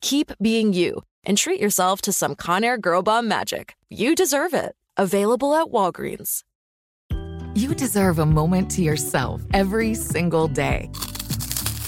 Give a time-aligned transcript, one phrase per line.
[0.00, 3.74] keep being you, and treat yourself to some Conair Girl Bomb magic.
[3.88, 4.74] You deserve it.
[4.96, 6.42] Available at Walgreens.
[7.54, 10.90] You deserve a moment to yourself every single day.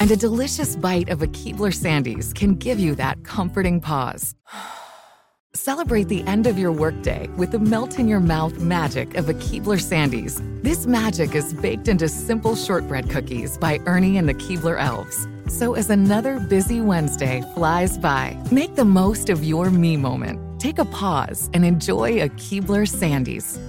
[0.00, 4.34] And a delicious bite of a Keebler Sandies can give you that comforting pause.
[5.54, 9.34] Celebrate the end of your workday with the melt in your mouth magic of a
[9.34, 10.40] Keebler Sandies.
[10.62, 15.28] This magic is baked into simple shortbread cookies by Ernie and the Keebler Elves.
[15.52, 20.40] So as another busy Wednesday flies by, make the most of your me moment.
[20.58, 23.60] Take a pause and enjoy a Keebler Sandies.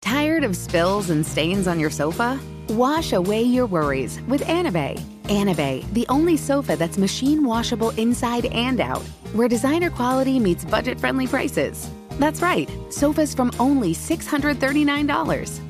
[0.00, 2.38] Tired of spills and stains on your sofa?
[2.68, 5.00] Wash away your worries with Anabei.
[5.24, 11.00] Anabei, the only sofa that's machine washable inside and out, where designer quality meets budget
[11.00, 11.90] friendly prices.
[12.20, 15.69] That's right, sofas from only $639.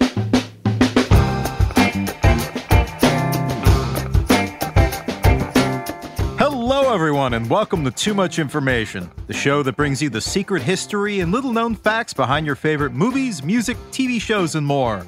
[6.91, 10.61] Hello, everyone, and welcome to Too Much Information, the show that brings you the secret
[10.61, 15.07] history and little known facts behind your favorite movies, music, TV shows, and more.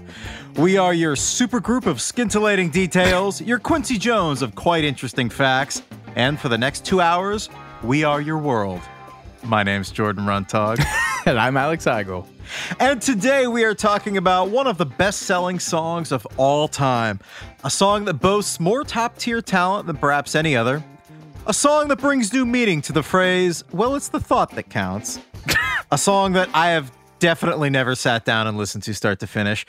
[0.56, 5.84] We are your super group of scintillating details, your Quincy Jones of quite interesting facts,
[6.16, 7.50] and for the next two hours,
[7.84, 8.80] we are your world.
[9.44, 10.82] My name's Jordan Runtagh.
[11.26, 12.26] and I'm Alex Heigl.
[12.80, 17.20] And today we are talking about one of the best selling songs of all time.
[17.66, 20.82] A song that boasts more top tier talent than perhaps any other.
[21.46, 25.20] A song that brings new meaning to the phrase, well, it's the thought that counts.
[25.92, 26.90] a song that I have
[27.20, 29.66] definitely never sat down and listened to start to finish.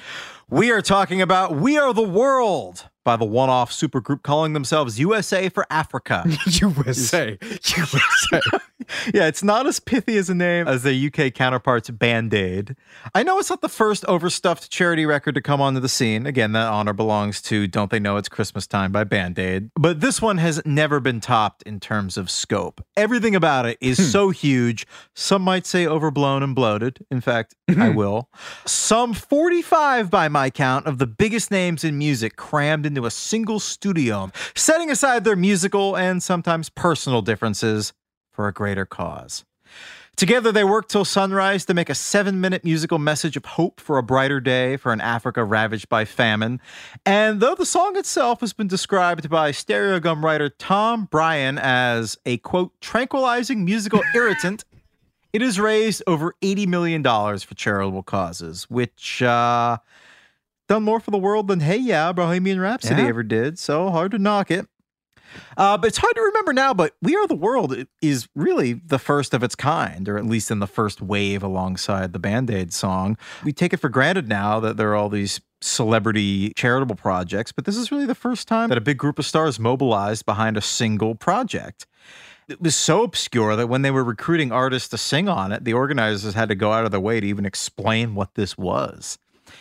[0.48, 4.98] We are talking about We Are the World by the one off supergroup calling themselves
[4.98, 6.24] USA for Africa.
[6.46, 7.38] USA.
[7.40, 8.40] USA.
[9.14, 12.76] yeah, it's not as pithy as a name as their UK counterparts Band Aid.
[13.14, 16.26] I know it's not the first overstuffed charity record to come onto the scene.
[16.26, 19.70] Again, that honor belongs to Don't They Know It's Christmas Time by Band Aid.
[19.76, 22.84] But this one has never been topped in terms of scope.
[22.96, 24.04] Everything about it is hmm.
[24.04, 24.86] so huge.
[25.14, 27.04] Some might say overblown and bloated.
[27.10, 27.80] In fact, hmm.
[27.80, 28.28] I will.
[28.64, 33.58] Some 45 by my count of the biggest names in music crammed into a single
[33.58, 37.92] studio, setting aside their musical and sometimes personal differences
[38.32, 39.44] for a greater cause.
[40.16, 43.98] Together, they worked till sunrise to make a seven minute musical message of hope for
[43.98, 46.60] a brighter day for an Africa ravaged by famine.
[47.04, 52.36] And though the song itself has been described by Stereogum writer Tom Breihan as a
[52.38, 54.64] quote, tranquilizing musical irritant,
[55.32, 59.78] it has raised over $80 million for charitable causes, which, uh,
[60.68, 63.08] done more for the world than Hey Yeah, Bohemian Rhapsody Yeah.
[63.08, 63.58] ever did.
[63.58, 64.66] So hard to knock it.
[65.56, 68.98] Uh, but it's hard to remember now, but We Are the World is really the
[69.00, 72.72] first of its kind, or at least in the first wave alongside the Band Aid
[72.72, 73.16] song.
[73.42, 77.64] We take it for granted now that there are all these celebrity charitable projects, but
[77.64, 80.60] this is really the first time that a big group of stars mobilized behind a
[80.60, 81.86] single project.
[82.46, 85.72] It was so obscure that when they were recruiting artists to sing on it, the
[85.72, 89.18] organizers had to go out of their way to even explain what this was.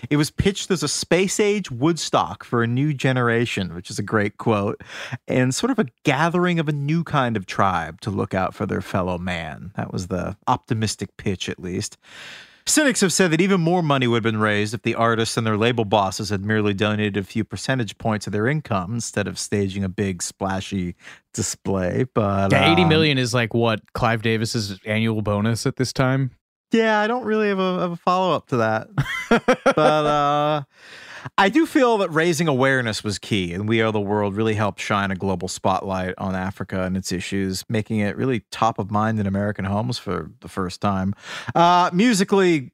[0.09, 4.03] It was pitched as a space age Woodstock for a new generation, which is a
[4.03, 4.81] great quote,
[5.27, 8.65] and sort of a gathering of a new kind of tribe to look out for
[8.65, 9.71] their fellow man.
[9.75, 11.97] That was the optimistic pitch, at least.
[12.65, 15.45] Cynics have said that even more money would have been raised if the artists and
[15.45, 19.37] their label bosses had merely donated a few percentage points of their income instead of
[19.37, 20.95] staging a big splashy
[21.33, 22.05] display.
[22.13, 26.31] But Yeah, 80 um, million is like what Clive Davis's annual bonus at this time.
[26.73, 28.87] Yeah, I don't really have a, have a follow up to that.
[29.63, 30.63] but uh,
[31.37, 34.81] I do feel that raising awareness was key, and We Are the World really helped
[34.81, 39.19] shine a global spotlight on Africa and its issues, making it really top of mind
[39.19, 41.13] in American homes for the first time.
[41.55, 42.71] Uh, musically,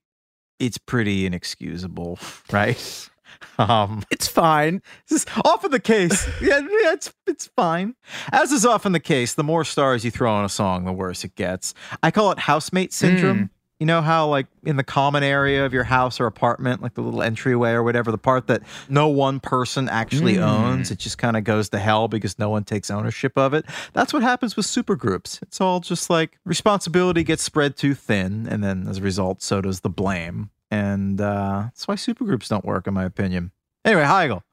[0.60, 2.18] it's pretty inexcusable,
[2.51, 3.10] right?
[3.57, 4.81] Um, It's fine.
[5.07, 6.25] this is often the case.
[6.42, 7.96] Yeah, yeah, it's it's fine.
[8.31, 11.24] As is often the case, the more stars you throw on a song, the worse
[11.24, 11.74] it gets.
[12.01, 13.50] I call it housemate syndrome.
[13.79, 17.01] You know how, like, in the common area of your house or apartment, like the
[17.01, 21.37] little entryway or whatever, the part that no one person actually owns, it just kind
[21.37, 23.65] of goes to hell because no one takes ownership of it.
[23.93, 25.41] That's what happens with supergroups.
[25.41, 29.61] It's all just like responsibility gets spread too thin, and then as a result, so
[29.61, 30.49] does the blame.
[30.69, 33.51] And uh, that's why supergroups don't work, in my opinion.
[33.85, 34.43] Anyway, Heigl,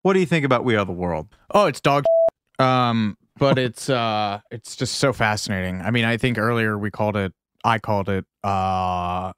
[0.00, 1.28] what do you think about We Are the World?
[1.50, 2.04] Oh, it's dog.
[2.58, 5.82] Um, but it's uh, it's just so fascinating.
[5.82, 7.34] I mean, I think earlier we called it.
[7.64, 9.32] I called it uh,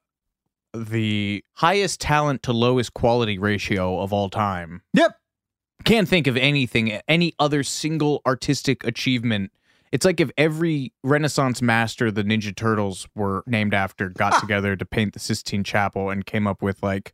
[0.73, 4.81] the highest talent to lowest quality ratio of all time.
[4.93, 5.17] Yep.
[5.85, 9.51] Can't think of anything, any other single artistic achievement.
[9.91, 14.85] It's like if every Renaissance master the Ninja Turtles were named after got together to
[14.85, 17.13] paint the Sistine Chapel and came up with like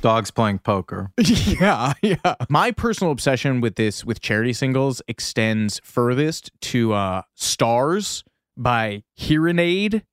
[0.00, 1.10] Dogs playing poker.
[1.18, 2.34] yeah, yeah.
[2.48, 8.22] My personal obsession with this with charity singles extends furthest to uh Stars
[8.56, 10.04] by Hear 'n Aid.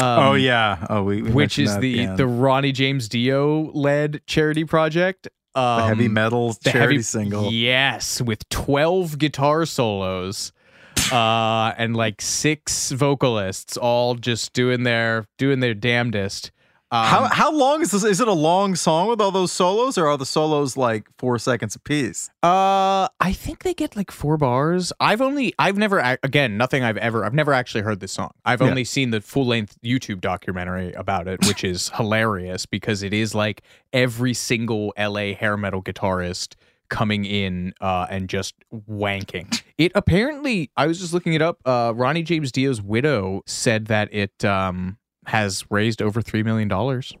[0.00, 0.86] Um, oh yeah.
[0.88, 2.16] Oh, we, we which is the again.
[2.16, 5.28] the Ronnie James Dio led charity project.
[5.54, 7.52] Um, The heavy metal the charity heavy- single.
[7.52, 10.52] Yes, with 12 guitar solos
[11.12, 16.50] uh and like six vocalists all just doing their doing their damnedest.
[16.92, 18.02] Um, how how long is this?
[18.02, 21.38] Is it a long song with all those solos, or are the solos like four
[21.38, 22.30] seconds apiece?
[22.42, 24.92] Uh, I think they get like four bars.
[24.98, 28.30] I've only, I've never, again, nothing I've ever, I've never actually heard this song.
[28.44, 28.68] I've Yeah.
[28.70, 33.34] only seen the full length YouTube documentary about it, which is hilarious because it is
[33.36, 33.62] like
[33.92, 36.54] every single LA hair metal guitarist
[36.88, 38.54] coming in uh, and just
[38.90, 39.62] wanking.
[39.78, 41.58] It apparently, I was just looking it up.
[41.64, 44.96] Uh, Ronnie James Dio's widow said that it um
[45.30, 47.12] has raised over three million dollars.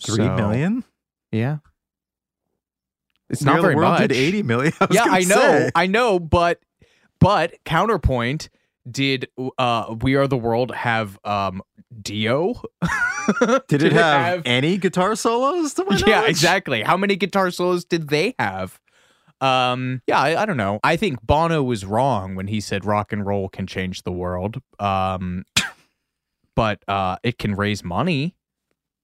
[0.00, 0.84] Three million.
[1.32, 1.58] Yeah.
[3.30, 4.00] It's not very World much.
[4.02, 4.72] Did eighty million.
[4.80, 5.70] I yeah, I know, say.
[5.74, 6.60] I know, but
[7.20, 8.50] but counterpoint
[8.88, 9.28] did
[9.58, 11.62] uh We Are the World have um
[12.00, 12.54] Dio?
[13.68, 15.74] Did it have, any guitar solos?
[16.06, 16.82] Yeah, exactly.
[16.82, 18.78] How many guitar solos did they have?
[19.40, 20.80] Um, yeah, I, I don't know.
[20.84, 24.58] I think Bono was wrong when he said rock and roll can change the world.
[24.78, 25.44] Um,
[26.54, 28.36] but uh, it can raise money,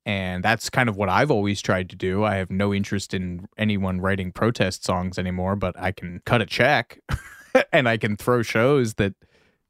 [0.06, 2.24] and that's kind of what I've always tried to do.
[2.24, 6.46] I have no interest in anyone writing protest songs anymore, but I can cut a
[6.46, 7.00] check,
[7.72, 9.14] and I can throw shows that.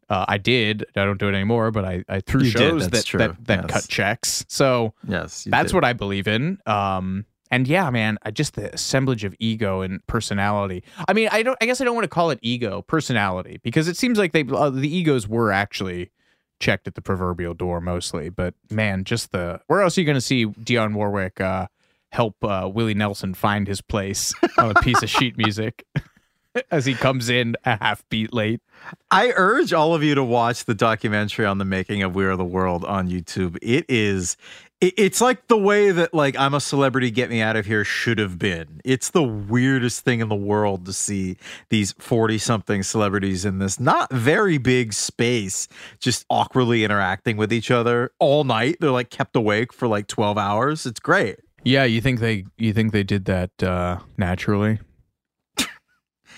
[0.08, 0.84] Uh, I did.
[0.96, 3.70] I don't do it anymore, but I, I threw You shows that, that that yes.
[3.70, 4.44] cut checks.
[4.48, 5.74] So Yes, that's did.
[5.76, 6.58] what I believe in.
[6.66, 10.82] Um, and yeah, man, I just the assemblage of ego and personality.
[11.08, 11.56] I mean, I don't.
[11.60, 14.44] I guess I don't want to call it ego, personality, because it seems like they
[14.52, 16.10] uh, the egos were actually
[16.60, 18.28] checked at the proverbial door mostly.
[18.28, 21.66] But man, just the where else are you going to see Dionne Warwick uh,
[22.12, 25.84] help uh, Willie Nelson find his place on a piece of sheet music
[26.70, 28.60] as he comes in a half beat late?
[29.10, 32.36] I urge all of you to watch the documentary on the making of We Are
[32.36, 33.58] the World on YouTube.
[33.62, 34.36] It is
[34.80, 38.18] it's like the way that like I'm a celebrity get me out of here should
[38.18, 38.80] have been.
[38.84, 41.36] It's the weirdest thing in the world to see
[41.68, 45.68] these 40 something celebrities in this not very big space
[45.98, 48.76] just awkwardly interacting with each other all night.
[48.80, 50.86] They're like kept awake for like 12 hours.
[50.86, 51.36] It's great.
[51.62, 54.78] Yeah, you think they you think they did that uh, naturally?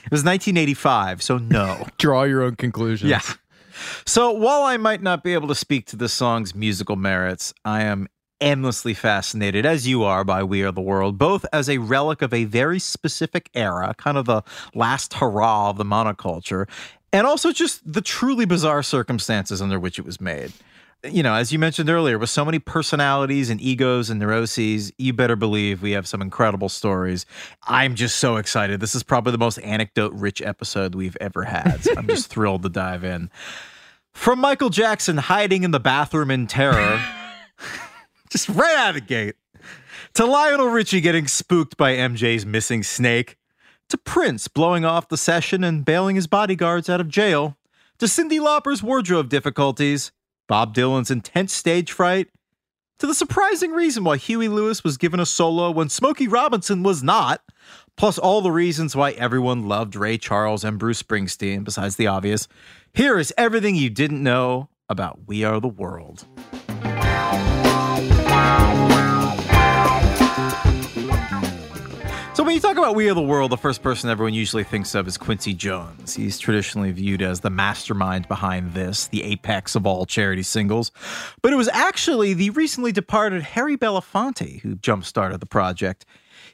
[0.04, 1.86] It was 1985, so no.
[1.98, 3.08] Draw your own conclusions.
[3.08, 3.20] Yeah.
[4.04, 7.82] So while I might not be able to speak to the song's musical merits, I
[7.82, 8.08] am
[8.42, 12.34] endlessly fascinated, as you are, by We Are the World, both as a relic of
[12.34, 14.42] a very specific era, kind of the
[14.74, 16.68] last hurrah of the monoculture,
[17.12, 20.52] and also just the truly bizarre circumstances under which it was made.
[21.04, 25.12] You know, as you mentioned earlier, with so many personalities and egos and neuroses, you
[25.12, 27.26] better believe we have some incredible stories.
[27.64, 28.80] I'm just so excited.
[28.80, 31.84] This is probably the most anecdote rich episode we've ever had.
[31.84, 33.30] So I'm just thrilled to dive in.
[34.12, 37.02] From Michael Jackson hiding in the bathroom in terror,
[38.32, 39.36] just right out of the gate,
[40.14, 43.36] to Lionel Richie getting spooked by MJ's missing snake,
[43.90, 47.58] to Prince blowing off the session and bailing his bodyguards out of jail,
[47.98, 50.12] to Cyndi Lauper's wardrobe difficulties,
[50.48, 52.28] Bob Dylan's intense stage fright,
[52.98, 57.02] to the surprising reason why Huey Lewis was given a solo when Smokey Robinson was
[57.02, 57.42] not,
[57.96, 62.48] plus all the reasons why everyone loved Ray Charles and Bruce Springsteen, besides the obvious.
[62.94, 66.26] Here is everything you didn't know about We Are the World.
[72.52, 75.08] When you talk about We Are the World, the first person everyone usually thinks of
[75.08, 76.14] is Quincy Jones.
[76.14, 80.90] He's traditionally viewed as the mastermind behind this, the apex of all charity singles.
[81.40, 86.04] But it was actually the recently departed Harry Belafonte who jump started the project.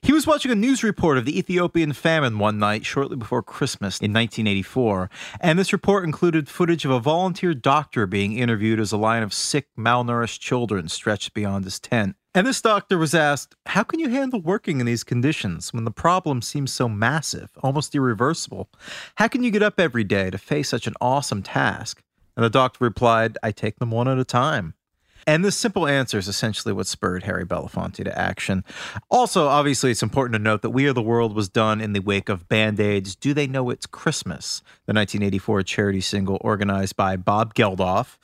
[0.01, 3.99] He was watching a news report of the Ethiopian famine one night shortly before Christmas
[4.01, 8.97] in 1984, and this report included footage of a volunteer doctor being interviewed as a
[8.97, 12.17] line of sick, malnourished children stretched beyond his tent.
[12.35, 15.91] And this doctor was asked, How can you handle working in these conditions when the
[15.91, 18.71] problem seems so massive, almost irreversible?
[19.17, 22.03] How can you get up every day to face such an awesome task?
[22.37, 24.75] And the doctor replied, I take them one at a time.
[25.29, 28.65] And this simple answer is essentially what spurred Harry Belafonte to action.
[29.11, 32.01] Also, obviously, it's important to note that We Are the World was done in the
[32.01, 37.17] wake of Band Aid's Do They Know It's Christmas, the 1984 charity single organized by
[37.17, 38.17] Bob Geldof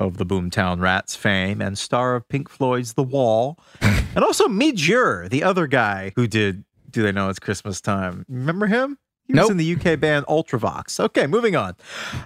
[0.00, 4.88] of the Boomtown Rats fame and star of Pink Floyd's The Wall, and also Midge
[4.88, 8.26] Ure, the other guy who did Do They Know It's Christmas Time.
[8.28, 8.98] Remember him?
[9.32, 11.00] He was in the UK band Ultravox.
[11.00, 11.74] Okay, moving on.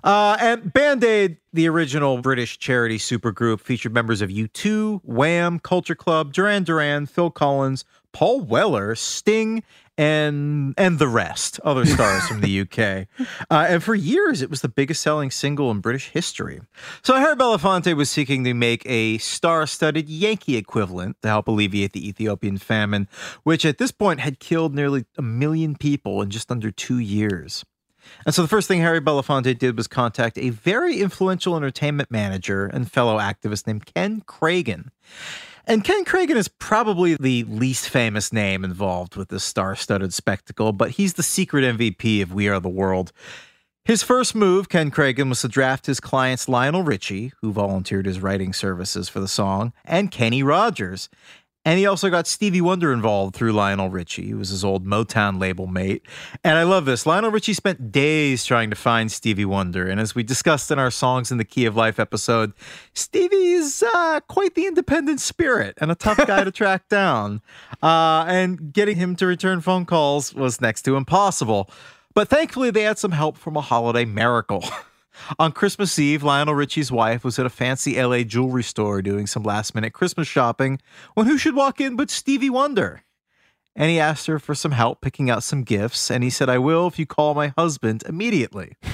[0.02, 5.94] Uh, and Band Aid, the original British charity supergroup, featured members of U2, Wham, Culture
[5.94, 7.84] Club, Duran Duran, Phil Collins,
[8.16, 9.62] Paul Weller, Sting,
[9.98, 13.08] and and the rest, other stars from the UK.
[13.50, 16.60] Uh, and for years, it was the biggest selling single in British history.
[17.02, 22.08] So Harry Belafonte was seeking to make a star-studded Yankee equivalent to help alleviate the
[22.08, 23.08] Ethiopian famine,
[23.42, 27.64] which at this point had killed nearly a million people in just under two years.
[28.24, 32.66] And so the first thing Harry Belafonte did was contact a very influential entertainment manager
[32.66, 34.88] and fellow activist named Ken Kragen.
[35.68, 40.72] And Ken Kragen is probably the least famous name involved with this star studded spectacle,
[40.72, 43.12] but he's the secret MVP of We Are the World.
[43.84, 48.20] His first move, Ken Kragen, was to draft his clients Lionel Richie, who volunteered his
[48.20, 51.08] writing services for the song, and Kenny Rogers.
[51.66, 55.40] And he also got Stevie Wonder involved through Lionel Richie, who was his old Motown
[55.40, 56.06] label mate.
[56.44, 57.06] And I love this.
[57.06, 59.88] Lionel Richie spent days trying to find Stevie Wonder.
[59.88, 62.52] And as we discussed in our Songs in the Key of Life episode,
[62.94, 67.42] Stevie is uh, quite the independent spirit and a tough guy to track down.
[67.82, 71.68] Uh, and getting him to return phone calls was next to impossible.
[72.14, 74.64] But thankfully, they had some help from a holiday miracle.
[75.38, 79.42] On Christmas Eve, Lionel Richie's wife was at a fancy LA jewelry store doing some
[79.42, 80.80] last minute Christmas shopping
[81.14, 83.02] when who should walk in but Stevie Wonder?
[83.74, 86.58] And he asked her for some help picking out some gifts, and he said, I
[86.58, 88.76] will if you call my husband immediately.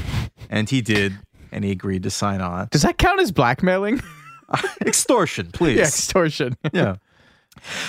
[0.51, 1.15] And he did,
[1.51, 2.69] and he agreed to sign on.
[2.71, 4.03] Does that count as blackmailing?
[4.83, 5.77] Extortion, please.
[5.79, 6.57] yeah, extortion.
[6.75, 6.97] Yeah.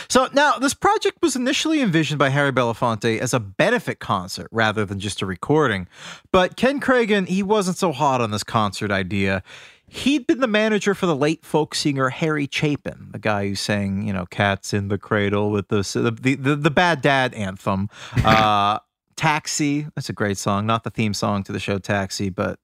[0.10, 4.86] So now, this project was initially envisioned by Harry Belafonte as a benefit concert rather
[4.86, 5.88] than just a recording.
[6.32, 9.44] But Ken Kragen, he wasn't so hot on this concert idea.
[9.88, 14.08] He'd been the manager for the late folk singer Harry Chapin, the guy who sang,
[14.08, 17.90] you know, "Cats in the Cradle" with the the the, the Bad Dad anthem,
[18.26, 18.80] uh,
[19.16, 22.60] "Taxi." That's a great song, not the theme song to the show Taxi, but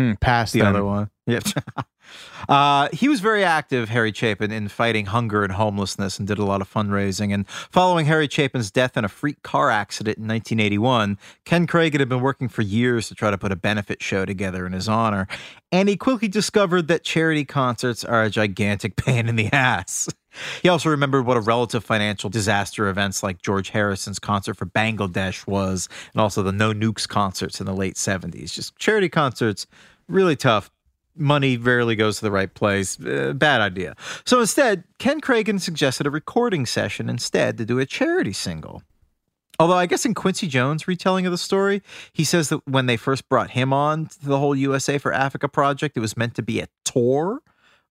[0.00, 0.68] Mm, pass the them.
[0.68, 1.10] other one.
[1.26, 1.38] Yeah.
[2.48, 6.44] uh, he was very active, Harry Chapin, in fighting hunger and homelessness and did a
[6.44, 7.32] lot of fundraising.
[7.32, 12.08] And following Harry Chapin's death in a freak car accident in 1981, Ken Kragen had
[12.08, 15.28] been working for years to try to put a benefit show together in his honor.
[15.70, 20.08] And he quickly discovered that charity concerts are a gigantic pain in the ass.
[20.62, 25.46] He also remembered what a relative financial disaster events like George Harrison's concert for Bangladesh
[25.46, 28.52] was, and also the No Nukes concerts in the late 70s.
[28.52, 29.66] Just charity concerts,
[30.10, 30.70] really tough.
[31.16, 32.98] Money rarely goes to the right place.
[33.00, 33.94] Uh, bad idea.
[34.24, 38.82] So instead, Ken Kragen suggested a recording session instead to do a charity single.
[39.58, 42.96] Although I guess in Quincy Jones' retelling of the story, he says that when they
[42.96, 46.42] first brought him on to the whole USA for Africa project, it was meant to
[46.42, 47.42] be a tour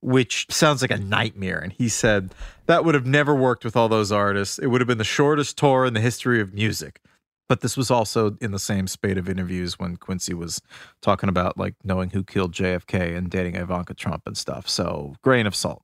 [0.02, 1.60] which sounds like a nightmare.
[1.60, 2.34] And he said
[2.66, 4.58] that would have never worked with all those artists.
[4.60, 7.02] It would have been the shortest tour in the history of music.
[7.50, 10.62] But this was also in the same spate of interviews when Quincy was
[11.02, 14.70] talking about like knowing who killed JFK and dating Ivanka Trump and stuff.
[14.70, 15.84] So, grain of salt.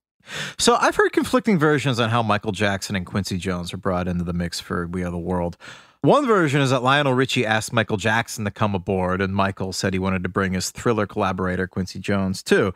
[0.58, 4.24] So, I've heard conflicting versions on how Michael Jackson and Quincy Jones were brought into
[4.24, 5.58] the mix for We Are the World.
[6.02, 9.92] One version is that Lionel Richie asked Michael Jackson to come aboard, and Michael said
[9.92, 12.76] he wanted to bring his thriller collaborator, Quincy Jones, too.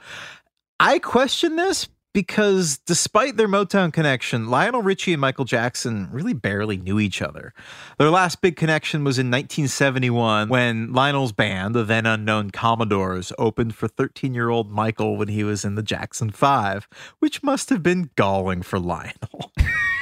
[0.79, 1.88] I question this
[2.19, 7.53] because despite their Motown connection, Lionel Richie and Michael Jackson really barely knew each other.
[7.97, 13.73] Their last big connection was in 1971 when Lionel's band, the then unknown Commodores, opened
[13.73, 17.81] for 13 year old Michael when he was in the Jackson 5, which must have
[17.81, 19.53] been galling for Lionel.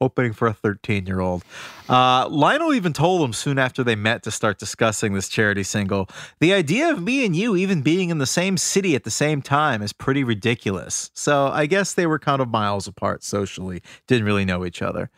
[0.00, 1.44] opening for a 13 year old.
[1.88, 6.08] Uh, Lionel even told him soon after they met to start discussing this charity single
[6.40, 9.42] the idea of me and you even being in the same city at the same
[9.42, 11.10] time is pretty ridiculous.
[11.14, 15.10] So I guess they were kind of miles apart socially, didn't really know each other.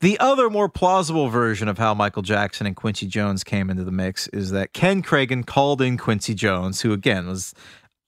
[0.00, 3.92] The other more plausible version of how Michael Jackson and Quincy Jones came into the
[3.92, 7.54] mix is that Ken Kragen called in Quincy Jones, who again was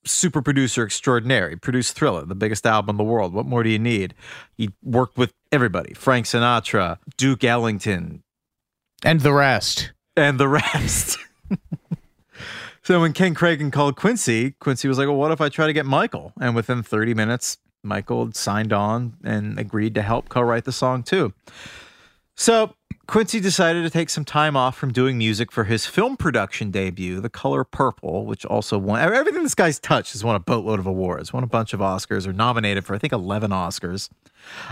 [0.04, 1.50] super producer extraordinaire.
[1.50, 3.32] He produced Thriller, the biggest album in the world.
[3.32, 4.14] What more do you need?
[4.56, 8.22] He worked with everybody Frank Sinatra, Duke Ellington,
[9.02, 9.92] And the rest.
[10.16, 11.18] and the rest.
[12.82, 15.72] so when Ken Kragen called Quincy, Quincy was like, Well, what if I try to
[15.72, 16.32] get Michael?
[16.40, 21.02] And within 30 minutes, Michael signed on and agreed to help co write the song
[21.02, 21.32] too.
[22.36, 22.74] So
[23.06, 27.20] Quincy decided to take some time off from doing music for his film production debut,
[27.20, 30.86] The Color Purple, which also won everything this guy's touched has won a boatload of
[30.86, 34.08] awards, won a bunch of Oscars, or nominated for I think 11 Oscars,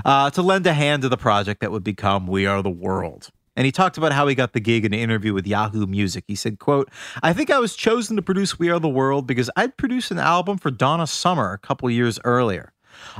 [0.04, 3.30] uh, to lend a hand to the project that would become We Are the World.
[3.54, 6.24] And he talked about how he got the gig in an interview with Yahoo Music.
[6.26, 6.88] He said, quote,
[7.22, 10.18] I think I was chosen to produce We Are the World because I'd produced an
[10.18, 12.72] album for Donna Summer a couple years earlier.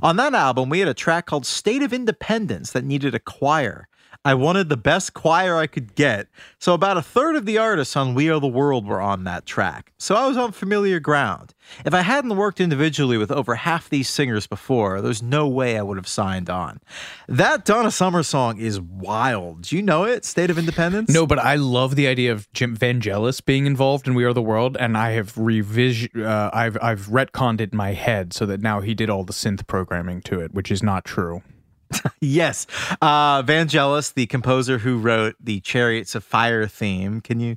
[0.02, 3.88] On that album, we had a track called State of Independence that needed a choir.
[4.25, 6.29] I wanted the best choir I could get.
[6.61, 9.47] So about a third of the artists on We Are the World were on that
[9.47, 9.93] track.
[9.99, 11.55] So I was on familiar ground.
[11.85, 15.83] If I hadn't worked individually with over half these singers before, there's no way I
[15.83, 16.79] would have signed on.
[17.26, 19.62] That Donna Summer song is wild.
[19.62, 20.25] Do you know it?
[20.25, 21.11] State of Independence?
[21.11, 24.43] No, but I love the idea of Jim Vangelis being involved in We Are the
[24.43, 28.61] World, and I have revision, uh, I've I've retconned it in my head so that
[28.61, 31.43] now he did all the synth programming to it, which is not true.
[32.21, 32.67] Yes.
[33.01, 37.21] Uh, Vangelis, the composer who wrote the Chariots of Fire theme.
[37.21, 37.57] Can you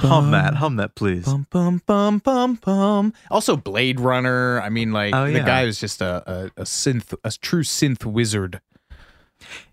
[0.00, 0.54] hum that?
[0.54, 1.24] Hum that, please.
[1.26, 3.12] Bum bum bum bum bum.
[3.30, 4.60] Also, Blade Runner.
[4.62, 5.44] I mean, like Oh, the yeah.
[5.46, 6.22] guy was just a,
[6.56, 8.60] a a synth, a true synth wizard.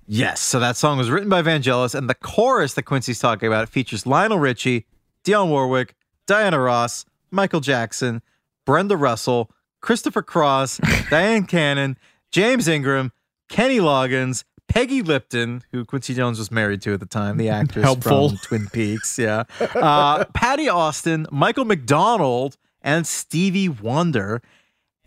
[0.08, 0.40] Yes.
[0.42, 4.06] So that song was written by Vangelis, and the chorus that Quincy's talking about features
[4.06, 4.86] Lionel Richie,
[5.24, 5.96] Dionne Warwick,
[6.28, 8.22] Diana Ross, Michael Jackson,
[8.66, 9.50] Brenda Russell,
[9.82, 10.78] Christopher Cross,
[11.10, 11.98] Dyan Cannon,
[12.32, 13.12] James Ingram,
[13.50, 17.84] Kenny Loggins, Peggy Lipton, who Quincy Jones was married to at the time, the actress
[17.84, 18.30] Helpful.
[18.30, 24.42] from Twin Peaks, yeah, uh, Patti Austin, Michael McDonald, and Stevie Wonder.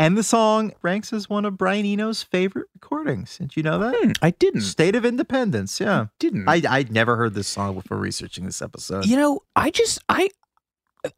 [0.01, 3.37] And the song ranks as one of Brian Eno's favorite recordings.
[3.39, 3.97] Did you know that?
[3.99, 4.61] Hmm, I didn't.
[4.61, 6.07] State of Independence, yeah.
[6.21, 6.49] Didn't.
[6.49, 9.07] I I'd never heard this song before researching this episode.
[9.07, 10.31] You know, I just I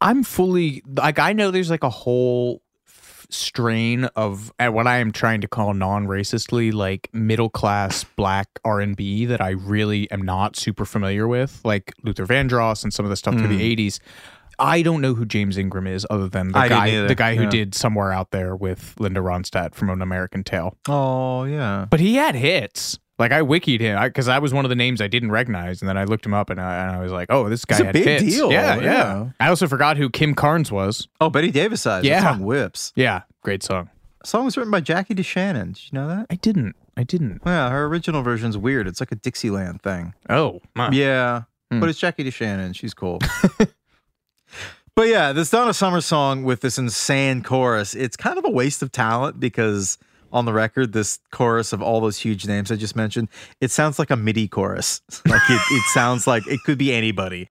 [0.01, 2.63] I'm fully like I know there's like a whole
[3.31, 9.25] strain of at what I am trying to call non-racistly like middle class black R&B
[9.25, 13.15] that I really am not super familiar with, like Luther Vandross and some of the
[13.15, 13.81] stuff through the hmm.
[13.81, 13.99] 80s.
[14.59, 17.43] I don't know who James Ingram is other than the I guy the guy who
[17.43, 17.49] yeah.
[17.49, 20.77] did Somewhere Out There with Linda Ronstadt from An American Tale.
[20.87, 21.87] Oh yeah.
[21.89, 22.99] But he had hits.
[23.21, 25.87] Like I wikied him because I, was one of the names I didn't recognize, and
[25.87, 27.81] then I looked him up and I, and I was like, "Oh, this guy It's
[27.81, 29.29] a had big hits." deal, Yeah, yeah, yeah.
[29.39, 31.07] I also forgot who Kim Carnes was.
[31.21, 32.03] Oh, Bette Davis eyes.
[32.03, 32.19] Yeah.
[32.21, 32.91] That song whips.
[32.95, 33.91] Yeah, great song.
[34.21, 35.75] The song was written by Jackie DeShannon.
[35.75, 36.25] Did you know that?
[36.31, 36.75] I didn't.
[36.97, 37.41] I didn't.
[37.45, 38.87] Yeah, her original version's weird.
[38.87, 40.15] It's like a Dixieland thing.
[40.27, 40.89] Oh, my.
[40.89, 41.43] Yeah.
[41.69, 41.79] Hmm.
[41.79, 42.75] But it's Jackie DeShannon.
[42.75, 43.19] She's cool.
[44.95, 48.81] but yeah, this Donna Summer song with this insane chorus, it's kind of a waste
[48.81, 49.99] of talent because
[50.31, 53.99] on the record, this chorus of all those huge names I just mentioned, it sounds
[53.99, 55.01] like a MIDI chorus.
[55.27, 57.49] Like it, it sounds like it could be anybody.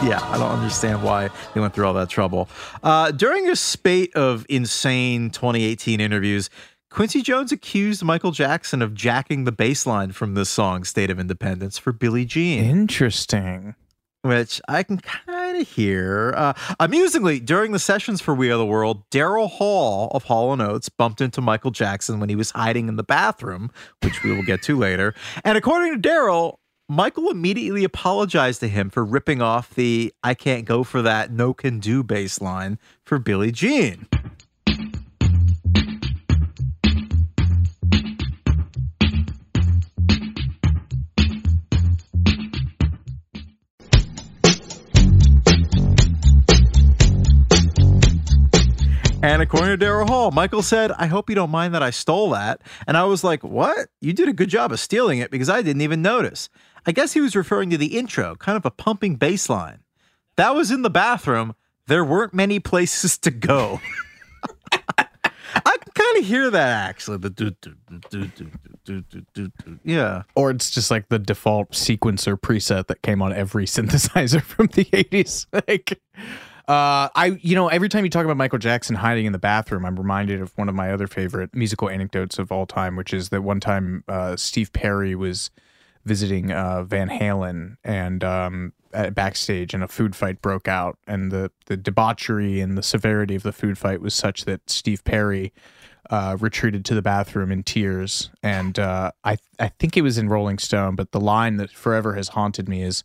[0.00, 2.48] Yeah, I don't understand why they went through all that trouble.
[2.84, 6.50] Uh, during a spate of insane 2018 interviews,
[6.90, 11.20] Quincy Jones accused Michael Jackson of jacking the bass line from this song, State of
[11.20, 13.74] Independence, for Billie Jean, Interesting.
[14.22, 16.32] which I can kind of hear.
[16.34, 20.62] Uh, amusingly, during the sessions for We Are the World, Daryl Hall of Hall &
[20.62, 23.70] Oates bumped into Michael Jackson when he was hiding in the bathroom,
[24.02, 25.14] which we will get to later.
[25.44, 26.54] And according to Daryl,
[26.88, 31.52] Michael immediately apologized to him for ripping off the I can't go for that no
[31.52, 34.06] can do bass line for Billie Jean.
[49.28, 52.30] And according to Daryl Hall, Michael said, I hope you don't mind that I stole
[52.30, 52.62] that.
[52.86, 53.90] And I was like, What?
[54.00, 56.48] You did a good job of stealing it because I didn't even notice.
[56.86, 59.80] I guess he was referring to the intro, kind of a pumping bass line.
[60.36, 61.54] That was in the bathroom.
[61.88, 63.82] There weren't many places to go.
[64.72, 67.18] I can kind of hear that actually.
[67.18, 67.28] The
[69.84, 70.22] Yeah.
[70.36, 74.86] Or it's just like the default sequencer preset that came on every synthesizer from the
[74.86, 75.44] 80s.
[75.68, 76.00] Like
[76.68, 79.84] uh I you know, every time you talk about Michael Jackson hiding in the bathroom,
[79.84, 83.30] I'm reminded of one of my other favorite musical anecdotes of all time, which is
[83.30, 85.50] that one time uh Steve Perry was
[86.04, 88.72] visiting uh Van Halen and um
[89.12, 93.42] backstage and a food fight broke out and the the debauchery and the severity of
[93.42, 95.52] the food fight was such that Steve Perry
[96.10, 98.30] uh, retreated to the bathroom in tears.
[98.42, 102.14] And uh, I I think it was in Rolling Stone but the line that forever
[102.14, 103.04] has haunted me is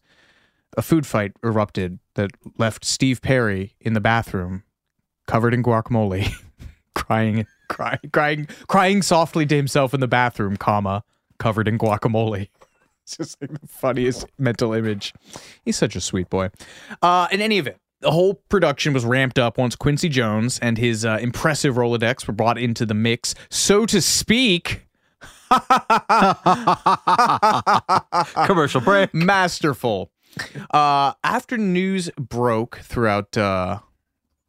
[0.78, 4.63] a food fight erupted that left Steve Perry in the bathroom
[5.28, 6.30] covered in guacamole
[6.95, 11.04] crying crying crying crying softly to himself in the bathroom comma
[11.39, 12.49] covered in guacamole
[13.04, 15.13] it's just like the funniest mental image.
[15.63, 16.49] He's such a sweet boy.
[17.02, 21.06] Uh, in any event, the whole production was ramped up once Quincy Jones and his
[21.06, 24.88] uh, impressive Rolodex were brought into the mix, so to speak.
[28.45, 29.13] Commercial break.
[29.13, 30.12] Masterful.
[30.72, 33.80] Uh, after news broke throughout, uh,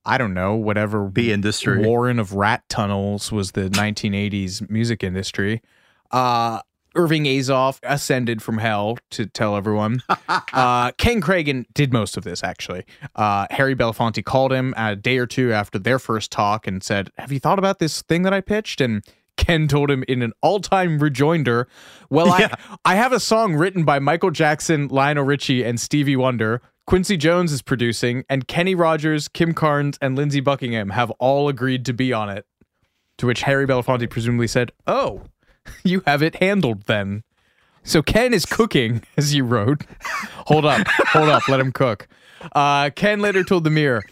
[0.04, 1.84] I don't know, whatever The industry.
[1.84, 5.62] Warren of rat tunnels was the 1980s music industry.
[6.10, 6.60] Uh,
[6.96, 10.02] Irving Azoff ascended from hell to tell everyone.
[10.28, 12.84] uh, Ken Kragen did most of this, actually.
[13.16, 17.10] Uh, Harry Belafonte called him a day or two after their first talk and said,
[17.18, 18.80] Have you thought about this thing that I pitched?
[18.80, 19.02] And
[19.36, 21.68] Ken told him in an all time rejoinder,
[22.10, 22.52] Well, I,
[22.84, 26.62] I have a song written by Michael Jackson, Lionel Richie, and Stevie Wonder.
[26.86, 31.84] Quincy Jones is producing, and Kenny Rogers, Kim Carnes, and Lindsey Buckingham have all agreed
[31.86, 32.46] to be on it.
[33.18, 35.22] To which Harry Belafonte presumably said, Oh,
[35.84, 37.22] you have it handled then.
[37.82, 39.84] So Ken is cooking, as you wrote.
[40.46, 42.08] hold up, hold up, let him cook.
[42.54, 44.02] Uh, Ken later told the Mirror,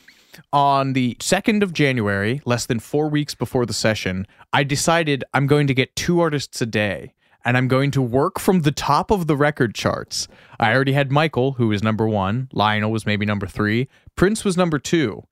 [0.52, 5.46] on the 2nd of January, less than four weeks before the session, I decided I'm
[5.46, 7.14] going to get two artists a day
[7.44, 10.28] and I'm going to work from the top of the record charts.
[10.60, 14.56] I already had Michael, who was number one, Lionel was maybe number three, Prince was
[14.56, 15.24] number two.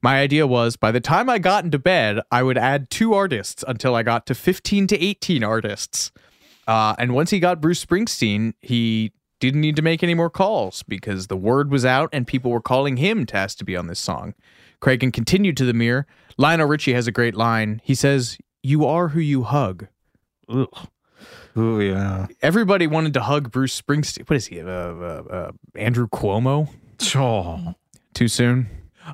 [0.00, 3.64] My idea was by the time I got into bed, I would add two artists
[3.66, 6.12] until I got to 15 to 18 artists.
[6.68, 10.82] Uh, and once he got Bruce Springsteen, he didn't need to make any more calls
[10.82, 13.86] because the word was out and people were calling him to ask to be on
[13.86, 14.34] this song.
[14.80, 16.06] Kragen continued to the mirror.
[16.36, 17.80] Lionel Richie has a great line.
[17.84, 19.88] He says, You are who you hug.
[20.48, 20.88] Ugh.
[21.56, 22.28] Ooh, yeah.
[22.42, 24.28] Everybody wanted to hug Bruce Springsteen.
[24.28, 24.60] What is he?
[24.60, 26.68] Uh, uh, uh, Andrew Cuomo?
[27.16, 27.74] Oh.
[28.14, 28.68] Too soon?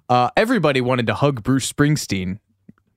[0.09, 2.39] Uh, everybody wanted to hug Bruce Springsteen.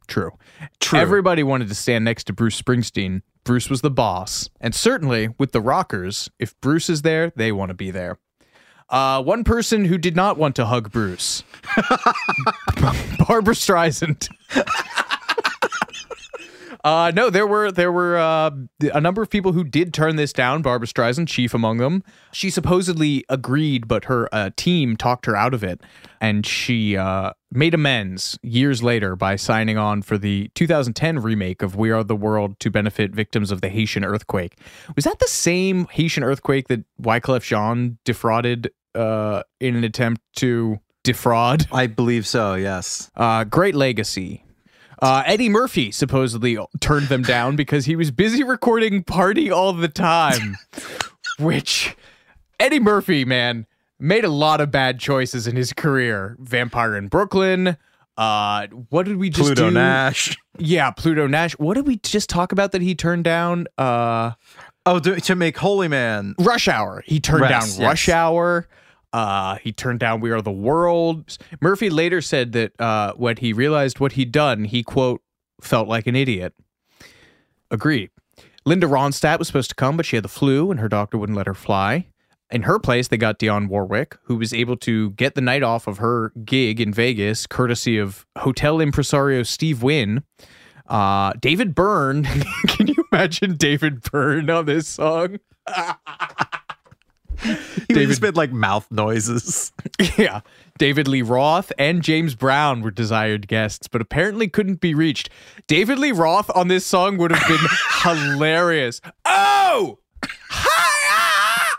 [0.07, 0.31] True.
[0.79, 0.99] True.
[0.99, 3.21] Everybody wanted to stand next to Bruce Springsteen.
[3.47, 4.49] Bruce was the boss.
[4.59, 8.19] And certainly with the Rockers, if Bruce is there, they want to be there.
[8.89, 11.43] Uh, one person who did not want to hug Bruce
[13.27, 14.29] Barbra Streisand.
[16.83, 18.51] Uh, no, there were there were uh,
[18.93, 20.61] a number of people who did turn this down.
[20.61, 22.03] Barbra Streisand, chief among them.
[22.31, 25.81] She supposedly agreed, but her uh, team talked her out of it,
[26.21, 31.75] and she uh, made amends years later by signing on for the 2010 remake of
[31.75, 34.57] "We Are the World" to benefit victims of the Haitian earthquake.
[34.95, 40.79] Was that the same Haitian earthquake that Wyclef Jean defrauded uh, in an attempt to
[41.03, 41.67] defraud?
[41.71, 43.09] I believe so, yes.
[43.15, 44.43] Uh, great legacy.
[45.01, 49.87] Uh, Eddie Murphy supposedly turned them down because he was busy recording Party All the
[49.87, 50.57] Time,
[51.39, 51.95] which
[52.59, 53.67] Eddie Murphy, man,
[53.99, 56.35] made a lot of bad choices in his career.
[56.39, 57.77] Vampire in Brooklyn.
[58.17, 59.71] Uh, what did we just Pluto do?
[59.75, 60.35] Nash.
[60.57, 61.53] Yeah, Pluto Nash.
[61.59, 63.67] What did we just talk about that he turned down?
[63.77, 64.31] Uh,
[64.89, 66.33] Oh, to, to make Holy Man.
[66.39, 67.03] Rush Hour.
[67.05, 68.15] He turned Yes, down Rush yes.
[68.15, 68.69] Hour.
[69.13, 71.37] Uh, he turned down We Are the World.
[71.61, 75.21] Murphy later said that uh, when he realized what he'd done, he, quote,
[75.61, 76.53] felt like an idiot.
[77.71, 78.09] Agree.
[78.65, 81.37] Linda Ronstadt was supposed to come, but she had the flu and her doctor wouldn't
[81.37, 82.07] let her fly.
[82.49, 85.85] In her place, they got Dionne Warwick, who was able to get the night off
[85.87, 90.23] of her gig in Vegas, courtesy of hotel impresario Steve Wynn.
[90.87, 92.23] Uh, David Byrne.
[92.67, 95.39] Can you imagine David Byrne on this song?
[97.87, 99.71] He David- just made like mouth noises.
[100.17, 100.41] Yeah.
[100.77, 105.29] David Lee Roth and James Brown were desired guests, but apparently couldn't be reached.
[105.67, 107.67] David Lee Roth on this song would have been
[108.03, 109.01] hilarious.
[109.25, 109.97] Oh!
[110.23, 111.69] Hi!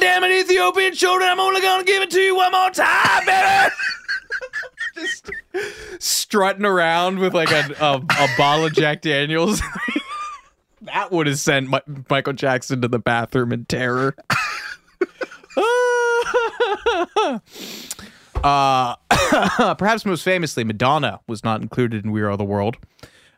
[0.00, 3.74] Damn it, Ethiopian children, I'm only gonna give it to you one more time, baby!
[4.96, 5.30] Just
[5.98, 9.60] strutting around with like a, a, a bottle of Jack Daniels.
[10.82, 14.14] That would have sent Mi- Michael Jackson to the bathroom in terror.
[18.42, 18.94] uh,
[19.74, 22.76] perhaps most famously, Madonna was not included in We Are the World.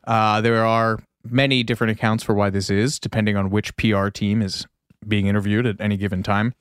[0.05, 4.43] Uh, there are many different accounts for why this is, depending on which PR team
[4.43, 4.67] is
[5.07, 6.55] being interviewed at any given time.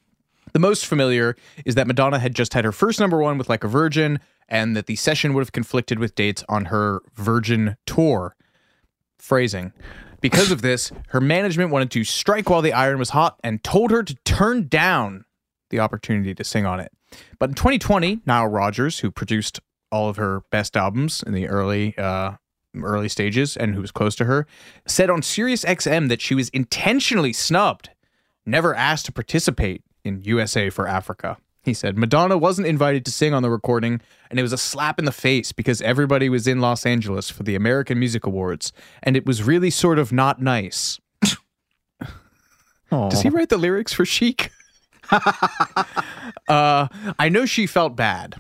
[0.54, 3.64] The most familiar is that Madonna had just had her first number one with Like
[3.64, 8.36] a Virgin, and that the session would have conflicted with dates on her Virgin tour.
[9.20, 9.74] Phrasing.
[10.22, 13.92] Because of this, her management wanted to strike while the iron was hot and told
[13.92, 15.26] her to turn down
[15.70, 16.92] the opportunity to sing on it.
[17.40, 19.60] But in 2020, Nile Rodgers, who produced
[19.92, 22.34] all of her best albums in the early uh,
[22.84, 24.46] early stages and who was close to her,
[24.86, 27.90] said on Sirius XM that she was intentionally snubbed,
[28.46, 31.38] never asked to participate in USA for Africa.
[31.64, 34.98] He said Madonna wasn't invited to sing on the recording, and it was a slap
[34.98, 38.72] in the face because everybody was in Los Angeles for the American Music Awards,
[39.04, 41.00] and it was really sort of not nice.
[42.92, 44.52] Does he write the lyrics for Chic?
[45.12, 48.36] uh, I know she felt bad.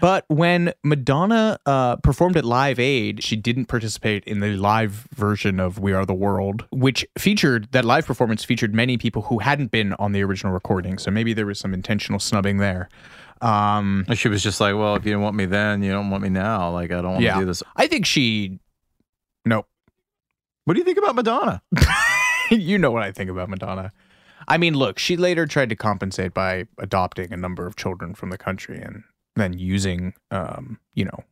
[0.00, 5.60] But when Madonna uh, performed at Live Aid, she didn't participate in the live version
[5.60, 9.70] of We Are the World, which featured that live performance featured many people who hadn't
[9.70, 10.98] been on the original recording.
[10.98, 12.88] So maybe there was some intentional snubbing there.
[13.40, 16.22] Um, She was just like, well, if you didn't want me then, you don't want
[16.22, 16.70] me now.
[16.70, 17.62] Like, I don't want to do this.
[17.76, 18.58] I think she.
[19.44, 19.66] Nope.
[20.64, 21.62] What do you think about Madonna?
[22.50, 23.92] you know what I think about Madonna.
[24.48, 28.30] I mean, look, she later tried to compensate by adopting a number of children from
[28.30, 29.04] the country and
[29.36, 31.24] then using, um, you know,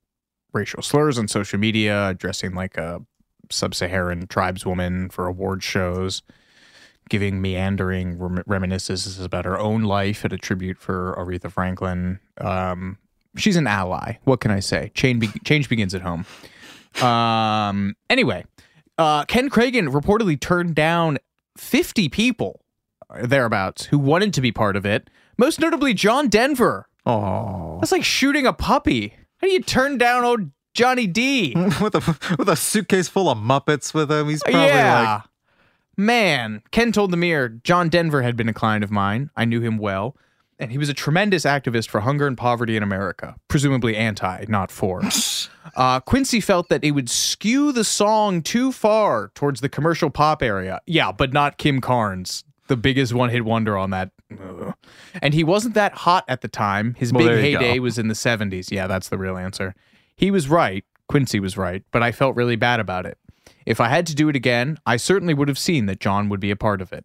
[0.52, 3.00] racial slurs on social media, addressing like a
[3.50, 6.22] sub-Saharan tribeswoman for award shows,
[7.08, 12.20] giving meandering rem- reminiscences about her own life at a tribute for Aretha Franklin.
[12.38, 12.98] Um,
[13.36, 14.14] she's an ally.
[14.24, 14.90] What can I say?
[14.94, 16.26] Change, be- change begins at home.
[17.02, 18.44] Um, anyway,
[18.98, 21.18] uh, Ken Kragen reportedly turned down
[21.56, 22.60] 50 people
[23.22, 25.08] thereabouts who wanted to be part of it.
[25.38, 26.88] Most notably, John Denver.
[27.04, 29.14] Oh, That's like shooting a puppy.
[29.38, 31.54] How do you turn down old Johnny D?
[31.80, 35.14] with a with a suitcase full of Muppets with him, he's probably yeah.
[35.14, 35.22] like,
[35.96, 39.30] Man, Ken told the Mirror, John Denver had been a client of mine.
[39.36, 40.16] I knew him well.
[40.58, 44.70] And he was a tremendous activist for hunger and poverty in America, presumably anti, not
[44.70, 45.02] for.
[45.76, 50.42] Uh, Quincy felt that it would skew the song too far towards the commercial pop
[50.42, 50.80] area.
[50.86, 54.10] Yeah, but not Kim Carnes, the biggest one hit wonder on that.
[55.20, 56.94] And he wasn't that hot at the time.
[56.94, 57.82] His Well, big heyday go.
[57.82, 58.70] was in the 70s.
[58.70, 59.74] Yeah, that's the real answer.
[60.16, 60.84] He was right.
[61.08, 63.18] Quincy was right, but I felt really bad about it.
[63.66, 66.40] If I had to do it again, I certainly would have seen that John would
[66.40, 67.04] be a part of it.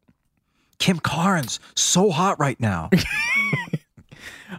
[0.79, 2.89] Kim Carnes, so hot right now.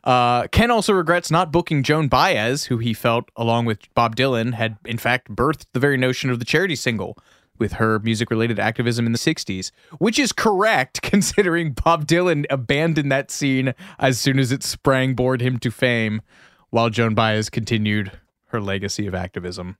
[0.05, 4.53] Uh, Ken also regrets not booking Joan Baez, who he felt, along with Bob Dylan,
[4.53, 7.17] had in fact birthed the very notion of the charity single
[7.59, 13.11] with her music related activism in the 60s, which is correct considering Bob Dylan abandoned
[13.13, 16.23] that scene as soon as it sprang board him to fame,
[16.71, 18.13] while Joan Baez continued
[18.47, 19.77] her legacy of activism.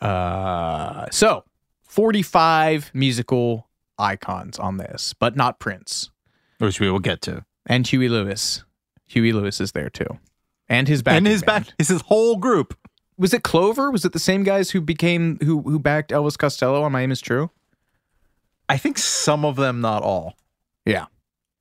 [0.00, 1.44] Uh, so,
[1.88, 3.68] 45 musical
[3.98, 6.10] icons on this, but not Prince
[6.58, 7.44] Which we will get to.
[7.66, 8.64] and Huey Lewis.
[9.06, 10.18] Huey Lewis is there too,
[10.68, 11.16] and his back.
[11.16, 12.76] and his back, is his whole group.
[13.16, 13.90] Was it Clover?
[13.90, 17.10] Was it the same guys who became who who backed Elvis Costello on My Aim
[17.12, 17.50] Is True?
[18.68, 20.36] I think some of them, not all.
[20.84, 21.06] Yeah.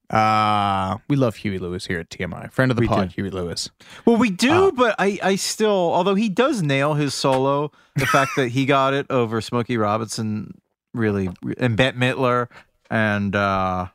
[0.10, 2.52] Uh we love Huey Lewis here at TMI.
[2.52, 3.16] Friend of the We pod, do.
[3.16, 3.70] Huey Lewis.
[4.06, 8.32] Well, we do, but I, I still, although he does nail his solo, the fact
[8.36, 10.54] that he got it over Smokey Robinson,
[10.94, 12.48] really, and Bette Midler,
[12.92, 13.88] and uh,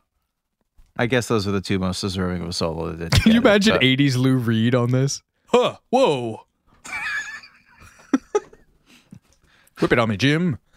[0.97, 2.91] I guess those are the two most deserving of a solo.
[2.91, 5.21] That Can you get it, imagine 80s Lou Reed on this?
[5.47, 5.77] Huh.
[5.89, 6.41] Whoa.
[9.79, 10.57] Whip it on me, Jim.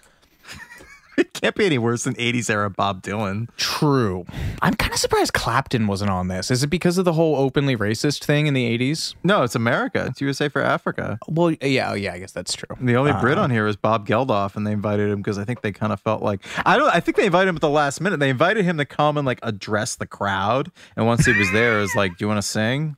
[1.18, 3.48] It can't be any worse than 80s era Bob Dylan.
[3.58, 4.24] True.
[4.62, 6.50] I'm kind of surprised Clapton wasn't on this.
[6.50, 9.14] Is it because of the whole openly racist thing in the 80s?
[9.22, 10.06] No, it's America.
[10.08, 11.18] It's USA for Africa.
[11.28, 12.74] Well, yeah, oh, yeah, I guess that's true.
[12.80, 15.44] The only Brit Uh, on here is Bob Geldof, and they invited him because I
[15.44, 16.88] think they kind of felt like I don't.
[16.88, 18.18] I think they invited him at the last minute.
[18.18, 21.76] They invited him to come and like address the crowd, and once he was there,
[21.78, 22.96] it was like, "Do you want to sing?"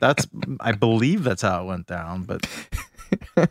[0.00, 0.28] That's,
[0.60, 2.22] I believe that's how it went down.
[2.24, 2.46] But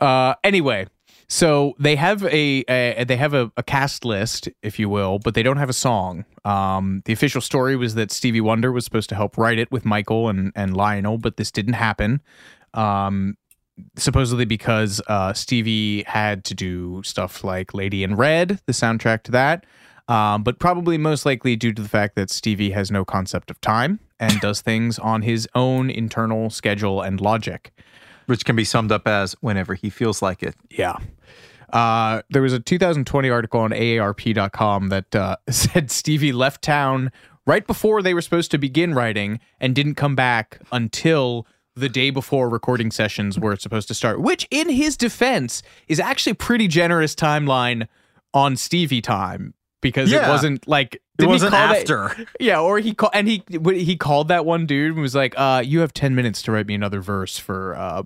[0.00, 0.86] Uh, anyway,
[1.28, 5.34] so they have a, a they have a, a cast list, if you will, but
[5.34, 6.24] they don't have a song.
[6.44, 9.84] Um, the official story was that Stevie Wonder was supposed to help write it with
[9.84, 12.20] Michael and and Lionel, but this didn't happen.
[12.74, 13.36] Um,
[13.96, 19.32] supposedly because uh, Stevie had to do stuff like Lady in Red, the soundtrack to
[19.32, 19.66] that.
[20.08, 23.60] Um, but probably most likely due to the fact that Stevie has no concept of
[23.60, 27.72] time and does things on his own internal schedule and logic.
[28.28, 30.54] Which can be summed up as whenever he feels like it.
[30.70, 30.96] Yeah.
[31.72, 37.10] Uh, there was a 2020 article on AARP.com that uh, said Stevie left town
[37.46, 42.10] right before they were supposed to begin writing and didn't come back until the day
[42.10, 47.14] before recording sessions were supposed to start, which, in his defense, is actually pretty generous
[47.14, 47.86] timeline
[48.34, 52.26] on Stevie time because it wasn't like It wasn't call that- after.
[52.40, 55.62] yeah, or he called and he he called that one dude and was like, "Uh,
[55.64, 58.02] you have ten minutes to write me another verse for uh,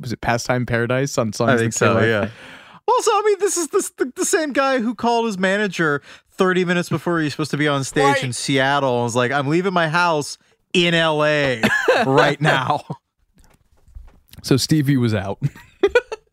[0.00, 1.94] was it Pastime Paradise on songs I think Say so.
[1.94, 2.30] Life?" Yeah.
[2.86, 6.64] Also, I mean, this is this, the, the same guy who called his manager 30
[6.64, 8.24] minutes before he's supposed to be on stage Right.
[8.24, 10.38] in Seattle and was like, I'm leaving my house
[10.72, 11.56] in LA
[12.06, 12.82] right now.
[14.42, 15.38] So Stevie was out.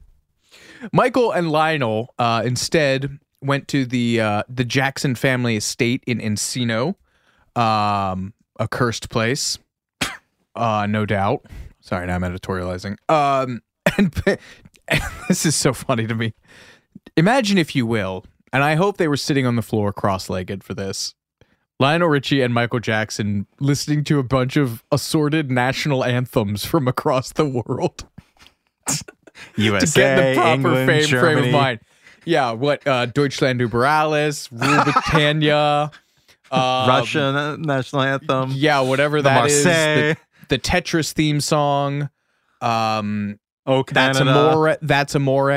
[0.94, 6.96] Michael and Lionel uh, instead went to the uh, the Jackson family estate in Encino,
[7.56, 9.58] um, a cursed place,
[10.56, 11.46] uh, no doubt.
[11.86, 12.98] Sorry, now I'm editorializing.
[13.10, 13.62] Um,
[13.98, 14.12] and,
[14.88, 16.34] and this is so funny to me.
[17.16, 20.74] Imagine, if you will, and I hope they were sitting on the floor cross-legged for
[20.74, 21.14] this.
[21.80, 27.34] Lionel Richie and Michael Jackson listening to a bunch of assorted national anthems from across
[27.34, 28.08] the world
[29.56, 31.48] USA, to get the proper England, fame, frame Germany.
[31.50, 31.80] of mind.
[32.24, 35.92] Yeah, what uh, Deutschland über alles, Rule Britannia,
[36.52, 38.52] um, Russian national anthem.
[38.56, 39.64] Yeah, whatever The that is.
[39.66, 40.14] Marseille.
[40.14, 40.18] The,
[40.50, 42.10] the Tetris theme song.
[42.62, 44.50] Um, Oh, that's Canada.
[44.52, 44.78] amore.
[44.82, 45.52] That's amore.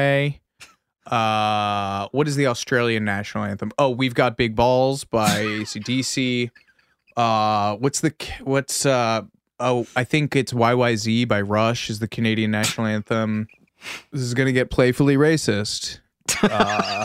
[1.07, 3.71] Uh, what is the Australian national anthem?
[3.79, 6.51] Oh, we've got big balls by ACDC.
[7.17, 9.23] Uh, what's the what's uh?
[9.61, 13.49] Oh, I think it's YYZ by Rush is the Canadian national anthem.
[14.13, 16.01] This is gonna get playfully racist.
[16.43, 17.05] Uh,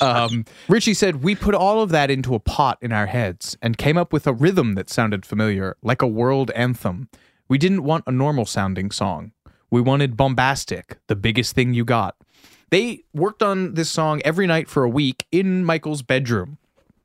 [0.00, 3.76] um, Richie said we put all of that into a pot in our heads and
[3.76, 7.08] came up with a rhythm that sounded familiar, like a world anthem.
[7.48, 9.32] We didn't want a normal sounding song.
[9.70, 12.16] We wanted bombastic, the biggest thing you got.
[12.70, 16.58] They worked on this song every night for a week in Michael's bedroom,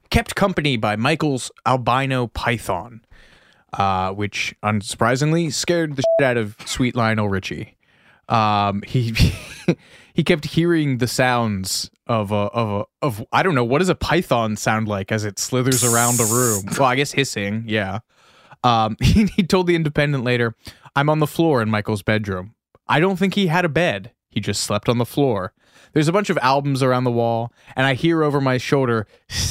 [0.09, 3.01] kept company by Michael's albino python,
[3.73, 7.77] uh, which unsurprisingly scared the shit out of sweet Lionel Richie.
[8.27, 9.11] Um, he
[10.13, 13.89] he kept hearing the sounds of a of a of I don't know what does
[13.89, 16.65] a python sound like as it slithers around a room.
[16.79, 17.99] Well, I guess hissing, yeah.
[18.63, 20.55] Um, he, he told the Independent later,
[20.95, 22.55] "I'm on the floor in Michael's bedroom.
[22.87, 24.11] I don't think he had a bed.
[24.29, 25.53] He just slept on the floor.
[25.93, 29.07] There's a bunch of albums around the wall, and I hear over my shoulder."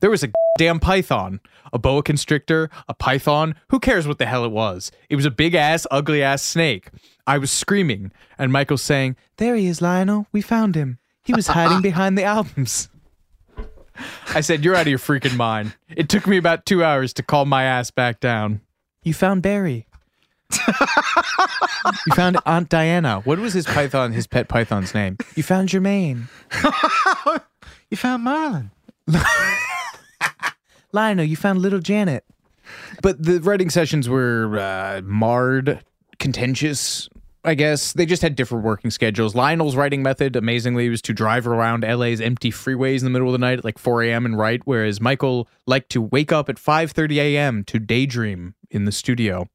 [0.00, 1.38] There was a damn python,
[1.72, 3.54] a boa constrictor, a python.
[3.68, 4.90] Who cares what the hell it was?
[5.08, 6.90] It was a big ass, ugly ass snake.
[7.24, 10.26] I was screaming, and Michael saying, There he is, Lionel.
[10.32, 10.98] We found him.
[11.24, 12.88] He was hiding behind the albums.
[14.28, 15.76] I said, You're out of your freaking mind.
[15.94, 18.60] It took me about two hours to calm my ass back down.
[19.02, 19.86] You found Barry.
[20.68, 23.20] you found Aunt Diana.
[23.20, 25.16] What was his python, his pet python's name?
[25.34, 26.28] You found Jermaine.
[27.92, 28.70] You found Marlon.
[30.92, 32.24] Lionel, you found little Janet.
[33.02, 35.84] But the writing sessions were uh, marred,
[36.18, 37.10] contentious.
[37.44, 39.34] I guess they just had different working schedules.
[39.34, 43.32] Lionel's writing method, amazingly, was to drive around LA's empty freeways in the middle of
[43.32, 44.24] the night at like 4 a.m.
[44.24, 47.64] and write, whereas Michael liked to wake up at 5:30 a.m.
[47.64, 49.48] to daydream in the studio.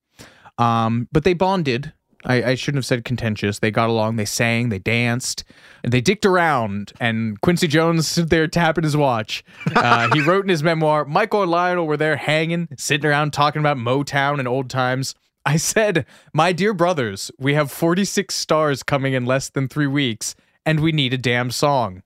[0.57, 1.93] Um, but they bonded.
[2.25, 3.59] I, I shouldn't have said contentious.
[3.59, 4.17] They got along.
[4.17, 4.69] They sang.
[4.69, 5.45] They danced.
[5.83, 6.91] And they dicked around.
[6.99, 9.45] And Quincy Jones stood there tapping his watch.
[9.73, 13.61] Uh, he wrote in his memoir, Michael and Lionel were there hanging, sitting around talking
[13.61, 15.15] about Motown and old times.
[15.47, 20.35] I said, My dear brothers, we have 46 stars coming in less than three weeks,
[20.65, 22.03] and we need a damn song.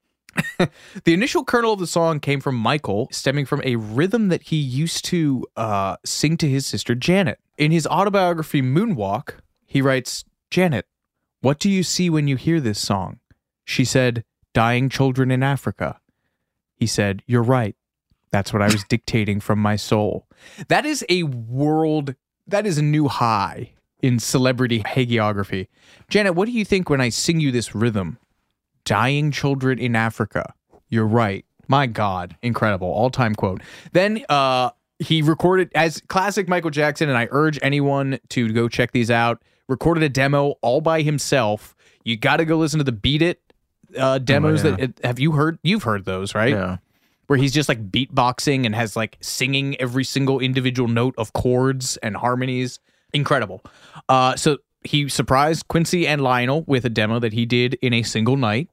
[0.58, 4.56] the initial kernel of the song came from Michael, stemming from a rhythm that he
[4.56, 7.38] used to uh, sing to his sister Janet.
[7.58, 9.34] In his autobiography Moonwalk,
[9.66, 10.86] he writes, Janet,
[11.42, 13.20] what do you see when you hear this song?
[13.66, 14.24] She said,
[14.54, 16.00] Dying children in Africa.
[16.76, 17.76] He said, You're right.
[18.30, 20.26] That's what I was dictating from my soul.
[20.68, 22.14] That is a world,
[22.46, 25.68] that is a new high in celebrity hagiography.
[26.08, 28.18] Janet, what do you think when I sing you this rhythm?
[28.84, 30.52] Dying children in Africa.
[30.90, 31.44] You're right.
[31.68, 32.88] My God, incredible.
[32.88, 33.62] All time quote.
[33.92, 38.92] Then uh, he recorded as classic Michael Jackson, and I urge anyone to go check
[38.92, 39.42] these out.
[39.68, 41.74] Recorded a demo all by himself.
[42.04, 43.40] You got to go listen to the Beat It
[43.96, 44.62] uh, demos.
[44.62, 44.76] yeah.
[44.76, 45.58] That have you heard?
[45.62, 46.50] You've heard those, right?
[46.50, 46.76] Yeah.
[47.26, 51.96] Where he's just like beatboxing and has like singing every single individual note of chords
[51.98, 52.80] and harmonies.
[53.12, 53.62] Incredible.
[54.08, 58.02] Uh, so he surprised Quincy and Lionel with a demo that he did in a
[58.02, 58.68] single night.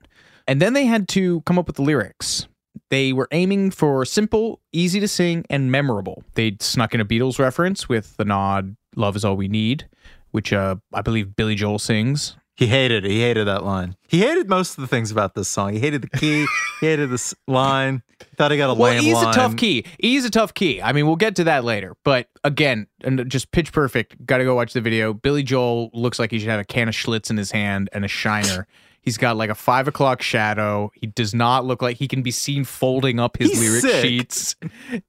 [0.48, 2.48] And then they had to come up with the lyrics.
[2.90, 6.24] They were aiming for simple, easy to sing, and memorable.
[6.34, 9.88] They'd snuck in a Beatles reference with the nod, Love is All We Need,
[10.32, 12.36] which uh, I believe Billy Joel sings.
[12.56, 13.12] He hated it.
[13.12, 13.95] He hated that line.
[14.08, 15.74] He hated most of the things about this song.
[15.74, 16.45] He hated the key.
[16.80, 18.04] he hated this line.
[18.20, 19.26] He thought he got a Well, lame E's line.
[19.28, 19.86] He's a tough key.
[19.99, 20.82] E's a tough key.
[20.82, 21.95] I mean, we'll get to that later.
[22.04, 24.24] But again, and just pitch perfect.
[24.26, 25.14] Got to go watch the video.
[25.14, 28.06] Billy Joel looks like he should have a can of Schlitz in his hand and
[28.06, 28.68] a shiner.
[29.02, 30.91] He's got like a five o'clock shadow.
[30.93, 34.06] He does not look like he can be seen folding up his He's lyric sick.
[34.06, 34.56] sheets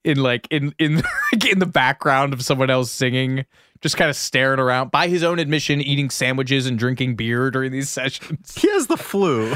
[0.05, 1.03] in like in in
[1.51, 3.45] in the background of someone else singing,
[3.83, 7.73] just kind of staring around by his own admission, eating sandwiches and drinking beer during
[7.73, 8.57] these sessions.
[8.57, 9.55] He has the flu.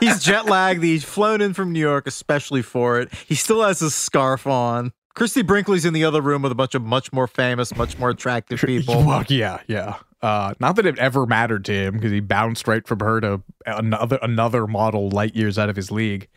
[0.00, 0.82] He's jet lagged.
[0.82, 3.12] He's flown in from New York especially for it.
[3.26, 4.92] He still has his scarf on.
[5.18, 8.10] Christie Brinkley's in the other room with a bunch of much more famous, much more
[8.10, 9.04] attractive people.
[9.04, 9.96] Well, yeah, yeah.
[10.22, 13.42] Uh, not that it ever mattered to him because he bounced right from her to
[13.66, 16.28] another another model light years out of his league.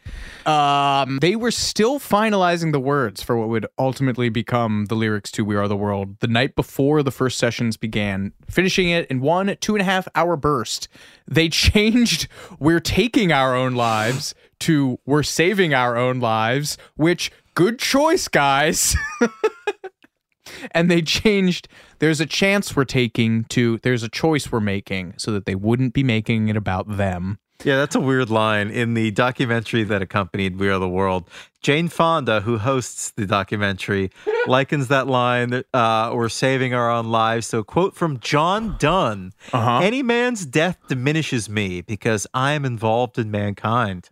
[0.46, 5.46] Um, they were still finalizing the words for what would ultimately become the lyrics to
[5.46, 9.56] "We Are the World" the night before the first sessions began, finishing it in one
[9.62, 10.88] two and a half hour burst.
[11.28, 12.28] They changed
[12.60, 18.96] "We're taking our own lives" to "We're saving our own lives," which good choice, guys.
[20.72, 21.68] and they changed
[22.00, 25.94] there's a chance we're taking to there's a choice we're making so that they wouldn't
[25.94, 30.58] be making it about them yeah, that's a weird line in the documentary that accompanied
[30.58, 31.30] We Are the World.
[31.62, 34.10] Jane Fonda, who hosts the documentary,
[34.48, 37.46] likens that line, uh, We're saving our own lives.
[37.46, 39.82] So, quote from John Donne uh-huh.
[39.84, 44.10] Any man's death diminishes me because I am involved in mankind.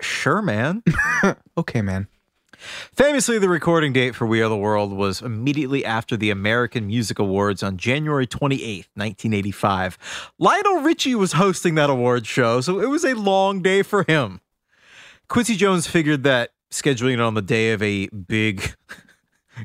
[0.00, 0.84] Sure, man.
[1.58, 2.06] okay, man.
[2.94, 7.18] Famously, the recording date for We Are the World was immediately after the American Music
[7.18, 10.32] Awards on January 28th, 1985.
[10.38, 14.40] Lionel Richie was hosting that award show, so it was a long day for him.
[15.28, 18.74] Quincy Jones figured that scheduling it on the day of a big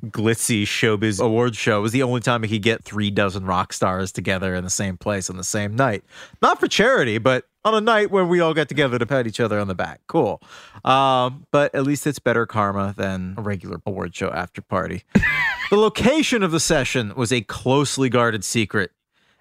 [0.05, 4.11] glitzy showbiz award show was the only time he could get three dozen rock stars
[4.11, 6.03] together in the same place on the same night.
[6.41, 9.39] Not for charity, but on a night where we all get together to pat each
[9.39, 10.01] other on the back.
[10.07, 10.41] Cool.
[10.83, 15.03] Um, but at least it's better karma than a regular award show after party.
[15.69, 18.91] the location of the session was a closely guarded secret.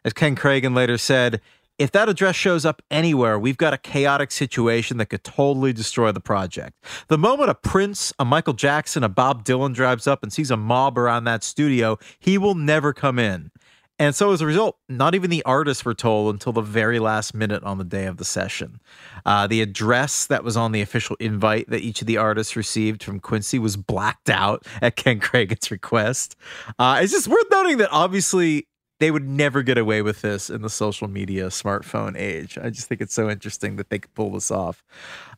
[0.05, 1.41] As Ken Kragen later said,
[1.81, 6.13] if that address shows up anywhere, we've got a chaotic situation that could totally destroy
[6.13, 6.77] the project.
[7.09, 10.59] The moment a Prince, a Michael Jackson, a Bob Dylan drives up and sees a
[10.59, 13.51] mob around that studio, he will never come in.
[13.99, 17.35] And so, as a result, not even the artists were told until the very last
[17.35, 18.81] minute on the day of the session.
[19.27, 23.03] Uh, the address that was on the official invite that each of the artists received
[23.03, 26.35] from Quincy was blacked out at Ken Kragen's request.
[26.79, 28.67] Uh, it's just worth noting that obviously
[29.01, 32.59] they would never get away with this in the social media smartphone age.
[32.63, 34.85] I just think it's so interesting that they could pull this off.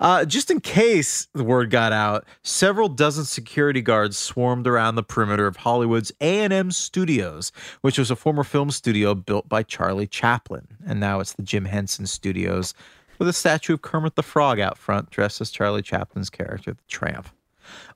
[0.00, 5.04] Uh, just in case the word got out, several dozen security guards swarmed around the
[5.04, 7.52] perimeter of Hollywood's A&M Studios,
[7.82, 11.66] which was a former film studio built by Charlie Chaplin, and now it's the Jim
[11.66, 12.74] Henson Studios
[13.18, 16.82] with a statue of Kermit the Frog out front dressed as Charlie Chaplin's character, the
[16.88, 17.28] Tramp.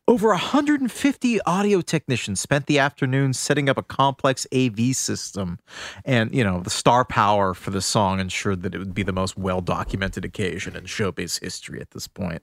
[0.08, 5.58] Over 150 audio technicians spent the afternoon setting up a complex AV system.
[6.04, 9.12] And, you know, the star power for the song ensured that it would be the
[9.12, 12.42] most well documented occasion in showbiz history at this point.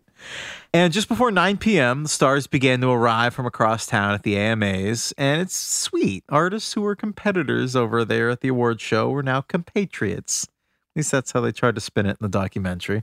[0.74, 4.38] And just before 9 p.m., the stars began to arrive from across town at the
[4.38, 5.14] AMAs.
[5.18, 6.26] And it's sweet.
[6.28, 10.49] Artists who were competitors over there at the award show were now compatriots.
[10.94, 13.02] At least that's how they tried to spin it in the documentary.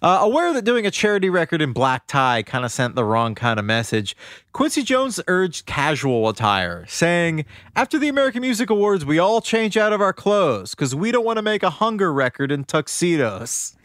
[0.00, 3.34] Uh, aware that doing a charity record in black tie kind of sent the wrong
[3.34, 4.16] kind of message,
[4.52, 9.92] Quincy Jones urged casual attire, saying, After the American Music Awards, we all change out
[9.92, 13.76] of our clothes because we don't want to make a hunger record in tuxedos.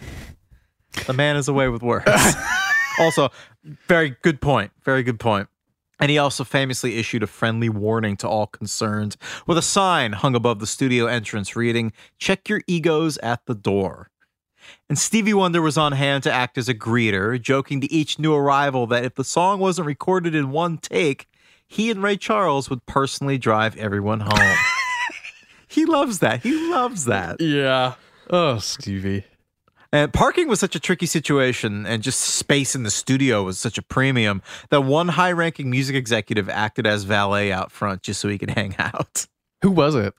[1.07, 2.05] The man is away with words.
[2.99, 3.29] also,
[3.87, 4.71] very good point.
[4.83, 5.47] Very good point.
[5.99, 9.17] And he also famously issued a friendly warning to all concerned
[9.47, 14.09] with a sign hung above the studio entrance reading, Check your egos at the door.
[14.89, 18.33] And Stevie Wonder was on hand to act as a greeter, joking to each new
[18.33, 21.27] arrival that if the song wasn't recorded in one take,
[21.67, 24.57] he and Ray Charles would personally drive everyone home.
[25.67, 26.41] he loves that.
[26.41, 27.41] He loves that.
[27.41, 27.95] Yeah.
[28.29, 29.25] Oh, Stevie.
[29.91, 33.77] And parking was such a tricky situation, and just space in the studio was such
[33.77, 38.27] a premium that one high ranking music executive acted as valet out front just so
[38.27, 39.27] he could hang out.
[39.61, 40.13] Who was it?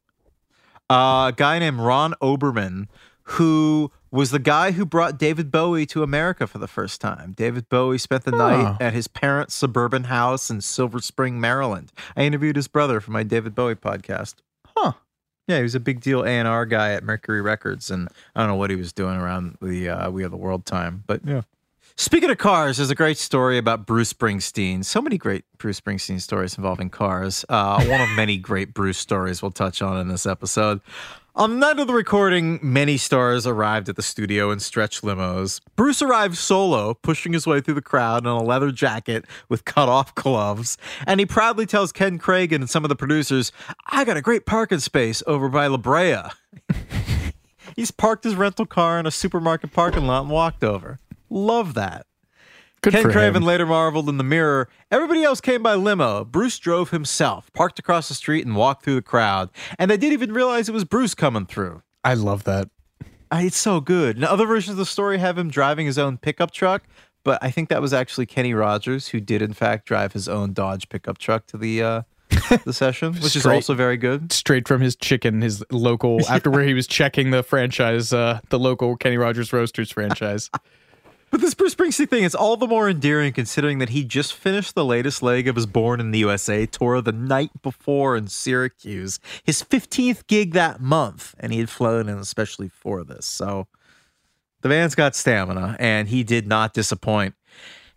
[0.91, 2.87] Uh, a guy named Ron Oberman,
[3.23, 7.35] who was the guy who brought David Bowie to America for the first time.
[7.37, 11.93] David Bowie spent the night at his parents' suburban house in Silver Spring, Maryland.
[12.17, 14.37] I interviewed his brother for my David Bowie podcast.
[15.49, 18.41] Yeah, he was a big deal A and R guy at Mercury Records, and I
[18.41, 21.23] don't know what he was doing around the uh, We Are the World time, but
[21.25, 21.43] yeah.
[21.97, 24.85] Speaking of cars, there's a great story about Bruce Springsteen.
[24.85, 27.45] So many great Bruce Springsteen stories involving cars.
[27.49, 30.81] Uh, one of many great Bruce stories we'll touch on in this episode.
[31.35, 35.61] On the night of the recording, many stars arrived at the studio in stretch limos.
[35.77, 39.89] Bruce arrived solo, pushing his way through the crowd in a leather jacket with cut
[39.89, 40.77] off gloves.
[41.07, 43.53] And he proudly tells Ken Kragen and some of the producers,
[43.87, 46.23] I got a great parking space over by La Brea.
[47.77, 50.99] He's parked his rental car in a supermarket parking lot and walked over.
[51.31, 52.08] Love that.
[52.81, 53.43] Good Ken Kragen him.
[53.43, 54.69] later marveled in the mirror.
[54.91, 56.25] Everybody else came by limo.
[56.25, 59.51] Bruce drove himself, parked across the street, and walked through the crowd.
[59.79, 61.83] And they didn't even realize it was Bruce coming through.
[62.05, 62.69] I love that.
[63.31, 64.19] Uh, It's so good.
[64.19, 66.85] Now, other versions of the story have him driving his own pickup truck,
[67.25, 70.53] but I think that was actually Kenny Rogers who did, in fact, drive his own
[70.53, 72.03] Dodge pickup truck to the uh,
[72.65, 74.33] the session, which is also very good.
[74.33, 78.59] Straight from his chicken, his local after where he was checking the franchise, uh, the
[78.59, 80.51] local Kenny Rogers Roasters franchise.
[81.31, 84.75] But this Bruce Springsteen thing is all the more endearing considering that he just finished
[84.75, 89.21] the latest leg of his Born in the USA tour the night before in Syracuse,
[89.45, 93.27] his 15th gig that month, and he had flown in especially for this.
[93.27, 93.67] So
[94.63, 97.35] the man's got stamina, and he did not disappoint.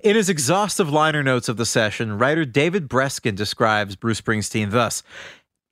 [0.02, 5.04] In his exhaustive liner notes of the session, writer David Breskin describes Bruce Springsteen thus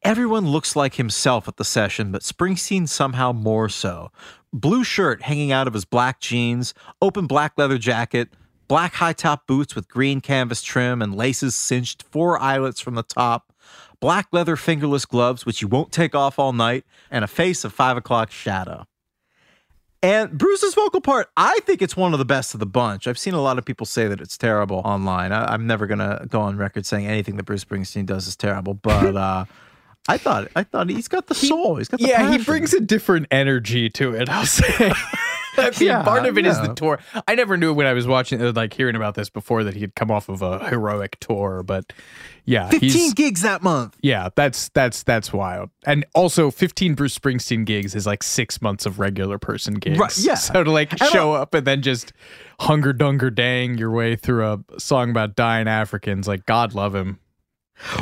[0.01, 4.11] Everyone looks like himself at the session, but Springsteen somehow more so.
[4.53, 8.29] Blue shirt hanging out of his black jeans, open black leather jacket,
[8.69, 13.03] black high top boots with green canvas trim and laces cinched four eyelets from the
[13.03, 13.51] top,
[13.99, 17.73] black leather fingerless gloves, which you won't take off all night, and a face of
[17.73, 18.85] five o'clock shadow.
[20.01, 23.05] And Bruce's vocal part, I think it's one of the best of the bunch.
[23.05, 25.33] I've seen a lot of people say that it's terrible online.
[25.33, 28.75] I, I'm never gonna go on record saying anything that Bruce Springsteen does is terrible,
[28.75, 29.43] but uh,
[30.07, 31.75] I thought I thought he's got the soul.
[31.75, 34.29] He's got the yeah, he brings a different energy to it.
[34.29, 34.91] I'll say.
[35.57, 36.67] I mean, Yeah, part of it is yeah.
[36.67, 36.99] the tour.
[37.27, 39.81] I never knew when I was watching, uh, like hearing about this before, that he
[39.81, 41.63] had come off of a heroic tour.
[41.63, 41.91] But
[42.45, 43.97] yeah, 15 he's gigs that month.
[44.01, 45.69] yeah, that's that's that's wild.
[45.85, 49.99] And also, fifteen Bruce Springsteen gigs is like six months of regular person gigs.
[49.99, 50.35] Right, yeah.
[50.35, 52.13] So to like And show up and then just
[52.61, 57.19] hunger dunger dang your way through a song about dying Africans, like God love him.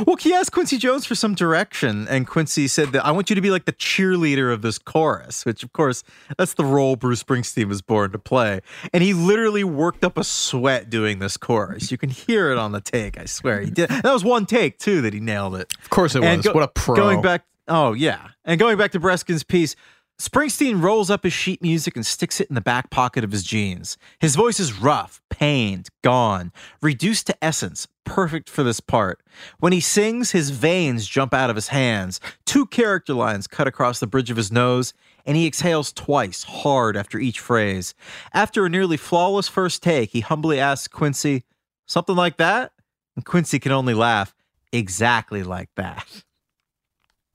[0.06, 3.36] Well, he asked Quincy Jones for some direction, and Quincy said that I want you
[3.36, 6.02] to be like the cheerleader of this chorus, which, of course,
[6.36, 8.60] that's the role Bruce Springsteen was born to play.
[8.92, 11.90] And he literally worked up a sweat doing this chorus.
[11.90, 13.18] You can hear it on the take.
[13.18, 13.88] I swear he did.
[13.88, 15.72] That was one take too that he nailed it.
[15.82, 16.52] Of course it And was.
[16.54, 16.96] what a pro.
[16.96, 19.76] Going back, oh yeah, and going back to Breskin's piece,
[20.20, 23.44] Springsteen rolls up his sheet music and sticks it in the back pocket of his
[23.44, 23.96] jeans.
[24.18, 26.52] His voice is rough, pained, gone,
[26.82, 29.22] reduced to essence, perfect for this part.
[29.60, 34.00] When he sings, his veins jump out of his hands, two character lines cut across
[34.00, 34.92] the bridge of his nose,
[35.24, 37.94] and he exhales twice, hard after each phrase.
[38.34, 41.44] After a nearly flawless first take, he humbly asks Quincy,
[41.86, 42.72] Something like that?
[43.14, 44.34] And Quincy can only laugh,
[44.72, 46.24] Exactly like that.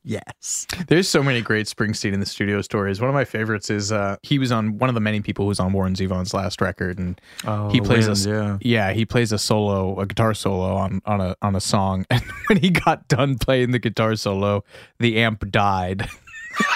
[0.05, 0.67] Yes.
[0.87, 2.99] There's so many great Springsteen in the studio stories.
[2.99, 5.49] One of my favorites is uh, he was on one of the many people who
[5.49, 7.19] was on Warren Zevon's last record, and
[7.71, 8.57] he plays a yeah.
[8.61, 12.21] yeah he plays a solo, a guitar solo on on a on a song, and
[12.47, 14.63] when he got done playing the guitar solo,
[14.99, 16.07] the amp died.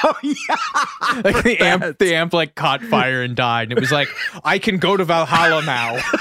[0.03, 1.21] Oh yeah.
[1.23, 4.07] like the amp, the amp like caught fire and died, and it was like
[4.43, 5.99] I can go to Valhalla now.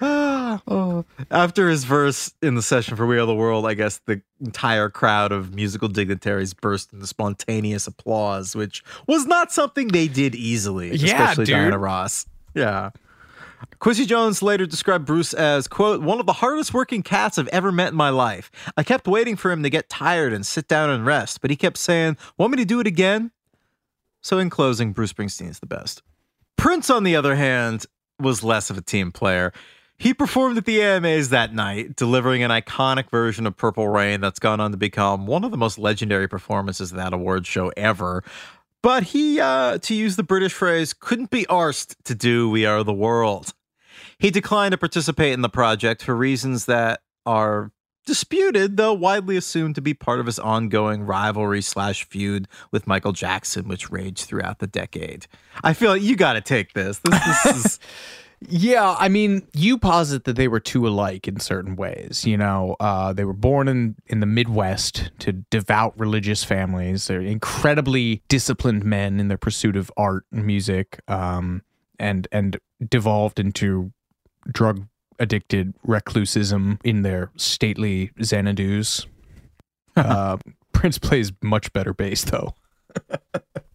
[0.00, 1.04] Oh.
[1.30, 4.88] After his verse in the session for We Are the World, I guess the entire
[4.88, 10.88] crowd of musical dignitaries burst into spontaneous applause, which was not something they did easily,
[10.96, 11.54] Yeah, especially dude.
[11.56, 12.26] Diana Ross.
[12.54, 12.90] Yeah.
[13.78, 17.72] Quincy Jones later described Bruce as, quote, one of the hardest working cats I've ever
[17.72, 18.50] met in my life.
[18.76, 21.56] I kept waiting for him to get tired and sit down and rest, but he
[21.56, 23.32] kept saying, Want me to do it again?
[24.22, 26.02] So, in closing, Bruce Springsteen is the best.
[26.56, 27.84] Prince, on the other hand,
[28.18, 29.52] was less of a team player.
[29.98, 34.38] He performed at the AMAs that night, delivering an iconic version of Purple Rain that's
[34.38, 38.22] gone on to become one of the most legendary performances of that award show ever.
[38.80, 42.84] But he, uh, to use the British phrase, couldn't be arsed to do We Are
[42.84, 43.52] the World.
[44.20, 47.72] He declined to participate in the project for reasons that are
[48.06, 53.12] disputed, though widely assumed to be part of his ongoing rivalry slash feud with Michael
[53.12, 55.26] Jackson, which raged throughout the decade.
[55.64, 57.00] I feel like you got to take this.
[57.00, 57.80] This, this is
[58.40, 62.24] Yeah, I mean, you posit that they were two alike in certain ways.
[62.24, 67.08] You know, uh, they were born in, in the Midwest to devout religious families.
[67.08, 71.62] They're incredibly disciplined men in their pursuit of art and music, um,
[71.98, 72.58] and and
[72.88, 73.92] devolved into
[74.50, 74.86] drug
[75.18, 79.06] addicted reclusism in their stately Xanadu's.
[79.96, 80.36] uh,
[80.72, 82.54] Prince plays much better bass though.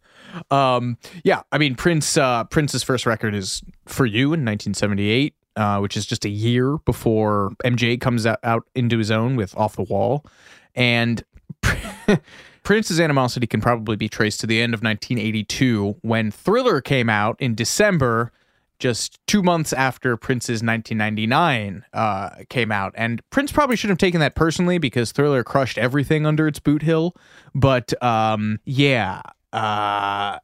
[0.51, 2.17] um, yeah, I mean Prince.
[2.17, 6.77] Uh, Prince's first record is "For You" in 1978, uh, which is just a year
[6.79, 10.25] before MJ comes out, out into his own with "Off the Wall,"
[10.75, 11.23] and
[12.63, 17.35] Prince's animosity can probably be traced to the end of 1982 when Thriller came out
[17.39, 18.31] in December.
[18.79, 24.19] Just two months after Prince's 1999 uh, came out, and Prince probably shouldn't have taken
[24.19, 27.15] that personally because Thriller crushed everything under its boot hill.
[27.55, 29.21] But um, yeah,
[29.53, 30.39] uh,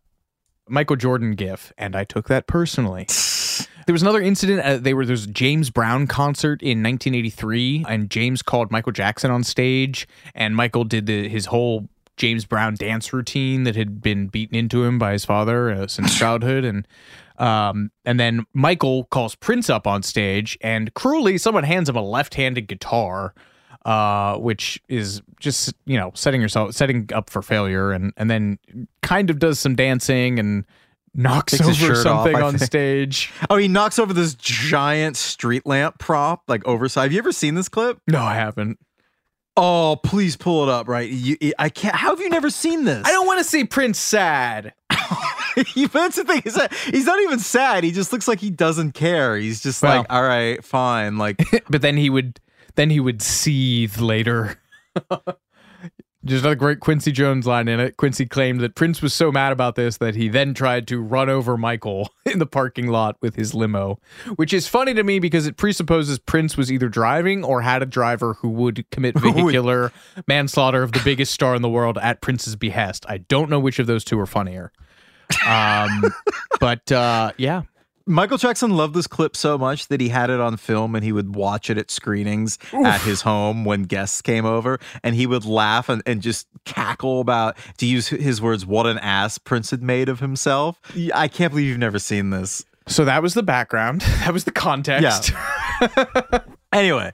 [0.67, 3.07] Michael Jordan gif, and I took that personally.
[3.85, 4.61] There was another incident.
[4.61, 9.31] Uh, they were there's a James Brown concert in 1983, and James called Michael Jackson
[9.31, 14.27] on stage, and Michael did the, his whole James Brown dance routine that had been
[14.27, 16.87] beaten into him by his father uh, since childhood, and
[17.39, 22.03] um, and then Michael calls Prince up on stage, and cruelly, someone hands him a
[22.03, 23.33] left-handed guitar,
[23.85, 28.59] uh, which is just you know setting yourself setting up for failure, and and then
[29.01, 30.65] kind of does some dancing and
[31.15, 32.63] knocks Takes over shirt off, something on think.
[32.63, 33.31] stage.
[33.49, 37.05] Oh, he knocks over this giant street lamp prop, like oversized.
[37.05, 37.99] Have you ever seen this clip?
[38.07, 38.79] No, I haven't.
[39.57, 40.87] Oh, please pull it up.
[40.87, 41.95] Right, you, I can't.
[41.95, 43.05] How have you never seen this?
[43.05, 44.73] I don't want to see Prince sad.
[44.89, 46.41] That's the thing.
[46.45, 47.83] Is that he's not even sad.
[47.83, 49.35] He just looks like he doesn't care.
[49.35, 49.97] He's just Well.
[49.97, 51.17] like, all right, fine.
[51.17, 52.39] Like, but then he would
[52.79, 54.57] then he would seethe later.
[56.23, 57.97] There's another great Quincy Jones line in it.
[57.97, 61.29] Quincy claimed that Prince was so mad about this that he then tried to run
[61.29, 63.99] over Michael in the parking lot with his limo,
[64.37, 67.85] which is funny to me because it presupposes Prince was either driving or had a
[67.85, 69.91] driver who would commit vehicular
[70.25, 73.05] manslaughter of the biggest star in the world at Prince's behest.
[73.09, 74.71] I don't know which of those two are funnier.
[75.45, 76.05] Um,
[76.61, 77.63] but uh, yeah,
[78.09, 81.11] Michael Jackson loved this clip so much that he had it on film and he
[81.11, 85.45] would watch it at screenings at his home when guests came over and he would
[85.45, 89.83] laugh and, and just cackle about, to use his words, what an ass Prince had
[89.83, 90.81] made of himself.
[91.13, 92.65] I can't believe you've never seen this.
[92.87, 94.01] so that was the background.
[94.19, 95.31] That was the context.
[95.31, 96.39] Yeah.
[96.71, 97.11] Anyway,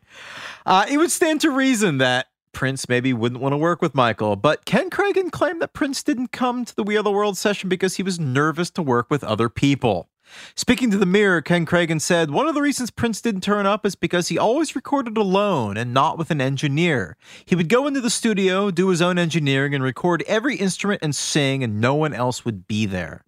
[0.66, 4.36] uh, it would stand to reason that Prince maybe wouldn't want to work with Michael,
[4.36, 7.70] but Ken Kragen claimed that Prince didn't come to the We Are the World session
[7.70, 10.10] because he was nervous to work with other people.
[10.55, 13.86] Speaking to the Mirror, Ken Kragen said, One of the reasons Prince didn't turn up
[13.86, 17.17] is because he always recorded alone and not with an engineer.
[17.45, 21.15] He would go into the studio, do his own engineering, and record every instrument and
[21.15, 23.23] sing, and no one else would be there.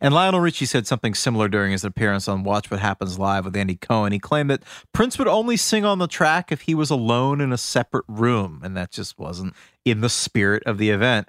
[0.00, 3.56] And Lionel Richie said something similar during his appearance on Watch What Happens Live with
[3.56, 4.12] Andy Cohen.
[4.12, 7.52] He claimed that Prince would only sing on the track if he was alone in
[7.52, 11.28] a separate room, and that just wasn't in the spirit of the event.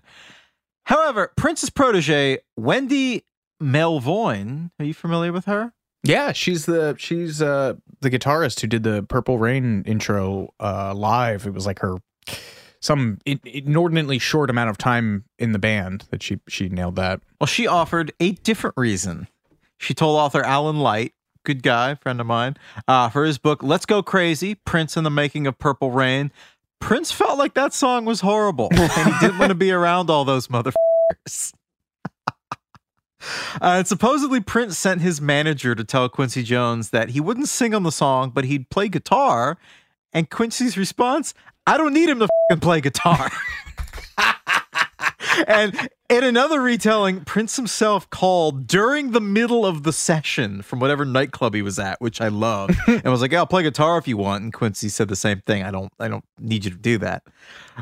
[0.85, 3.23] However, Prince's protege, Wendy
[3.61, 5.73] Melvoin, are you familiar with her?
[6.03, 11.47] Yeah, she's the she's uh the guitarist who did the Purple Rain intro uh live.
[11.47, 11.97] It was like her
[12.81, 17.21] some inordinately short amount of time in the band that she she nailed that.
[17.39, 19.27] Well, she offered a different reason.
[19.77, 21.13] She told author Alan Light,
[21.45, 25.09] good guy, friend of mine, uh, for his book Let's Go Crazy Prince and the
[25.09, 26.31] Making of Purple Rain.
[26.81, 30.25] Prince felt like that song was horrible and he didn't want to be around all
[30.25, 31.53] those motherfuckers.
[33.61, 37.83] Uh, supposedly, Prince sent his manager to tell Quincy Jones that he wouldn't sing on
[37.83, 39.57] the song, but he'd play guitar.
[40.13, 41.33] And Quincy's response,
[41.65, 43.31] I don't need him to play guitar.
[45.47, 51.05] and in another retelling, Prince himself called during the middle of the session from whatever
[51.05, 54.07] nightclub he was at, which I love, and was like, yeah, "I'll play guitar if
[54.07, 55.63] you want." And Quincy said the same thing.
[55.63, 57.23] I don't, I don't need you to do that.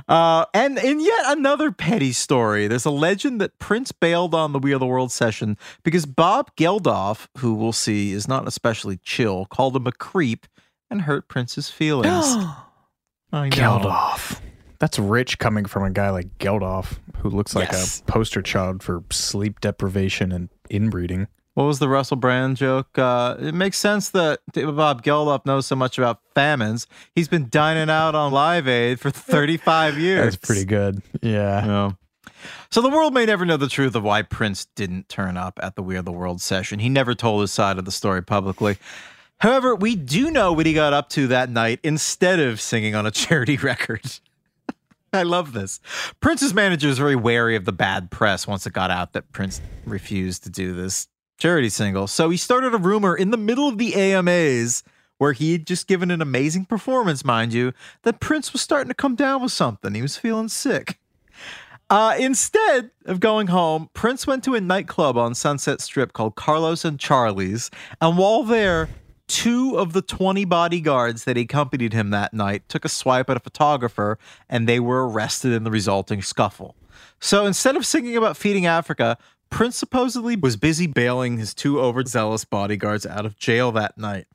[0.08, 4.60] Uh, and in yet another petty story, there's a legend that Prince bailed on the
[4.60, 9.46] We Are the World session because Bob Geldof, who we'll see is not especially chill,
[9.46, 10.48] called him a creep
[10.90, 12.26] and hurt Prince's feelings.
[13.34, 13.56] I know.
[13.56, 14.42] Geldof.
[14.82, 18.00] That's rich coming from a guy like Geldof, who looks like Yes.
[18.02, 21.28] a poster child for sleep deprivation and inbreeding.
[21.54, 22.98] What was the Russell Brand joke?
[22.98, 26.88] Uh, it makes sense that Bob Geldof knows so much about famines.
[27.14, 30.36] He's been dining out on Live Aid for 35 years.
[30.36, 31.04] That's pretty good.
[31.22, 31.64] Yeah.
[31.66, 31.92] Yeah.
[32.72, 35.76] So the world may never know the truth of why Prince didn't turn up at
[35.76, 36.80] the We Are the World session.
[36.80, 38.78] He never told his side of the story publicly.
[39.42, 43.06] However, we do know what he got up to that night instead of singing on
[43.06, 44.02] a charity record.
[45.14, 45.80] I love this.
[46.22, 49.62] Prince's manager was very wary of the bad press once it got out that Prince
[49.86, 51.08] refused to do this
[51.38, 52.08] charity single.
[52.08, 54.84] So he started a rumor in the middle of the AMAs
[55.18, 58.96] where he had just given an amazing performance, mind you, that Prince was starting to
[58.96, 59.94] come down with something.
[59.94, 60.98] He was feeling sick.
[61.92, 66.86] Uh, instead of going home, Prince went to a nightclub on Sunset Strip called Carlos
[66.86, 67.70] and Charlie's.
[68.00, 68.88] And while there,
[69.32, 73.40] two of the 20 bodyguards that accompanied him that night took a swipe at a
[73.40, 74.20] photographer
[74.50, 76.76] and they were arrested in the resulting scuffle.
[77.22, 79.18] So instead of singing about feeding Africa,
[79.50, 84.28] Prince supposedly was busy bailing his two overzealous bodyguards out of jail that night.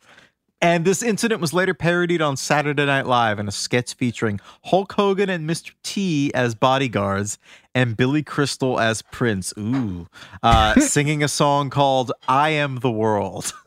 [0.62, 4.92] And this incident was later parodied on Saturday Night Live in a sketch featuring Hulk
[4.94, 5.72] Hogan and Mr.
[5.82, 7.38] T as bodyguards
[7.74, 9.52] and Billy Crystal as Prince.
[9.58, 10.08] Ooh,
[10.42, 13.52] uh, singing a song called "I Am the World,"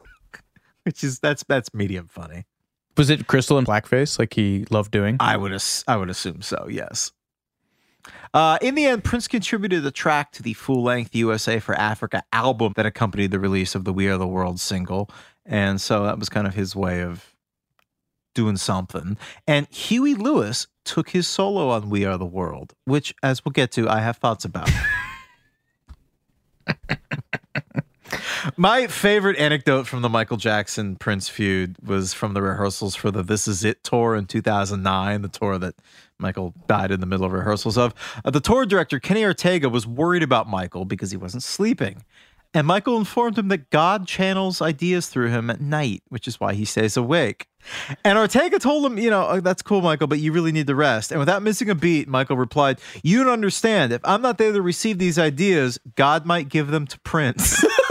[0.90, 2.46] which is that's that's medium funny.
[2.98, 5.18] Was it Crystal in blackface like he loved doing?
[5.20, 6.66] I would ass- I would assume so.
[6.68, 7.12] Yes.
[8.34, 12.74] Uh, in the end, Prince contributed the track to the full-length USA for Africa album
[12.76, 15.12] that accompanied the release of the We Are the World single.
[15.46, 17.36] And so that was kind of his way of
[18.34, 19.16] doing something.
[19.46, 23.72] And Huey Lewis took his solo on We Are the World, which, as we'll get
[23.74, 24.72] to, I have thoughts about.
[28.58, 33.24] My favorite anecdote from the Michael Jackson Prince feud was from the rehearsals for the
[33.24, 35.76] This Is It tour in 2009, the tour that
[36.18, 37.94] Michael died in the middle of rehearsals of.
[38.24, 42.04] Uh, the tour director, Kenny Ortega, was worried about Michael because he wasn't sleeping.
[42.54, 46.54] And Michael informed him that God channels ideas through him at night, which is why
[46.56, 47.48] he stays awake.
[48.04, 50.76] And Ortega told him, you know, oh, that's cool, Michael, but you really need to
[50.76, 51.12] rest.
[51.12, 53.94] And without missing a beat, Michael replied, You don't understand.
[53.94, 57.64] If I'm not there to receive these ideas, God might give them to Prince.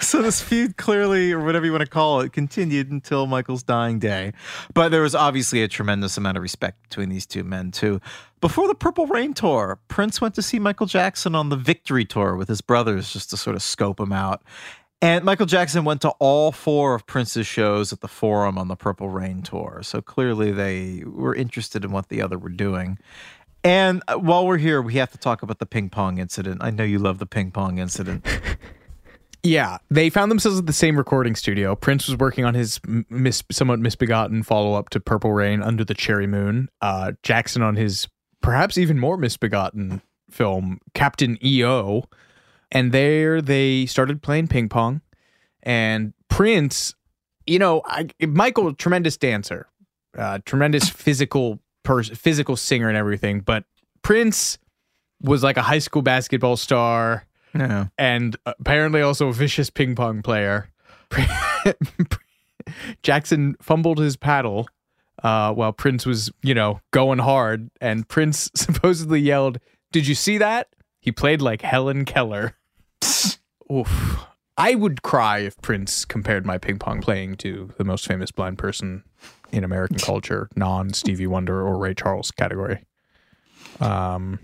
[0.00, 3.98] so this feud clearly, or whatever you want to call it, continued until Michael's dying
[3.98, 4.32] day.
[4.74, 8.00] But there was obviously a tremendous amount of respect between these two men, too.
[8.40, 12.36] Before the Purple Rain tour, Prince went to see Michael Jackson on the Victory tour
[12.36, 14.42] with his brothers just to sort of scope him out.
[15.02, 18.76] And Michael Jackson went to all four of Prince's shows at the Forum on the
[18.76, 19.80] Purple Rain tour.
[19.82, 22.98] So clearly they were interested in what the other were doing.
[23.64, 26.62] And uh, while we're here, we have to talk about the ping pong incident.
[26.62, 28.26] I know you love the ping pong incident.
[29.42, 31.74] Yeah, they found themselves at the same recording studio.
[31.74, 35.94] Prince was working on his mis- somewhat misbegotten follow up to Purple Rain Under the
[35.94, 36.68] Cherry Moon.
[36.82, 38.06] Uh, Jackson on his
[38.42, 42.04] perhaps even more misbegotten film Captain EO.
[42.70, 45.00] And there they started playing ping pong.
[45.62, 46.94] And Prince,
[47.46, 49.68] you know, I, Michael, tremendous dancer,
[50.16, 53.40] uh, tremendous physical person, physical singer and everything.
[53.40, 53.64] But
[54.02, 54.58] Prince
[55.22, 57.86] was like a high school basketball star Yeah.
[57.98, 60.70] and apparently also a vicious ping pong player.
[63.02, 64.68] Jackson fumbled his paddle
[65.22, 69.58] uh, while Prince was, you know, going hard, and Prince supposedly yelled,
[69.92, 70.68] "Did you see that?"
[71.00, 72.54] He played like Helen Keller.
[73.72, 74.26] Oof.
[74.56, 78.58] I would cry if Prince compared my ping pong playing to the most famous blind
[78.58, 79.04] person
[79.52, 82.84] in American culture, non Stevie Wonder or Ray Charles category.
[83.80, 84.38] Um,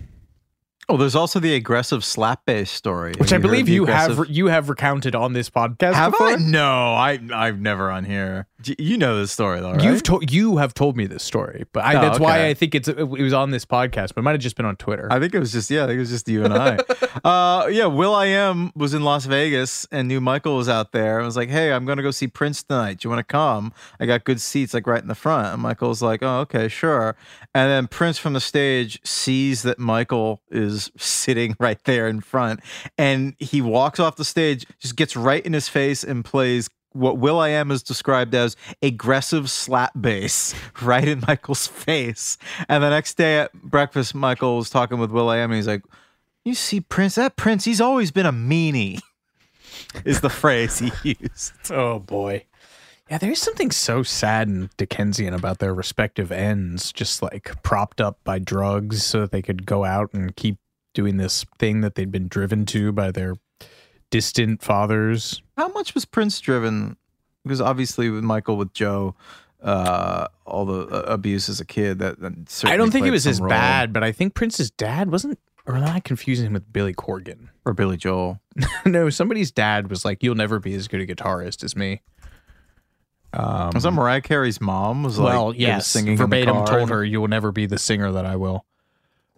[0.89, 3.13] Oh, there's also the aggressive slap bass story.
[3.19, 5.95] which Have I believe you have you have recounted on this podcast.
[5.95, 6.29] Have before.
[6.29, 6.37] I?
[6.37, 8.47] No, I I've never on here.
[8.79, 9.83] You know this story though, right?
[9.83, 12.47] You've told you have told me this story, but I, Oh, that's why.
[12.47, 14.77] I think it's it was on this podcast, but it might have just been on
[14.77, 15.09] Twitter.
[15.11, 16.77] I think it was just yeah, I think it was just you and I.
[17.25, 21.21] uh, yeah, will.i.am was in Las Vegas and knew Michael was out there.
[21.21, 23.01] I was like, hey, I'm gonna go see Prince tonight.
[23.01, 23.73] Do you want to come?
[23.99, 25.49] I got good seats, like right in the front.
[25.53, 27.17] And Michael was like, oh, okay, sure.
[27.55, 32.61] And then Prince from the stage sees that Michael is sitting right there in front,
[32.97, 37.19] and he walks off the stage, just gets right in his face and plays what
[37.19, 42.39] will.i.am is described as aggressive slap bass right in Michael's face.
[42.69, 45.83] And the next day at breakfast, Michael was talking with will.i.am, and he's like,
[46.45, 47.17] "You see, Prince?
[47.17, 49.01] That Prince, he's always been a meanie."
[50.05, 51.53] Is the phrase he used.
[51.71, 52.45] oh boy.
[53.11, 58.19] Yeah, there's something so sad and Dickensian about their respective ends, just like propped up
[58.25, 60.57] by drugs so that they could go out and keep
[60.97, 63.37] doing this thing that they'd been driven to by their
[64.11, 65.43] distant fathers.
[65.57, 66.97] How much was Prince driven?
[67.45, 69.15] Because obviously, with Michael, with Joe,
[69.63, 73.27] uh, all the uh, abuse as a kid, that, that I don't think it was
[73.27, 73.51] as role.
[73.51, 77.49] bad, but I think Prince's dad wasn't or am I confusing him with Billy Corgan?
[77.65, 78.41] Or Billy Joel.
[78.87, 82.03] no, somebody's dad was like, "You'll never be as good a guitarist as me."
[83.33, 85.03] Um, Was that Mariah Carey's mom?
[85.03, 88.25] Was well, like yes, singing verbatim told her, "You will never be the singer that
[88.25, 88.65] I will."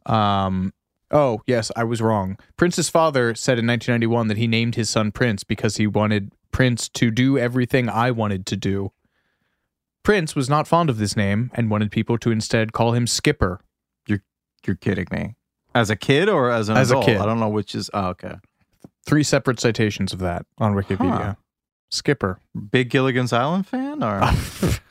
[0.04, 0.72] Um.
[1.10, 2.36] Oh, yes, I was wrong.
[2.56, 6.88] Prince's father said in 1991 that he named his son Prince because he wanted Prince
[6.90, 8.92] to do everything I wanted to do.
[10.02, 13.60] Prince was not fond of this name and wanted people to instead call him Skipper.
[14.06, 14.22] You're
[14.66, 15.34] you're kidding me.
[15.74, 17.18] As a kid or as an As a kid.
[17.18, 17.90] I don't know which is.
[17.92, 18.36] Oh, okay.
[19.06, 21.24] Three separate citations of that on Wikipedia.
[21.24, 21.34] Huh.
[21.90, 22.40] Skipper.
[22.70, 24.20] Big Gilligan's Island fan or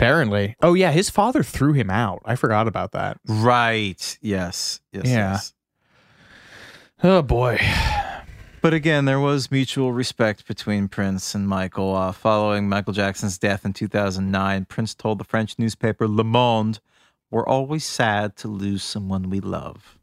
[0.00, 0.56] Apparently.
[0.62, 2.22] Oh yeah, his father threw him out.
[2.24, 3.18] I forgot about that.
[3.28, 4.18] right?
[4.22, 4.80] Yes.
[4.92, 5.04] Yes.
[5.04, 5.32] Yeah.
[5.32, 5.52] Yes.
[7.02, 7.60] Oh boy.
[8.62, 11.94] But again, there was mutual respect between Prince and Michael.
[11.94, 16.80] Uh, following Michael Jackson's death in 2009, Prince told the French newspaper Le Monde,
[17.30, 19.98] "We're always sad to lose someone we love."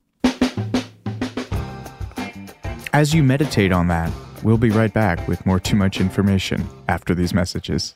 [2.94, 4.12] As you meditate on that,
[4.44, 7.96] we'll be right back with more too much information after these messages.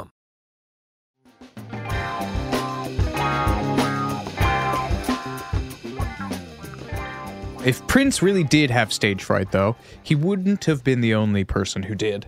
[7.63, 11.83] If Prince really did have stage fright, though, he wouldn't have been the only person
[11.83, 12.25] who did.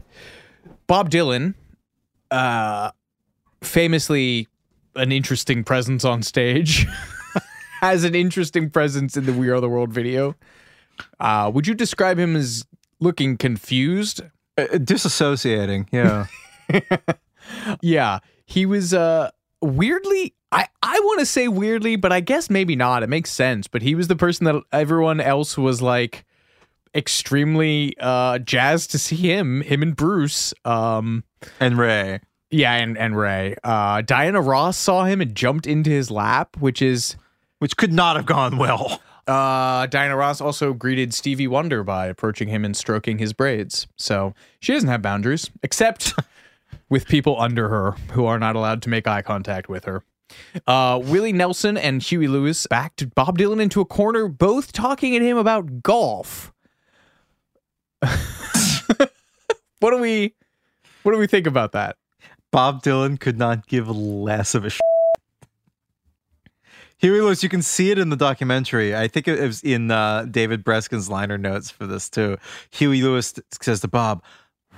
[0.86, 1.56] Bob Dylan,
[2.30, 2.92] uh,
[3.62, 4.48] famously
[4.96, 6.86] an interesting presence on stage,
[7.82, 10.36] has an interesting presence in the We Are the World video.
[11.20, 12.64] Uh, would you describe him as
[13.00, 14.22] looking confused?
[14.56, 16.28] Uh, disassociating, yeah.
[17.82, 19.32] yeah, he was uh,
[19.64, 23.04] weirdly I, I want to say weirdly, but I guess maybe not.
[23.04, 23.68] It makes sense.
[23.68, 26.26] But he was the person that everyone else was like
[26.96, 30.54] extremely uh jazzed to see him, him and Bruce.
[30.64, 31.24] Um
[31.60, 32.20] and Ray.
[32.52, 33.56] Yeah, and, and Ray.
[33.64, 37.16] Uh Diana Ross saw him and jumped into his lap, which is
[37.60, 39.02] which could not have gone well.
[39.26, 43.88] Uh, Diana Ross also greeted Stevie Wonder by approaching him and stroking his braids.
[43.96, 46.14] So she doesn't have boundaries, except
[46.90, 50.04] with people under her who are not allowed to make eye contact with her.
[50.68, 55.26] Uh, Willie Nelson and Huey Lewis backed Bob Dylan into a corner, both talking to
[55.26, 56.54] him about golf.
[58.02, 60.34] what do we
[61.04, 61.98] what do we think about that?
[62.52, 64.80] Bob Dylan could not give less of a sh-
[67.04, 68.96] Huey Lewis, you can see it in the documentary.
[68.96, 72.38] I think it was in uh, David Breskin's liner notes for this too.
[72.72, 74.24] Huey Lewis says to Bob,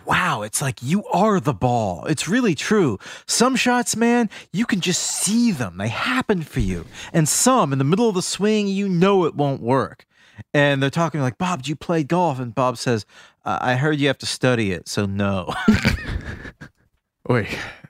[0.05, 2.05] wow, it's like you are the ball.
[2.05, 2.97] It's really true.
[3.27, 5.77] Some shots, man, you can just see them.
[5.77, 6.85] They happen for you.
[7.13, 10.05] And some in the middle of the swing, you know it won't work.
[10.53, 12.39] And they're talking like, Bob, do you play golf?
[12.39, 13.05] And Bob says,
[13.45, 15.53] I heard you have to study it, so no.
[17.29, 17.47] Wait.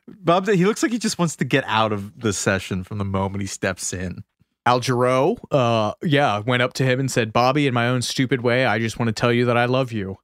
[0.08, 3.06] Bob, he looks like he just wants to get out of the session from the
[3.06, 4.24] moment he steps in.
[4.66, 8.42] Al Jarreau, uh, yeah, went up to him and said, Bobby, in my own stupid
[8.42, 10.18] way, I just want to tell you that I love you.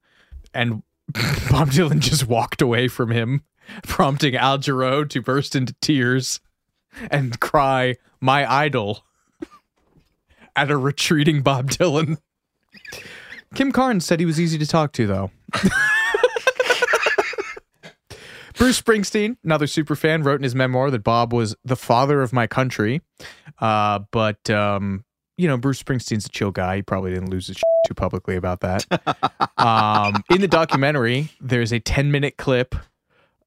[0.54, 0.82] And
[1.49, 3.43] Bob Dylan just walked away from him,
[3.84, 6.39] prompting Al Jarreau to burst into tears
[7.09, 9.03] and cry, My idol,
[10.55, 12.18] at a retreating Bob Dylan.
[13.55, 15.32] Kim Carnes said he was easy to talk to, though.
[18.55, 22.32] Bruce Springsteen, another super fan, wrote in his memoir that Bob was the father of
[22.32, 23.01] my country.
[23.59, 25.03] Uh, but, um,
[25.42, 26.76] you know, Bruce Springsteen's a chill guy.
[26.78, 28.86] He probably didn't lose his shit too publicly about that.
[29.58, 32.76] um, in the documentary, there's a 10 minute clip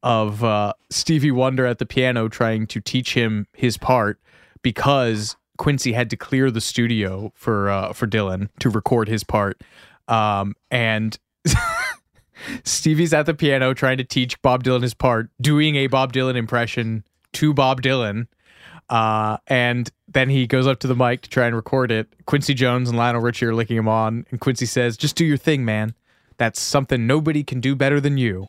[0.02, 4.18] of uh, Stevie Wonder at the piano trying to teach him his part
[4.60, 9.62] because Quincy had to clear the studio for uh, for Dylan to record his part.
[10.08, 11.16] Um, and
[12.64, 16.34] Stevie's at the piano trying to teach Bob Dylan his part, doing a Bob Dylan
[16.34, 18.26] impression to Bob Dylan.
[18.88, 22.08] Uh, and then he goes up to the mic to try and record it.
[22.26, 25.36] Quincy Jones and Lionel Richie are licking him on, and Quincy says, "Just do your
[25.36, 25.94] thing, man.
[26.36, 28.48] That's something nobody can do better than you."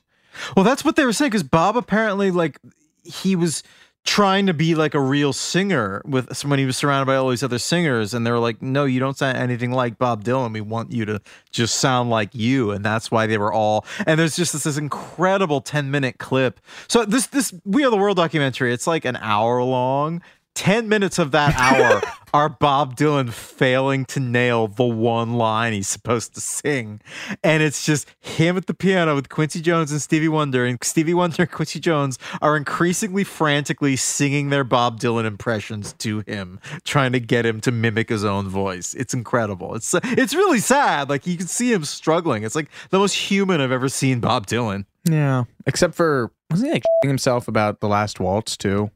[0.56, 2.60] Well, that's what they were saying because Bob apparently like
[3.04, 3.64] he was
[4.06, 7.42] trying to be like a real singer with when he was surrounded by all these
[7.42, 10.54] other singers and they were like no you don't sound anything like bob dylan.
[10.54, 11.20] We want you to
[11.52, 12.70] just sound like you.
[12.72, 16.60] And that's why they were all and there's just this, this incredible 10 minute clip.
[16.88, 20.22] So this this we are the world documentary it's like an hour long
[20.56, 22.02] 10 minutes of that hour
[22.34, 27.00] are Bob Dylan failing to nail the one line he's supposed to sing.
[27.44, 30.66] And it's just him at the piano with Quincy Jones and Stevie Wonder.
[30.66, 36.24] And Stevie Wonder and Quincy Jones are increasingly frantically singing their Bob Dylan impressions to
[36.28, 38.94] him, trying to get him to mimic his own voice.
[38.96, 39.76] It's incredible.
[39.76, 41.10] It's it's really sad.
[41.10, 42.44] Like you can see him struggling.
[42.44, 44.86] It's like the most human I've ever seen Bob Dylan.
[45.06, 45.44] Yeah.
[45.66, 48.92] Except for wasn't he like himself about the last waltz too?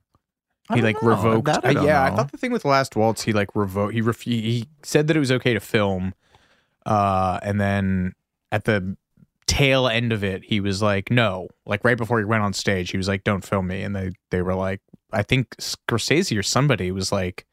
[0.73, 1.09] He like know.
[1.09, 1.49] revoked.
[1.63, 3.93] I yeah, I thought the thing with the Last Waltz, he like revoked.
[3.93, 6.13] He ref- He said that it was okay to film,
[6.85, 8.13] uh, and then
[8.51, 8.95] at the
[9.47, 12.91] tail end of it, he was like, "No." Like right before he went on stage,
[12.91, 16.43] he was like, "Don't film me," and they they were like, I think Scorsese or
[16.43, 17.45] somebody was like.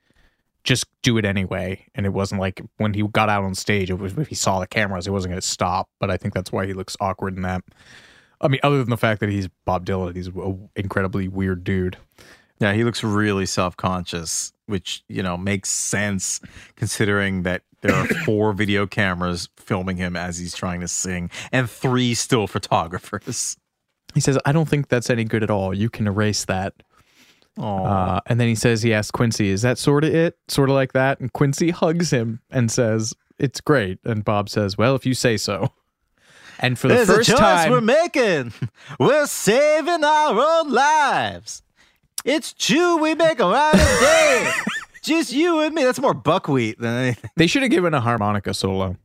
[0.65, 3.89] Just do it anyway, and it wasn't like when he got out on stage.
[3.89, 5.89] It was if he saw the cameras, it wasn't going to stop.
[6.01, 7.63] But I think that's why he looks awkward in that.
[8.41, 11.97] I mean, other than the fact that he's Bob Dylan, he's an incredibly weird dude.
[12.59, 16.41] Yeah, he looks really self-conscious, which, you know, makes sense
[16.75, 21.69] considering that there are four video cameras filming him as he's trying to sing and
[21.69, 23.57] three still photographers.
[24.15, 25.75] He says, I don't think that's any good at all.
[25.75, 26.75] You can erase that.
[27.59, 30.39] Uh, and then he says, he asks Quincy, is that sort of it?
[30.49, 31.21] Sort of like that?
[31.21, 33.99] And Quincy hugs him and says, it's great.
[34.05, 35.73] And Bob says, well, if you say so.
[36.59, 38.53] And for the There's first a choice time, we're making.
[38.99, 41.63] We're saving our own lives.
[42.27, 44.53] It's true we make a lot of day.
[45.05, 45.85] Just you and me.
[45.85, 47.31] That's more buckwheat than anything.
[47.37, 48.97] they should have given a harmonica solo.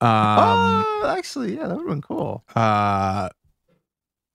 [0.00, 2.44] Um, oh, actually, yeah, that would have been cool.
[2.56, 3.28] Uh,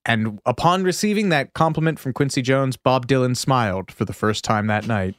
[0.05, 4.67] and upon receiving that compliment from Quincy Jones, Bob Dylan smiled for the first time
[4.67, 5.15] that night.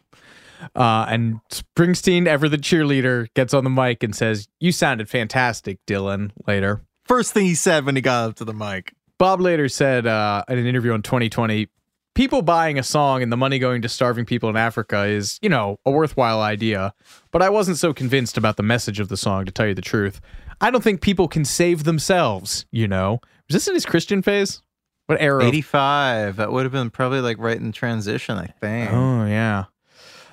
[0.76, 5.84] Uh, and Springsteen, ever the cheerleader, gets on the mic and says, You sounded fantastic,
[5.88, 6.82] Dylan, later.
[7.04, 8.94] First thing he said when he got up to the mic.
[9.18, 11.68] Bob later said uh, in an interview in 2020
[12.14, 15.48] people buying a song and the money going to starving people in Africa is, you
[15.48, 16.94] know, a worthwhile idea.
[17.30, 19.82] But I wasn't so convinced about the message of the song, to tell you the
[19.82, 20.20] truth.
[20.60, 23.20] I don't think people can save themselves, you know.
[23.48, 24.62] Was this in his Christian phase?
[25.06, 25.44] What era?
[25.44, 26.36] 85.
[26.36, 28.90] That would have been probably like right in transition, I think.
[28.92, 29.64] Oh yeah.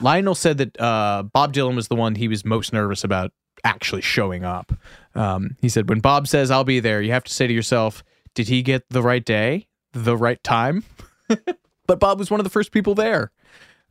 [0.02, 3.32] Lionel said that uh, Bob Dylan was the one he was most nervous about
[3.64, 4.72] actually showing up.
[5.16, 8.04] Um, he said, "When Bob says I'll be there, you have to say to yourself,
[8.36, 10.86] did he get the right day, the right time?"
[11.90, 13.32] but Bob was one of the first people there.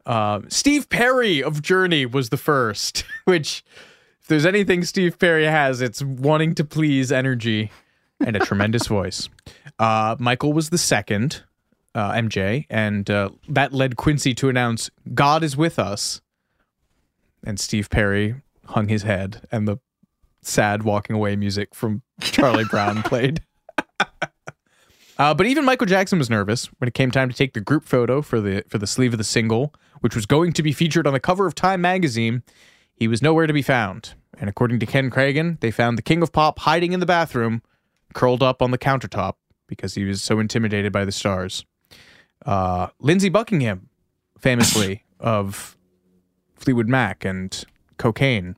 [0.06, 3.64] Uh, Steve Perry of Journey was the first, which
[4.22, 7.72] if there's anything Steve Perry has, it's wanting to please energy
[8.24, 9.28] and a tremendous voice.
[9.80, 11.42] Uh, Michael was the second,
[11.96, 16.20] uh, MJ, and uh, that led Quincy to announce "God is with us,"
[17.44, 18.36] and Steve Perry
[18.66, 19.78] hung his head, and the
[20.40, 23.42] sad walking away music from Charlie Brown played.
[25.18, 27.84] Uh, but even Michael Jackson was nervous when it came time to take the group
[27.84, 31.06] photo for the for the sleeve of the single, which was going to be featured
[31.06, 32.42] on the cover of Time magazine.
[32.94, 36.22] He was nowhere to be found, and according to Ken Kragen, they found the King
[36.22, 37.62] of Pop hiding in the bathroom,
[38.14, 39.34] curled up on the countertop
[39.66, 41.64] because he was so intimidated by the stars.
[42.46, 43.88] Uh, Lindsey Buckingham,
[44.38, 45.76] famously of
[46.56, 47.64] Fleetwood Mac and
[47.98, 48.56] cocaine,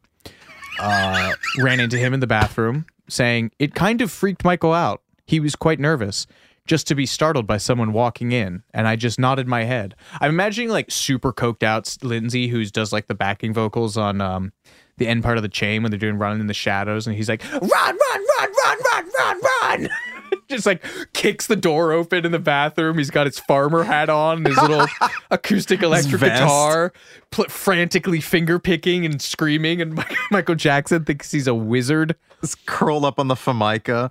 [0.78, 5.02] uh, ran into him in the bathroom, saying it kind of freaked Michael out.
[5.26, 6.26] He was quite nervous
[6.66, 9.94] just to be startled by someone walking in, and I just nodded my head.
[10.20, 14.52] I'm imagining like super coked out Lindsey, who does like the backing vocals on um,
[14.98, 17.28] the end part of the chain when they're doing "Running in the Shadows," and he's
[17.28, 19.88] like, "Run, run, run, run, run, run, run."
[20.48, 22.98] just like kicks the door open in the bathroom.
[22.98, 24.86] He's got his farmer hat on, his little
[25.30, 26.92] acoustic electric guitar,
[27.30, 29.80] pl- frantically finger picking and screaming.
[29.80, 32.16] And Michael Jackson thinks he's a wizard.
[32.40, 34.10] Just curled up on the Formica.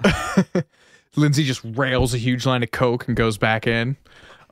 [1.20, 3.98] Lindsey just rails a huge line of coke and goes back in.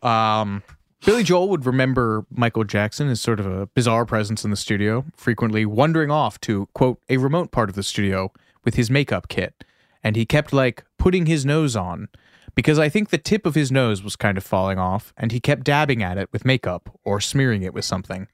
[0.04, 0.64] Um,
[1.06, 5.06] Billy Joel would remember Michael Jackson as sort of a bizarre presence in the studio,
[5.16, 8.32] frequently wandering off to quote a remote part of the studio
[8.64, 9.64] with his makeup kit,
[10.04, 12.10] and he kept like putting his nose on
[12.56, 15.40] because I think the tip of his nose was kind of falling off, and he
[15.40, 18.28] kept dabbing at it with makeup or smearing it with something.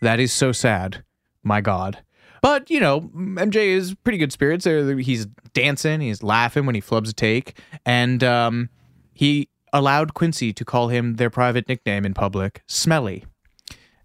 [0.00, 1.04] That is so sad.
[1.42, 1.98] My God.
[2.42, 4.64] But, you know, MJ is pretty good spirits.
[4.64, 8.68] He's dancing, he's laughing when he flubs a take, and um,
[9.12, 13.24] he allowed Quincy to call him their private nickname in public, Smelly.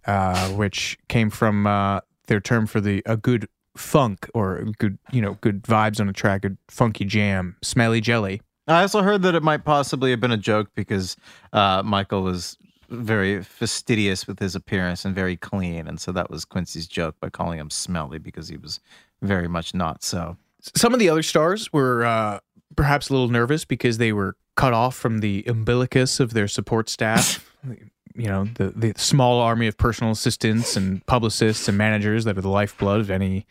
[0.06, 5.20] uh, which came from uh, their term for the a good funk or good you
[5.22, 8.42] know good vibes on a track, good funky jam, smelly jelly.
[8.68, 11.18] I also heard that it might possibly have been a joke because
[11.52, 12.58] uh, Michael was
[12.94, 17.30] very fastidious with his appearance and very clean, and so that was Quincy's joke by
[17.30, 18.80] calling him smelly because he was
[19.22, 20.38] very much not so.
[20.76, 22.40] Some of the other stars were uh,
[22.76, 26.90] perhaps a little nervous because they were cut off from the umbilicus of their support
[26.90, 27.52] staff.
[28.16, 32.42] you know, the, the small army of personal assistants and publicists and managers that are
[32.42, 33.46] the lifeblood of any,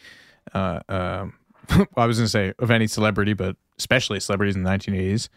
[0.55, 1.27] uh, uh,
[1.97, 5.29] I was going to say of any celebrity, but especially celebrities in the 1980s.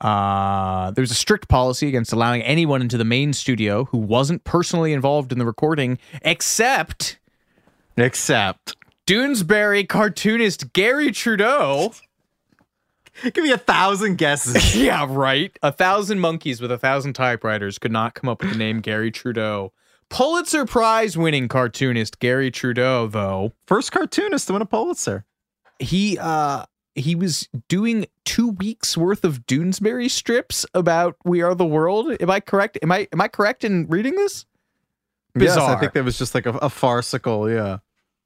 [0.00, 4.92] Uh, was a strict policy against allowing anyone into the main studio who wasn't personally
[4.92, 7.18] involved in the recording, except
[7.98, 8.76] Except,
[9.08, 11.92] Doonesbury cartoonist Garry Trudeau.
[13.22, 14.76] give me a thousand guesses.
[14.80, 15.56] yeah, right.
[15.62, 19.10] A thousand monkeys with a thousand typewriters could not come up with the name Garry
[19.10, 19.72] Trudeau.
[20.10, 25.24] Pulitzer Prize winning cartoonist Garry Trudeau, though, First cartoonist to win a Pulitzer.
[25.80, 26.64] he uh
[26.98, 32.16] he was doing two weeks worth of Doonesbury strips about We Are the World.
[32.20, 32.78] Am I correct?
[32.82, 34.46] Am I am I correct in reading this?
[35.34, 35.76] Yes, Bizarre.
[35.76, 37.78] I think that was just like a, a farcical, yeah.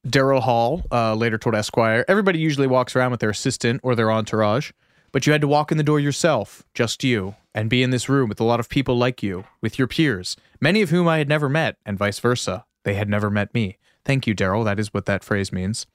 [0.07, 4.11] Daryl Hall uh, later told Esquire, everybody usually walks around with their assistant or their
[4.11, 4.73] entourage,
[5.13, 8.09] but you had to walk in the door yourself, just you, and be in this
[8.09, 11.19] room with a lot of people like you, with your peers, many of whom I
[11.19, 12.65] had never met, and vice versa.
[12.85, 13.79] They had never met me.
[14.05, 14.65] Thank you, Daryl.
[14.65, 15.87] That is what that phrase means.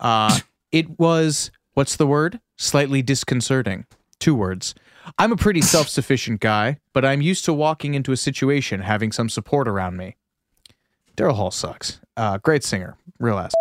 [0.00, 0.38] Uh,
[0.72, 2.40] it was, what's the word?
[2.56, 3.86] Slightly disconcerting.
[4.18, 4.74] Two words.
[5.18, 9.12] I'm a pretty self sufficient guy, but I'm used to walking into a situation having
[9.12, 10.16] some support around me.
[11.16, 12.00] Daryl Hall sucks.
[12.16, 13.52] Uh, great singer, real ass.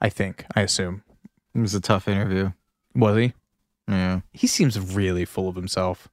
[0.00, 0.44] I think.
[0.54, 1.02] I assume.
[1.54, 2.52] It was a tough interview.
[2.94, 3.32] Was he?
[3.88, 4.20] Yeah.
[4.32, 6.08] He seems really full of himself.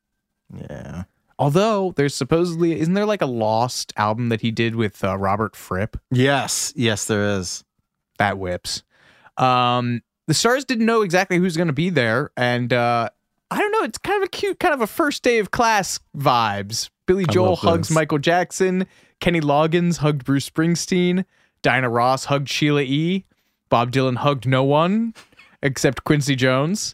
[0.56, 1.04] Yeah.
[1.40, 5.56] Although there's supposedly isn't there like a lost album that he did with uh, Robert
[5.56, 6.72] Fripp Yes.
[6.76, 7.64] Yes, there is.
[8.20, 8.84] that whips.
[9.38, 13.10] Um, the stars didn't know exactly who's going to be there, and uh,
[13.52, 13.84] I don't know.
[13.84, 16.90] It's kind of a cute, kind of a first day of class vibes.
[17.06, 17.96] Billy Joel hugs those.
[17.96, 18.88] Michael Jackson.
[19.20, 21.26] Kenny Loggins hugged Bruce Springsteen.
[21.62, 23.26] Diana Ross hugged Sheila E.
[23.70, 25.14] Bob Dylan hugged no one
[25.62, 26.94] except Quincy Jones.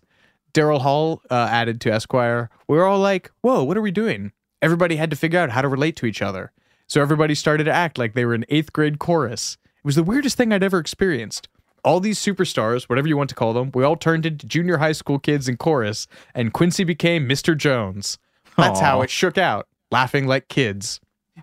[0.54, 4.32] Daryl Hall uh, added to Esquire, we were all like, whoa, what are we doing?
[4.62, 6.52] Everybody had to figure out how to relate to each other.
[6.88, 9.58] So everybody started to act like they were an eighth grade chorus.
[9.64, 11.48] It was the weirdest thing I'd ever experienced.
[11.84, 14.92] All these superstars, whatever you want to call them, we all turned into junior high
[14.92, 17.58] school kids in chorus, and Quincy became Mr.
[17.58, 18.18] Jones.
[18.58, 21.00] That's how it shook out, laughing like kids.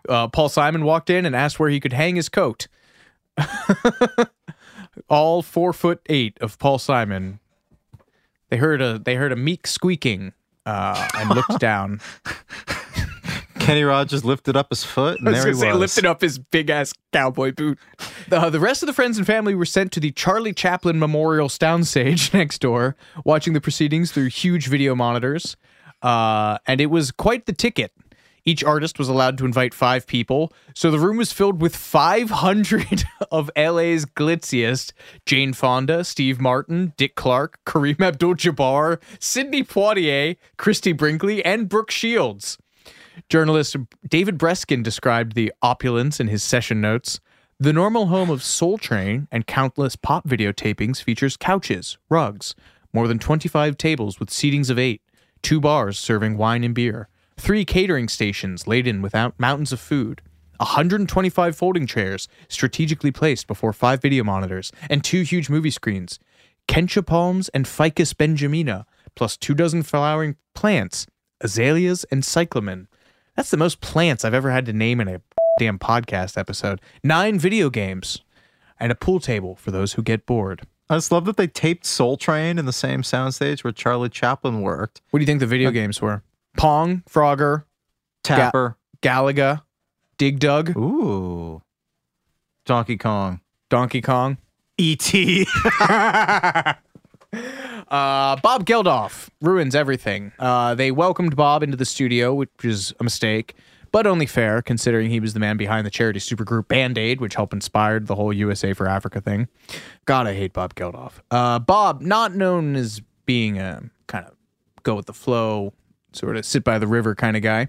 [0.09, 2.69] Uh, Paul Simon walked in and asked where he could hang his coat.
[5.09, 7.41] all four foot eight of Paul Simon.
[8.49, 10.33] They heard a they heard a meek squeaking
[10.65, 12.01] uh, and looked down.
[13.67, 15.79] Kenny Rogers lifted up his foot, and I was there he say, was.
[15.81, 17.81] lifted up his big ass cowboy boot.
[18.29, 21.49] The, the rest of the friends and family were sent to the Charlie Chaplin Memorial
[21.49, 22.95] Soundstage next door,
[23.25, 25.57] watching the proceedings through huge video monitors.
[26.01, 27.91] Uh, and it was quite the ticket.
[28.45, 33.03] Each artist was allowed to invite five people, so the room was filled with 500
[33.33, 34.93] of LA's glitziest
[35.27, 41.91] Jane Fonda, Steve Martin, Dick Clark, Kareem Abdul Jabbar, Sidney Poitier, Christie Brinkley, and Brooke
[41.91, 42.59] Shields.
[43.29, 43.77] Journalist
[44.09, 47.21] David Breskin described the opulence in his session notes.
[47.59, 52.55] The normal home of Soul Train and countless pop video tapings features couches, rugs,
[52.93, 55.03] more than 25 tables with seatings of eight,
[55.43, 60.23] two bars serving wine and beer, three catering stations laden with mountains of food,
[60.59, 66.19] 125 folding chairs strategically placed before five video monitors, and two huge movie screens,
[66.69, 68.85] Kentia palms and Ficus benjamina,
[69.15, 71.07] plus two dozen flowering plants,
[71.41, 72.89] azaleas and cyclamen.
[73.37, 75.21] That's the most plants I've ever had to name in a
[75.59, 76.81] damn podcast episode.
[77.03, 78.23] Nine video games
[78.81, 80.63] and a pool table for those who get bored.
[80.89, 84.63] I just love that they taped Soul Train in the same soundstage where Charlie Chaplin
[84.63, 85.03] worked.
[85.11, 86.23] What do you think the video games were?
[86.57, 87.65] Pong, Frogger,
[88.23, 88.77] Tapper.
[89.03, 89.63] Galaga,
[90.17, 91.63] Dig Dug, Ooh.
[92.65, 93.41] Donkey Kong.
[93.69, 94.39] Donkey Kong.
[94.79, 95.47] E.T.
[97.89, 100.33] Uh, Bob Geldof ruins everything.
[100.39, 103.55] Uh, they welcomed Bob into the studio, which is a mistake,
[103.93, 107.35] but only fair considering he was the man behind the charity supergroup Band Aid, which
[107.35, 109.49] helped inspired the whole USA for Africa thing.
[110.05, 111.13] God, I hate Bob Geldof.
[111.31, 114.35] Uh, Bob, not known as being a kind of
[114.83, 115.73] go with the flow,
[116.13, 117.69] sort of sit by the river kind of guy,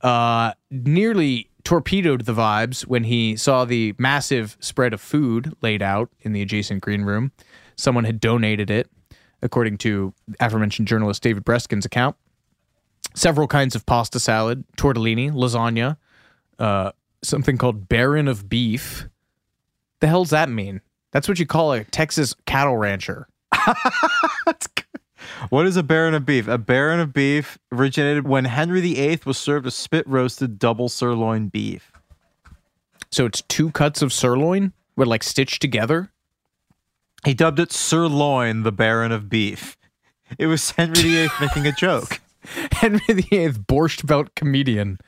[0.00, 6.10] uh, nearly torpedoed the vibes when he saw the massive spread of food laid out
[6.20, 7.32] in the adjacent green room.
[7.76, 8.90] Someone had donated it,
[9.42, 12.16] according to aforementioned journalist David Breskin's account.
[13.14, 15.96] Several kinds of pasta salad, tortellini, lasagna,
[16.58, 16.92] uh,
[17.22, 19.08] something called Baron of Beef.
[20.00, 20.80] The hell's that mean?
[21.10, 23.28] That's what you call a Texas cattle rancher.
[25.50, 26.48] What is a baron of beef?
[26.48, 31.48] A baron of beef originated when Henry VIII was served a spit roasted double sirloin
[31.48, 31.92] beef.
[33.10, 36.11] So it's two cuts of sirloin, but like stitched together.
[37.24, 39.76] He dubbed it sirloin, the baron of beef.
[40.38, 42.20] It was Henry VIII making a joke.
[42.72, 44.98] Henry VIII borscht belt comedian.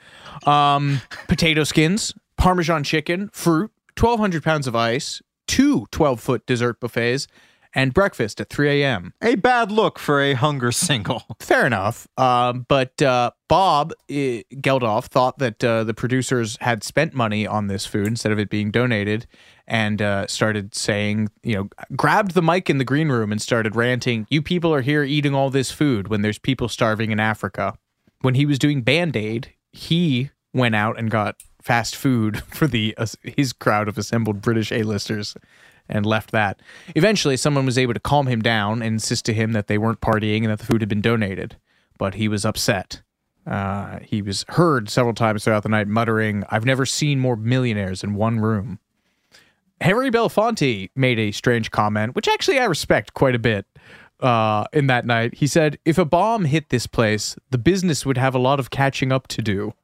[0.47, 7.27] Um, potato skins, Parmesan chicken, fruit, 1,200 pounds of ice, two 12 foot dessert buffets,
[7.75, 9.13] and breakfast at 3 a.m.
[9.21, 11.25] A bad look for a hunger single.
[11.41, 12.07] Fair enough.
[12.17, 14.15] Um, but uh, Bob uh,
[14.55, 18.49] Geldof thought that uh, the producers had spent money on this food instead of it
[18.49, 19.27] being donated
[19.67, 23.75] and uh, started saying, you know, grabbed the mic in the green room and started
[23.75, 27.77] ranting, You people are here eating all this food when there's people starving in Africa.
[28.21, 32.95] When he was doing Band Aid, he went out and got fast food for the
[32.97, 35.35] uh, his crowd of assembled British A-listers
[35.89, 36.61] and left that.
[36.95, 40.01] Eventually, someone was able to calm him down and insist to him that they weren't
[40.01, 41.57] partying and that the food had been donated.
[41.99, 43.03] But he was upset.
[43.47, 48.03] Uh, he was heard several times throughout the night muttering, I've never seen more millionaires
[48.03, 48.79] in one room.
[49.81, 53.67] Henry Belafonte made a strange comment, which actually I respect quite a bit.
[54.21, 58.17] Uh, in that night, he said, "If a bomb hit this place, the business would
[58.17, 59.75] have a lot of catching up to do."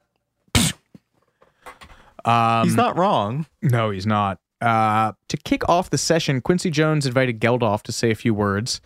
[2.25, 3.47] um, He's not wrong.
[3.61, 4.39] No, he's not.
[4.61, 8.81] Uh, to kick off the session, Quincy Jones invited Geldof to say a few words,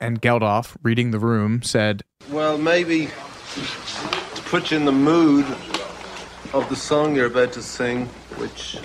[0.00, 5.44] and Geldof, reading the room, said, Well, maybe to put you in the mood
[6.54, 8.06] of the song you're about to sing,
[8.36, 8.78] which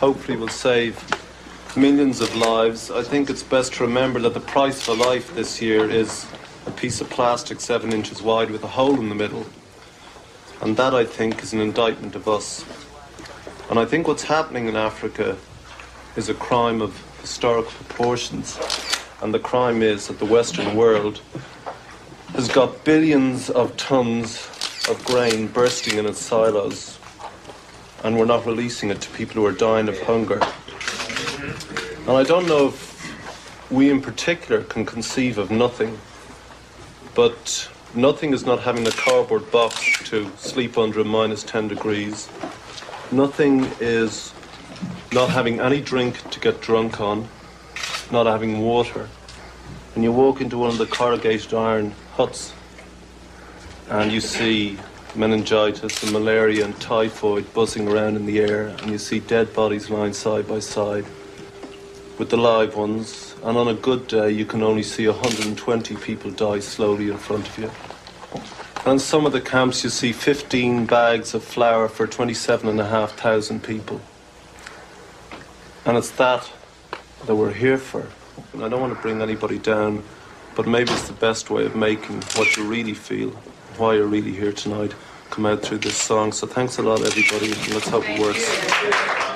[0.00, 0.98] hopefully will save
[1.76, 5.62] millions of lives, I think it's best to remember that the price for life this
[5.62, 6.26] year is
[6.66, 9.46] a piece of plastic seven inches wide with a hole in the middle.
[10.60, 12.64] And that, I think, is an indictment of us.
[13.70, 15.36] And I think what's happening in Africa
[16.20, 16.92] is a crime of
[17.22, 18.58] historic proportions.
[19.22, 21.22] And the crime is that the Western world
[22.34, 24.46] has got billions of tons
[24.90, 26.98] of grain bursting in its silos,
[28.04, 30.40] and we're not releasing it to people who are dying of hunger.
[32.06, 35.98] And I don't know if we in particular can conceive of nothing,
[37.14, 42.28] but nothing is not having a cardboard box to sleep under minus 10 degrees.
[43.10, 44.34] Nothing is
[45.12, 47.28] not having any drink to get drunk on,
[48.10, 49.08] not having water.
[49.94, 52.52] And you walk into one of the corrugated iron huts
[53.90, 54.78] and you see
[55.16, 59.90] meningitis and malaria and typhoid buzzing around in the air, and you see dead bodies
[59.90, 61.04] lying side by side
[62.16, 63.34] with the live ones.
[63.42, 67.48] And on a good day, you can only see 120 people die slowly in front
[67.48, 67.70] of you.
[68.86, 74.00] And some of the camps, you see 15 bags of flour for 27,500 people.
[75.86, 76.50] And it's that
[77.26, 78.06] that we're here for.
[78.52, 80.02] And I don't want to bring anybody down,
[80.56, 83.30] but maybe it's the best way of making what you really feel,
[83.76, 84.94] why you're really here tonight,
[85.30, 86.32] come out through this song.
[86.32, 89.29] So thanks a lot, everybody, and let's hope it works.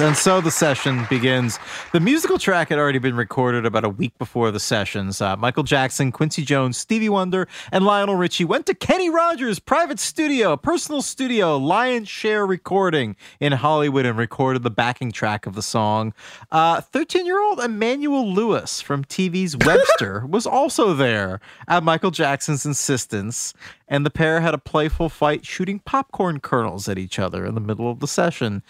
[0.00, 1.60] And so the session begins.
[1.92, 5.20] The musical track had already been recorded about a week before the sessions.
[5.20, 10.00] Uh, Michael Jackson, Quincy Jones, Stevie Wonder, and Lionel Richie went to Kenny Rogers' private
[10.00, 15.62] studio, personal studio, Lion Share Recording in Hollywood, and recorded the backing track of the
[15.62, 16.12] song.
[16.50, 22.66] 13 uh, year old Emmanuel Lewis from TV's Webster was also there at Michael Jackson's
[22.66, 23.54] insistence,
[23.86, 27.60] and the pair had a playful fight shooting popcorn kernels at each other in the
[27.60, 28.64] middle of the session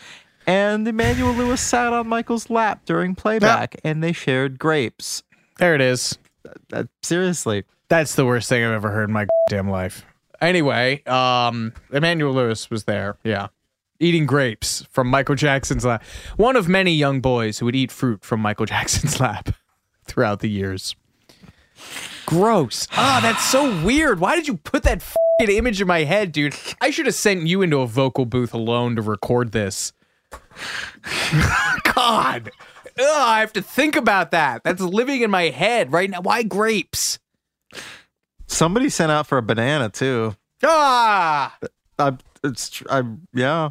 [0.47, 5.23] and Emmanuel Lewis sat on Michael's lap during playback, and they shared grapes.
[5.59, 6.19] There it is.
[6.73, 10.05] Uh, seriously, that's the worst thing I've ever heard in my damn life.
[10.41, 13.17] Anyway, um, Emmanuel Lewis was there.
[13.25, 13.49] Yeah.
[14.01, 16.03] Eating grapes from Michael Jackson's lap.
[16.37, 19.51] One of many young boys who would eat fruit from Michael Jackson's lap
[20.05, 20.95] throughout the years.
[22.27, 22.89] Gross.
[22.93, 24.21] Ah, that's so weird.
[24.21, 25.03] Why did you put that
[25.41, 26.55] image in my head, dude?
[26.81, 29.93] I should have sent you into a vocal booth alone to record this.
[31.95, 32.51] God.
[32.99, 34.63] Ugh, I have to think about that.
[34.63, 36.21] That's living in my head right now.
[36.21, 37.19] Why grapes?
[38.47, 40.37] Somebody sent out for a banana too.
[40.63, 41.57] Ah,
[41.99, 43.03] I, it's I
[43.33, 43.71] yeah.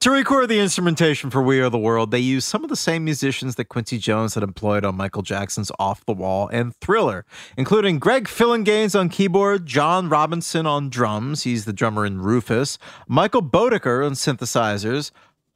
[0.00, 3.04] To record the instrumentation for We Are the World, they used some of the same
[3.04, 7.24] musicians that Quincy Jones had employed on Michael Jackson's Off the Wall and Thriller,
[7.56, 13.42] including Greg Phillinganes on keyboard, John Robinson on drums, he's the drummer in Rufus, Michael
[13.42, 15.10] Boddicker on synthesizers,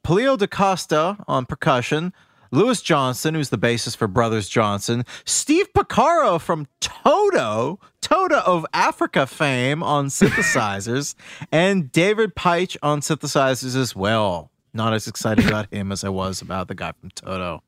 [0.05, 2.13] Paulinho da Costa on percussion,
[2.53, 9.25] Louis Johnson, who's the bassist for Brothers Johnson, Steve Porcaro from Toto, Toto of Africa
[9.25, 11.15] fame on synthesizers,
[11.51, 14.51] and David Paich on synthesizers as well.
[14.71, 17.63] Not as excited about him as I was about the guy from Toto.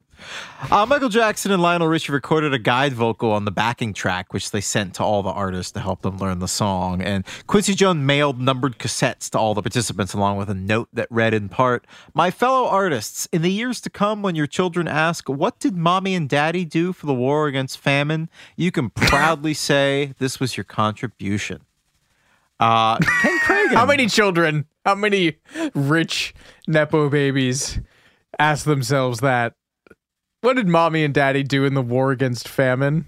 [0.72, 4.52] Uh, Michael Jackson and Lionel Richie recorded a guide vocal on the backing track, which
[4.52, 7.02] they sent to all the artists to help them learn the song.
[7.02, 11.08] And Quincy Jones mailed numbered cassettes to all the participants, along with a note that
[11.12, 15.28] read in part My fellow artists, in the years to come, when your children ask,
[15.30, 18.30] What did mommy and daddy do for the war against famine?
[18.56, 21.62] you can proudly say this was your contribution.
[22.60, 23.74] Uh, Ken Kragen.
[23.74, 25.38] How many children, how many
[25.74, 26.34] rich
[26.68, 27.80] Nepo babies
[28.40, 29.54] ask themselves that?
[30.46, 33.08] What did mommy and daddy do in the war against famine?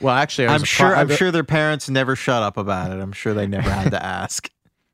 [0.00, 0.88] Well, actually, I was I'm sure.
[0.88, 3.02] pro- I'm sure their parents never shut up about it.
[3.02, 4.48] I'm sure they never had to ask.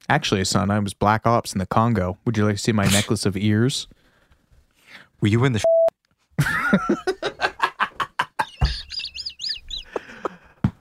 [0.08, 2.18] Actually, son, I was black ops in the Congo.
[2.24, 3.86] Would you like to see my necklace of ears?
[5.20, 5.62] Were you in the?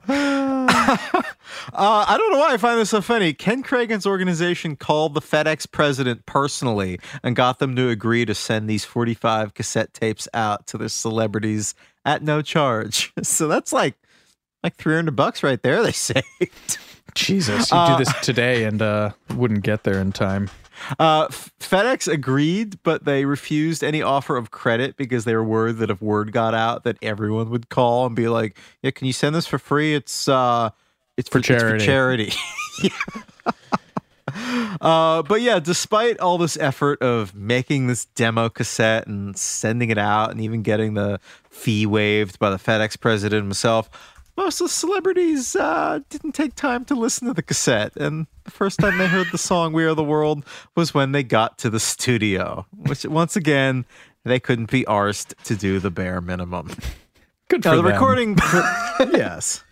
[1.74, 3.34] Uh, I don't know why I find this so funny.
[3.34, 8.70] Ken Kragen's organization called the FedEx president personally and got them to agree to send
[8.70, 11.76] these 45 cassette tapes out to the celebrities
[12.06, 13.14] at no charge.
[13.24, 13.96] So that's like
[14.64, 16.78] like 300 bucks right there, they saved.
[17.16, 20.50] Jesus, you Uh, do this today and uh, wouldn't get there in time.
[20.98, 25.90] Uh, FedEx agreed, but they refused any offer of credit because they were worried that
[25.90, 29.36] if word got out, that everyone would call and be like, "Yeah, can you send
[29.36, 29.94] this for free?
[29.94, 30.70] It's uh,
[31.20, 32.34] it's For it's for charity." charity."
[34.82, 39.98] Uh, but yeah, despite all this effort of making this demo cassette and sending it
[39.98, 41.20] out and even getting the
[41.50, 43.90] fee waived by the FedEx president himself,
[44.38, 47.91] most of the celebrities uh, didn't take time to listen to the cassette.
[47.98, 51.24] And the first time they heard the song We Are the World was when they
[51.24, 53.84] got to the studio, which once again,
[54.24, 56.70] they couldn't be arsed to do the bare minimum.
[57.50, 57.91] Good Now, for the them.
[57.91, 58.38] recording,
[59.12, 59.64] yes.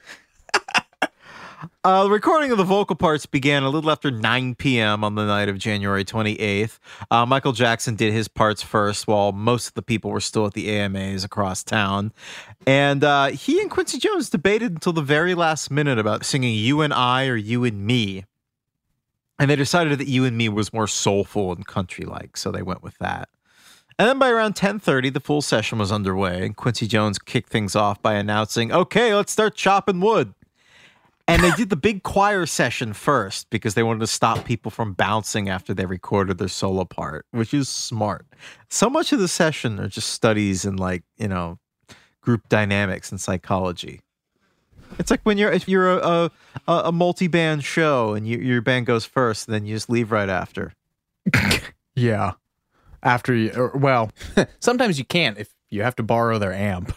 [1.83, 5.03] Uh, the recording of the vocal parts began a little after 9 p.m.
[5.03, 6.77] on the night of January 28th.
[7.09, 10.53] Uh, Michael Jackson did his parts first while most of the people were still at
[10.53, 12.13] the AMAs across town.
[12.67, 16.81] And uh, he and Quincy Jones debated until the very last minute about singing You
[16.81, 18.25] and I or You and Me.
[19.39, 22.61] And they decided that You and Me was more soulful and country like, so they
[22.61, 23.29] went with that.
[23.99, 27.75] And then by around 10:30, the full session was underway, and Quincy Jones kicked things
[27.75, 30.35] off by announcing, "Okay, let's start chopping wood."
[31.27, 34.93] And they did the big choir session first because they wanted to stop people from
[34.93, 38.25] bouncing after they recorded their solo part, which is smart.
[38.69, 41.59] So much of the session are just studies in like, you know,
[42.21, 44.01] group dynamics and psychology.
[44.99, 46.31] It's like when you're if you're a
[46.67, 50.29] a, a multi-band show and you, your band goes first, then you just leave right
[50.29, 50.73] after.
[51.97, 52.33] Yeah.
[53.01, 54.11] After you, or, well,
[54.59, 56.95] sometimes you can't if you have to borrow their amp.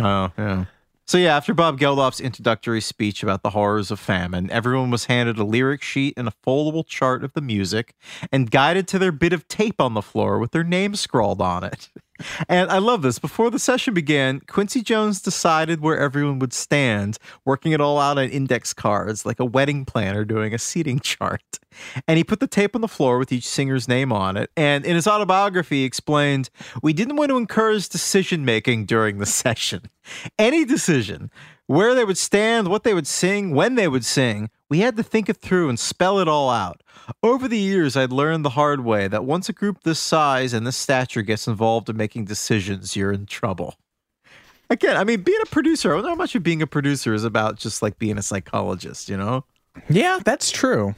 [0.00, 0.64] Oh, yeah.
[1.08, 5.38] So yeah, after Bob Geldof's introductory speech about the horrors of famine, everyone was handed
[5.38, 7.94] a lyric sheet and a foldable chart of the music
[8.30, 11.64] and guided to their bit of tape on the floor with their name scrawled on
[11.64, 11.88] it.
[12.48, 13.18] And I love this.
[13.18, 18.18] Before the session began, Quincy Jones decided where everyone would stand, working it all out
[18.18, 21.42] on index cards like a wedding planner doing a seating chart.
[22.06, 24.50] And he put the tape on the floor with each singer's name on it.
[24.56, 26.50] And in his autobiography, he explained,
[26.82, 29.82] We didn't want to encourage decision making during the session.
[30.38, 31.30] Any decision,
[31.66, 35.02] where they would stand, what they would sing, when they would sing, we had to
[35.02, 36.82] think it through and spell it all out.
[37.22, 40.66] Over the years, I'd learned the hard way that once a group this size and
[40.66, 43.76] this stature gets involved in making decisions, you're in trouble.
[44.70, 47.14] Again, I mean, being a producer, I don't know how much of being a producer
[47.14, 49.44] is about just like being a psychologist, you know?
[49.88, 50.94] Yeah, that's true.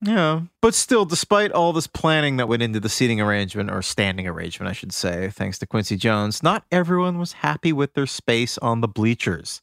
[0.00, 0.42] Yeah.
[0.60, 4.70] But still, despite all this planning that went into the seating arrangement, or standing arrangement,
[4.70, 8.80] I should say, thanks to Quincy Jones, not everyone was happy with their space on
[8.80, 9.60] the bleachers.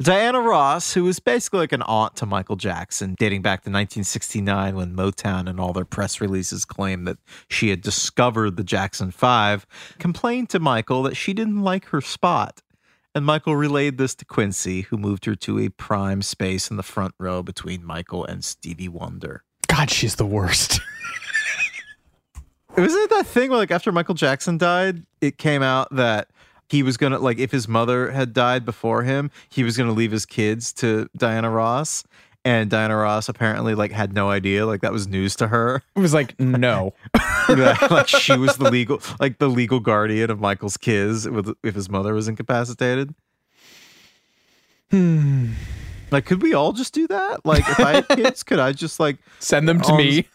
[0.00, 4.76] Diana Ross, who was basically like an aunt to Michael Jackson, dating back to 1969
[4.76, 7.18] when Motown and all their press releases claimed that
[7.48, 9.66] she had discovered the Jackson Five,
[9.98, 12.62] complained to Michael that she didn't like her spot.
[13.12, 16.84] And Michael relayed this to Quincy, who moved her to a prime space in the
[16.84, 19.42] front row between Michael and Stevie Wonder.
[19.66, 20.80] God, she's the worst.
[22.76, 26.28] Wasn't it that thing where, like, after Michael Jackson died, it came out that
[26.68, 30.12] he was gonna, like, if his mother had died before him, he was gonna leave
[30.12, 32.04] his kids to Diana Ross,
[32.44, 35.82] and Diana Ross apparently like had no idea, like that was news to her.
[35.96, 36.94] It was like, no.
[37.48, 41.88] Like she was the legal, like the legal guardian of Michael's kids with if his
[41.88, 43.14] mother was incapacitated.
[44.90, 45.52] Hmm.
[46.10, 47.44] Like, could we all just do that?
[47.44, 50.26] Like, if I had kids, could I just like Send them to on- me.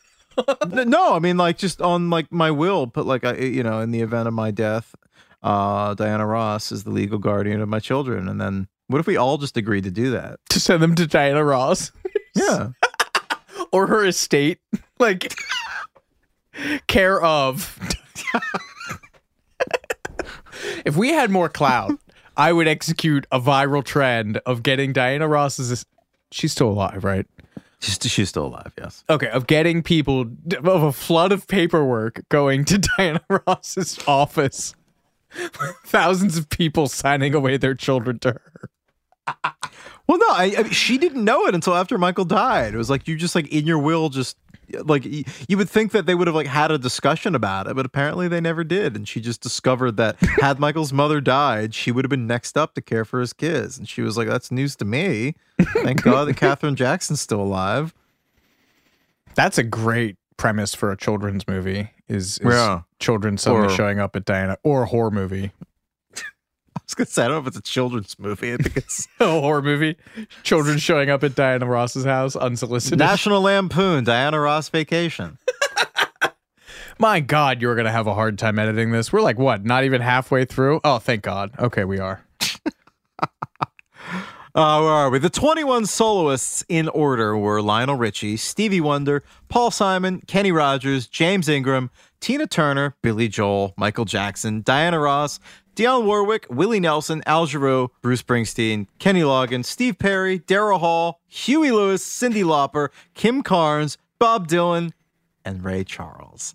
[0.68, 3.91] No, I mean like just on like my will, put like I, you know, in
[3.91, 4.95] the event of my death,
[5.44, 9.18] uh, Diana Ross is the legal guardian of my children, and then What if we
[9.18, 10.40] all just agreed to do that?
[10.49, 11.91] To send them to Diana Ross.
[12.36, 12.70] Yeah.
[13.72, 14.60] or her estate.
[14.99, 15.34] Like
[16.88, 17.78] care of.
[20.86, 21.91] if we had more clout,
[22.38, 25.86] I would execute a viral trend of getting Diana Ross's.
[26.32, 27.26] She's still alive, right?
[27.80, 29.03] She's, she's still alive, yes.
[29.10, 30.22] Okay, of getting people
[30.64, 34.74] of a flood of paperwork going to Diana Ross's office.
[35.85, 38.69] Thousands of people signing away their children to her.
[40.07, 42.73] Well, no, I, I, she didn't know it until after Michael died.
[42.73, 44.38] It was like you just like in your will, just
[44.84, 47.76] like you, you would think that they would have like had a discussion about it,
[47.76, 48.95] but apparently they never did.
[48.95, 52.73] And she just discovered that had Michael's mother died, she would have been next up
[52.76, 53.77] to care for his kids.
[53.77, 55.35] And she was like, "That's news to me.
[55.61, 57.93] Thank God that Katherine Jackson's still alive."
[59.35, 61.89] That's a great premise for a children's movie.
[62.14, 62.81] Is, is Yeah.
[62.99, 65.52] children suddenly Or- showing up at Diana or a horror movie?
[66.15, 68.53] I was gonna say I don't know if it's a children's movie.
[68.53, 69.98] I think it's a horror movie.
[70.44, 72.99] Children showing up at Diana Ross's house unsolicited.
[72.99, 75.38] National Lampoon, Diana Ross Vacation.
[76.99, 79.11] My God, you're gonna have a hard time editing this.
[79.11, 79.65] We're like what?
[79.65, 80.80] Not even halfway through.
[80.84, 81.52] Oh, thank God.
[81.60, 82.23] Okay, we are.
[84.55, 85.17] Uh, where are we?
[85.17, 91.49] The 21 soloists in order were Lionel Richie, Stevie Wonder, Paul Simon, Kenny Rogers, James
[91.49, 91.89] Ingram,
[92.19, 95.39] Tina Turner, Billy Joel, Michael Jackson, Diana Ross,
[95.75, 101.71] Dionne Warwick, Willie Nelson, Al Jarreau, Bruce Springsteen, Kenny Loggins, Steve Perry, Daryl Hall, Huey
[101.71, 104.91] Lewis, Cyndi Lauper, Kim Carnes, Bob Dylan,
[105.43, 106.53] and Ray Charles.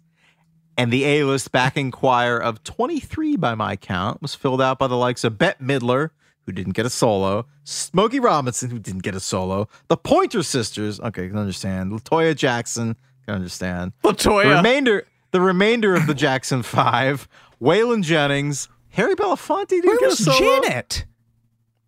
[0.77, 4.87] And the A list backing choir of 23 by my count was filled out by
[4.87, 6.11] the likes of Bette Midler,
[6.49, 10.99] who didn't get a solo, Smokey Robinson, who didn't get a solo, the Pointer Sisters,
[10.99, 12.97] okay, can understand, Latoya Jackson,
[13.27, 13.93] can understand.
[14.03, 14.45] Latoya.
[14.45, 17.29] The remainder, the remainder of the Jackson Five,
[17.61, 20.39] Waylon Jennings, Harry Belafonte didn't Where get a was solo.
[20.39, 21.05] Janet?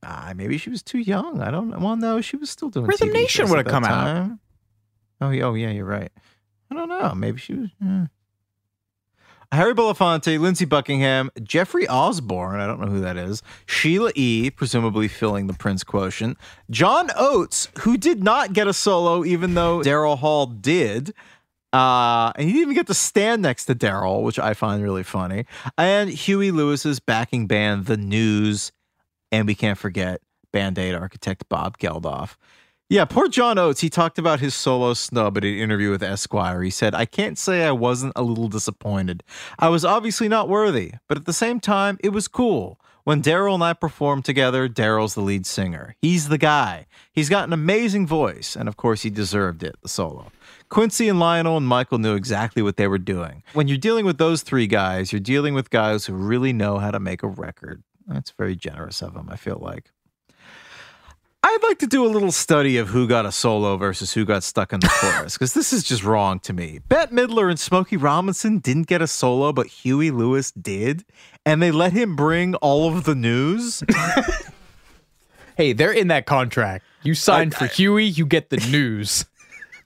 [0.03, 1.41] Ah, maybe she was too young.
[1.41, 1.79] I don't know.
[1.79, 4.31] Well, no, she was still doing Rhythm TV Nation would have come that out.
[5.23, 6.13] Oh, yeah, oh, yeah, you're right.
[6.71, 7.15] I don't know.
[7.15, 7.71] Maybe she was.
[7.83, 8.07] yeah.
[9.53, 15.09] Harry Belafonte, Lindsey Buckingham, Jeffrey Osborne, I don't know who that is, Sheila E., presumably
[15.09, 16.39] filling the Prince quotient,
[16.71, 21.13] John Oates, who did not get a solo, even though Daryl Hall did.
[21.73, 25.03] Uh, and he didn't even get to stand next to Daryl, which I find really
[25.03, 25.47] funny.
[25.77, 28.71] And Huey Lewis's backing band, The News,
[29.33, 30.21] and we can't forget
[30.53, 32.37] Band Aid architect Bob Geldof.
[32.93, 33.83] Yeah, poor John Oates.
[33.83, 36.61] He talked about his solo snub at an interview with Esquire.
[36.61, 39.23] He said, I can't say I wasn't a little disappointed.
[39.61, 42.81] I was obviously not worthy, but at the same time, it was cool.
[43.05, 45.95] When Daryl and I performed together, Daryl's the lead singer.
[46.03, 46.89] He's the guy.
[47.13, 50.33] He's got an amazing voice, and of course, he deserved it, the solo.
[50.69, 53.45] Quincy and Lionel and Michael knew exactly what they were doing.
[53.53, 56.91] When you're dealing with those three guys, you're dealing with guys who really know how
[56.91, 57.85] to make a record.
[58.09, 59.93] That's very generous of them, I feel like.
[61.43, 64.43] I'd like to do a little study of who got a solo versus who got
[64.45, 66.81] stuck in the chorus, because this is just wrong to me.
[66.89, 71.05] Bette Midler and Smokey Robinson didn't get a solo, but Huey Lewis did,
[71.47, 73.83] and they let him bring all of the news.
[75.57, 76.87] Hey, they're in that contract.
[77.03, 79.27] You signed for Huey, you get the news.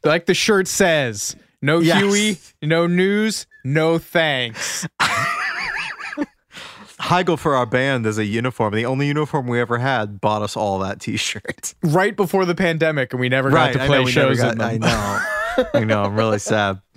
[0.05, 2.01] like the shirt says, no Yes.
[2.01, 4.87] Huey, no news, no thanks.
[7.01, 10.57] Heigl for our band as a uniform, the only uniform we ever had, bought us
[10.57, 11.75] all that T-shirt.
[11.83, 14.61] Right before the pandemic, and we never got to play know shows got-.
[14.61, 15.21] I know.
[15.75, 16.05] I know.
[16.05, 16.81] I'm really sad.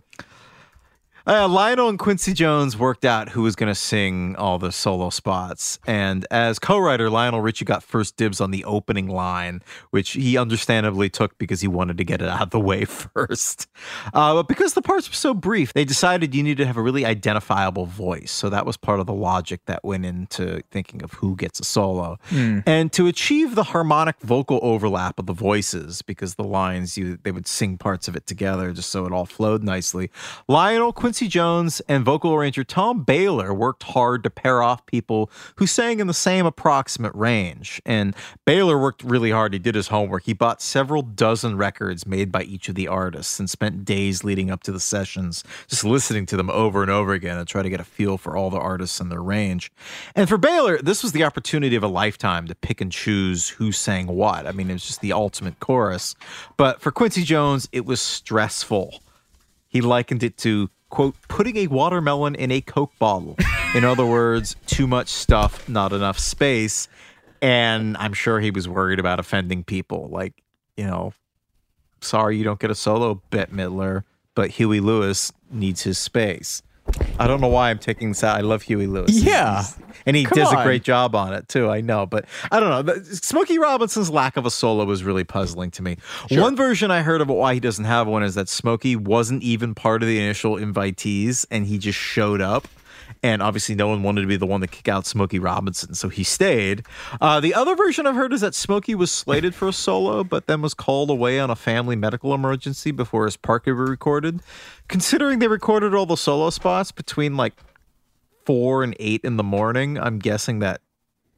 [1.28, 5.10] Uh, Lionel and Quincy Jones worked out who was going to sing all the solo
[5.10, 5.78] spots.
[5.86, 10.38] And as co writer, Lionel Richie got first dibs on the opening line, which he
[10.38, 13.68] understandably took because he wanted to get it out of the way first.
[14.14, 16.82] Uh, but because the parts were so brief, they decided you needed to have a
[16.82, 18.32] really identifiable voice.
[18.32, 21.66] So that was part of the logic that went into thinking of who gets a
[21.66, 22.20] solo.
[22.66, 27.32] And to achieve the harmonic vocal overlap of the voices, because the lines you they
[27.32, 30.10] would sing parts of it together just so it all flowed nicely.
[30.48, 35.66] Lionel, Quincy Jones, and vocal arranger Tom Bähler worked hard to pair off people who
[35.66, 37.82] sang in the same approximate range.
[37.86, 38.14] And
[38.46, 39.54] Bähler worked really hard.
[39.54, 40.24] He did his homework.
[40.26, 44.52] He bought several dozen records made by each of the artists and spent days leading
[44.52, 47.70] up to the sessions just listening to them over and over again and try to
[47.70, 49.72] get a feel for all the artists and their range.
[50.14, 53.72] And for Bähler, this was the opportunity of a lifetime to pick and choose who
[53.72, 54.46] sang what.
[54.46, 56.16] I mean, it was just the ultimate chorus.
[56.58, 59.02] But for Quincy Jones, it was stressful.
[59.70, 63.36] He likened it to, quote, putting a watermelon in a Coke bottle.
[63.76, 66.88] In other words, too much stuff, not enough space.
[67.42, 70.08] And I'm sure he was worried about offending people.
[70.10, 70.42] Like,
[70.76, 71.14] you know,
[72.02, 74.04] sorry you don't get a solo, Bette Midler,
[74.36, 76.62] but Huey Lewis needs his space.
[77.20, 78.38] I don't know why I'm taking this out.
[78.38, 79.12] I love Huey Lewis.
[79.12, 79.56] Yeah.
[79.62, 80.60] he's- and he Come does on.
[80.62, 81.70] a great job on it too.
[81.70, 82.94] I know, but I don't know.
[83.12, 85.98] Smokey Robinson's lack of a solo was really puzzling to me.
[86.32, 89.76] One version I heard about why he doesn't have one is that Smokey wasn't even
[89.76, 92.68] part of the initial invitees, and he just showed up.
[93.24, 96.10] And obviously, no one wanted to be the one to kick out Smokey Robinson, so
[96.10, 96.86] he stayed.
[97.20, 100.48] Uh, the other version I've heard is that Smokey was slated for a solo, but
[100.48, 104.42] then was called away on a family medical emergency before his part could be recorded.
[104.88, 107.54] Considering they recorded all the solo spots between like
[108.46, 110.82] four and eight in the morning, I'm guessing that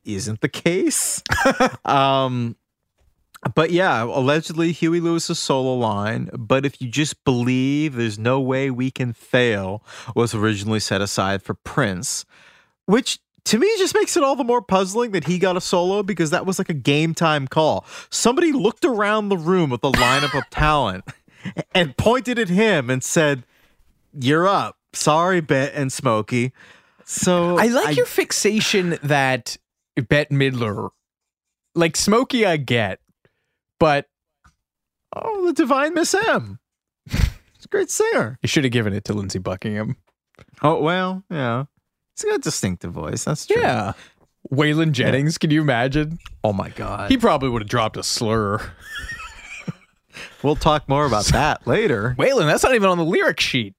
[0.05, 1.23] isn't the case.
[1.85, 2.55] um,
[3.55, 8.69] but yeah, allegedly Huey Lewis's solo line, but if you just believe there's no way
[8.69, 9.83] we can fail,
[10.15, 12.25] was originally set aside for Prince,
[12.85, 16.03] which to me just makes it all the more puzzling that he got a solo
[16.03, 17.85] because that was like a game time call.
[18.09, 21.05] Somebody looked around the room with a lineup of talent
[21.73, 23.43] and pointed at him and said,
[24.13, 24.77] You're up.
[24.93, 26.51] Sorry, Bette and Smokey.
[27.05, 29.57] So I like your fixation that
[29.95, 30.89] Bette Midler,
[31.73, 32.99] like Smokey, I get,
[33.79, 34.05] but
[35.15, 36.59] Oh, the divine Miss M.
[37.09, 38.37] She's a great singer.
[38.43, 39.95] you should have given it to Lindsey Buckingham.
[40.61, 41.65] Oh well, yeah.
[42.15, 43.23] He's got a distinctive voice.
[43.23, 43.61] That's true.
[43.61, 43.93] Yeah.
[44.53, 46.19] Waylon Jennings, can you imagine?
[46.43, 47.09] Oh my god.
[47.11, 48.71] He probably would have dropped a slur.
[50.43, 52.15] we'll talk more about that later.
[52.19, 53.73] Waylon, that's not even on the lyric sheet.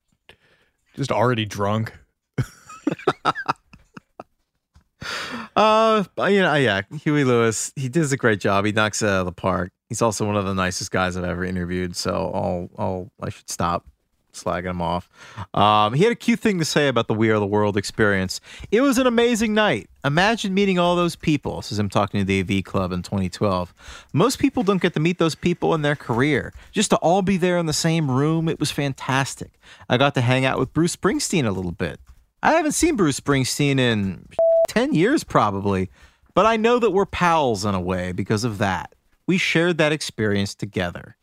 [0.97, 1.93] Just already drunk.
[5.57, 8.65] Uh, you know, yeah, Huey Lewis, he does a great job.
[8.65, 9.73] He knocks it out of the park.
[9.91, 11.97] He's also one of the nicest guys I've ever interviewed.
[11.97, 13.85] So I'll, I'll, I should stop
[14.33, 15.11] slagging him off.
[15.53, 18.41] Um, he had a cute thing to say about the We Are the World experience.
[18.71, 19.91] It was an amazing night.
[20.05, 21.57] Imagine meeting all those people.
[21.57, 23.75] This is him talking to the AV Club in 2012.
[24.13, 26.55] Most people don't get to meet those people in their career.
[26.71, 29.59] Just to all be there in the same room, it was fantastic.
[29.89, 31.99] I got to hang out with Bruce Springsteen a little bit.
[32.43, 34.27] I haven't seen Bruce Springsteen in
[34.69, 35.91] 10 years probably,
[36.35, 38.95] but I know that we're pals in a way because of that.
[39.31, 41.15] We shared that experience together.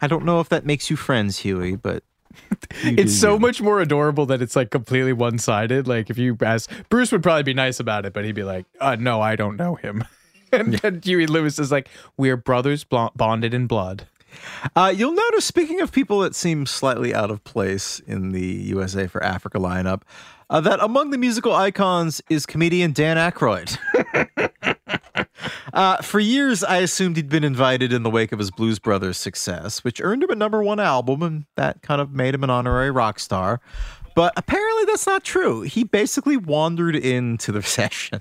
[0.00, 2.04] I don't know if that makes you friends, Huey, but
[2.84, 3.40] It's so you.
[3.40, 5.88] much more adorable that it's like completely one sided.
[5.88, 8.66] Like if you ask Bruce would probably be nice about it, but he'd be like,
[8.80, 10.04] uh, "No, I don't know him."
[10.52, 14.06] and then Huey Lewis is like, "We're brothers blo- bonded in blood."
[14.76, 19.08] Uh, you'll notice, speaking of people that seem slightly out of place in the USA
[19.08, 20.02] for Africa lineup,
[20.50, 23.76] uh, that among the musical icons is comedian Dan Aykroyd.
[25.72, 29.16] uh, for years, I assumed he'd been invited in the wake of his Blues Brothers
[29.16, 32.50] success, which earned him a number one album, and that kind of made him an
[32.50, 33.60] honorary rock star.
[34.14, 35.62] But apparently, that's not true.
[35.62, 38.20] He basically wandered into the session.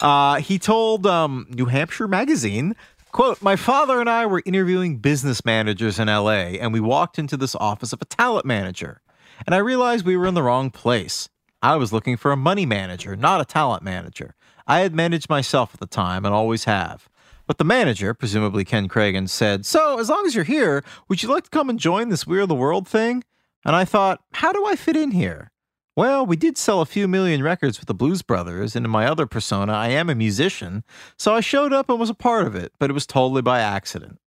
[0.00, 2.76] Uh, he told um, New Hampshire Magazine,
[3.10, 7.36] quote, My father and I were interviewing business managers in LA, and we walked into
[7.36, 9.00] this office of a talent manager.
[9.44, 11.28] And I realized we were in the wrong place.
[11.60, 14.36] I was looking for a money manager, not a talent manager.
[14.66, 17.08] I had managed myself at the time and always have.
[17.46, 21.28] But the manager, presumably Ken Kragen, said, So, as long as you're here, would you
[21.28, 23.22] like to come and join this We're the World thing?
[23.64, 25.52] And I thought, How do I fit in here?
[25.94, 29.06] Well, we did sell a few million records with the Blues Brothers, and in my
[29.06, 30.84] other persona, I am a musician,
[31.16, 33.60] so I showed up and was a part of it, but it was totally by
[33.60, 34.18] accident.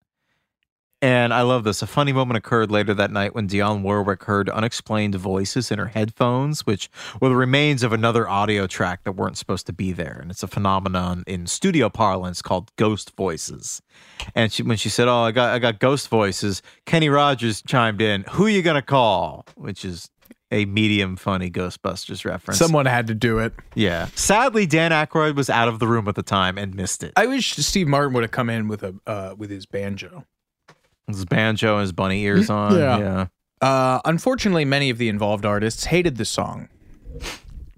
[1.00, 1.80] And I love this.
[1.80, 5.86] A funny moment occurred later that night when Dionne Warwick heard unexplained voices in her
[5.86, 10.18] headphones, which were the remains of another audio track that weren't supposed to be there.
[10.20, 13.80] And it's a phenomenon in studio parlance called ghost voices.
[14.34, 18.00] And she, when she said, "Oh, I got I got ghost voices," Kenny Rogers chimed
[18.00, 20.10] in, "Who you gonna call?" Which is
[20.50, 22.58] a medium funny Ghostbusters reference.
[22.58, 23.52] Someone had to do it.
[23.74, 24.06] yeah.
[24.14, 27.12] Sadly, Dan Aykroyd was out of the room at the time and missed it.
[27.16, 30.24] I wish Steve Martin would have come in with a uh, with his banjo.
[31.08, 32.78] His banjo and his bunny ears on.
[32.78, 32.98] Yeah.
[32.98, 33.26] yeah.
[33.60, 36.68] Uh, unfortunately, many of the involved artists hated the song,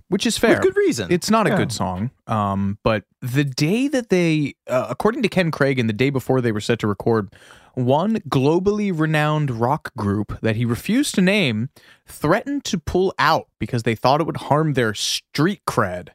[0.08, 0.56] which is fair.
[0.56, 1.10] With good reason.
[1.10, 2.10] It's not a good song.
[2.26, 6.40] Um, but the day that they, uh, according to Ken Craig, and the day before
[6.40, 7.32] they were set to record,
[7.74, 11.70] one globally renowned rock group that he refused to name
[12.06, 16.08] threatened to pull out because they thought it would harm their street cred.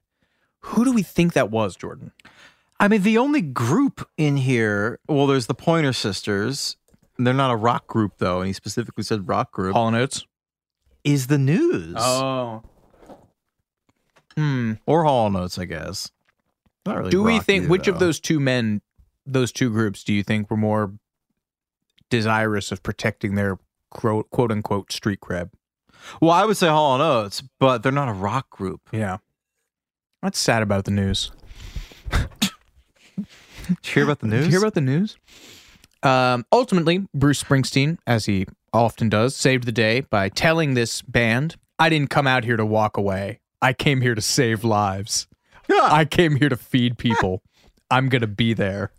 [0.59, 2.11] Who do we think that was, Jordan?
[2.79, 6.75] I mean, the only group in here, well, there's the Pointer Sisters.
[7.17, 9.73] They're not a rock group, though, and he specifically said rock group.
[9.73, 10.25] Hall and Oates.
[11.03, 11.95] Is the news.
[11.97, 12.63] Oh.
[14.35, 14.73] Hmm.
[14.85, 16.11] Or Hall Notes, I guess.
[16.85, 18.81] Not really do we think either, which of those two men,
[19.25, 20.93] those two groups, do you think were more
[22.09, 23.57] desirous of protecting their
[23.91, 25.51] quote, quote unquote street cred?
[26.21, 28.81] Well, I would say Hall Notes, but they're not a rock group.
[28.91, 29.17] Yeah.
[30.21, 31.31] That's sad about the news.
[32.11, 32.27] Did
[33.17, 33.25] you
[33.83, 34.45] hear about the Did news?
[34.45, 35.17] you hear about the news?
[36.06, 41.56] Um, ultimately, Bruce Springsteen, as he often does, saved the day by telling this band
[41.80, 43.40] I didn't come out here to walk away.
[43.61, 45.27] I came here to save lives.
[45.69, 47.41] I came here to feed people.
[47.90, 48.91] I'm going to be there.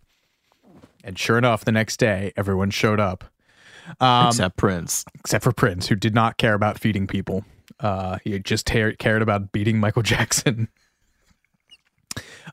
[1.04, 3.24] And sure enough, the next day, everyone showed up.
[4.00, 5.04] Um, Except Prince.
[5.14, 7.44] except for Prince, who did not care about feeding people.
[7.78, 10.68] Uh, he just cared about beating Michael Jackson.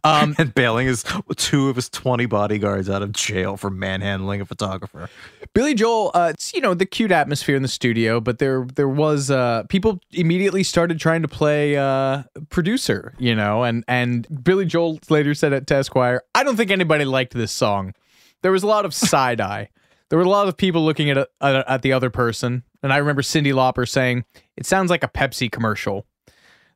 [0.03, 1.05] Um, and bailing his
[1.35, 5.09] two of his 20 bodyguards out of jail for manhandling a photographer.
[5.53, 8.87] Billy Joel, uh, it's you know the cute atmosphere in the studio, but there there
[8.89, 14.65] was uh, people immediately started trying to play uh, producer, you know, and and Billy
[14.65, 17.93] Joel later said at Esquire, I don't think anybody liked this song.
[18.41, 19.69] There was a lot of side eye.
[20.09, 22.97] There were a lot of people looking at uh, at the other person, and I
[22.97, 24.25] remember Cyndi Lauper saying,
[24.57, 26.07] "It sounds like a Pepsi commercial."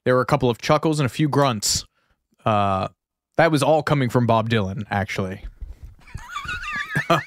[0.03, 1.85] There were a couple of chuckles and a few grunts.
[2.45, 2.87] Uh,
[3.37, 5.43] that was all coming from Bob Dylan, actually.
[7.09, 7.19] um,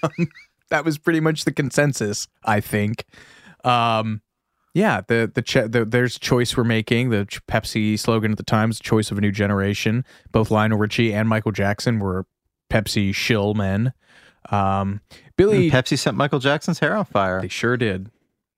[0.70, 3.05] that was pretty much the consensus, I think.
[3.65, 4.23] Um,
[4.74, 7.11] yeah, the the, ch- the there's choice we're making.
[7.11, 10.78] The ch- Pepsi slogan at the time is "Choice of a New Generation." Both Lionel
[10.78, 12.27] Richie and Michael Jackson were
[12.70, 13.93] Pepsi shill men.
[14.51, 15.01] Um,
[15.37, 18.11] Billy, And Pepsi set Michael Jackson's hair on fire they sure did.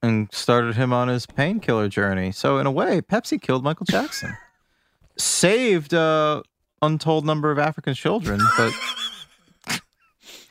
[0.02, 2.30] and started him on his painkiller journey.
[2.30, 4.36] So, in a way, Pepsi killed Michael Jackson.
[5.16, 6.42] Saved a
[6.82, 8.72] untold number of African children, but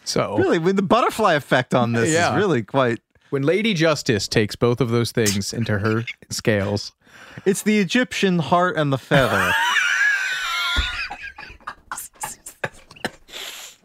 [0.04, 2.32] So really, with the butterfly effect on this Yeah.
[2.32, 3.00] is really quite.
[3.30, 6.94] when Lady Justice takes both of those things into her scales,
[7.46, 9.52] It's the Egyptian heart and the feather.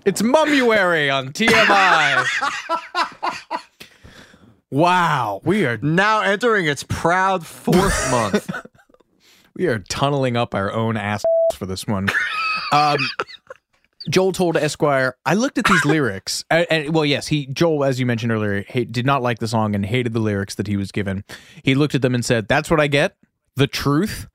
[0.05, 2.25] It's Mummuary on TMI.
[4.71, 8.49] wow, we are now entering its proud fourth month.
[9.57, 11.25] we are tunneling up our own ass
[11.55, 12.09] for this one.
[12.73, 12.99] Um,
[14.09, 17.99] Joel told Esquire, "I looked at these lyrics, and, and well, yes, he Joel, as
[17.99, 20.77] you mentioned earlier, hate, did not like the song and hated the lyrics that he
[20.77, 21.25] was given.
[21.63, 23.17] He looked at them and said, "That's what I get,
[23.57, 24.29] the truth."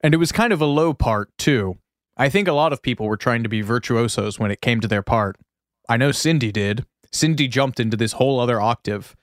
[0.00, 1.78] And it was kind of a low part too.
[2.16, 4.88] I think a lot of people were trying to be virtuosos when it came to
[4.88, 5.36] their part.
[5.88, 6.86] I know Cyndi did.
[7.12, 9.16] Cyndi jumped into this whole other octave,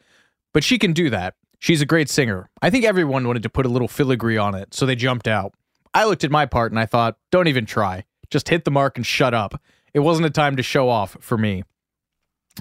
[0.53, 1.35] but she can do that.
[1.61, 2.49] She's a great singer.
[2.59, 5.53] I think everyone wanted to put a little filigree on it, so they jumped out.
[5.93, 8.05] I looked at my part and I thought, don't even try.
[8.31, 9.61] Just hit the mark and shut up.
[9.93, 11.63] It wasn't a time to show off for me.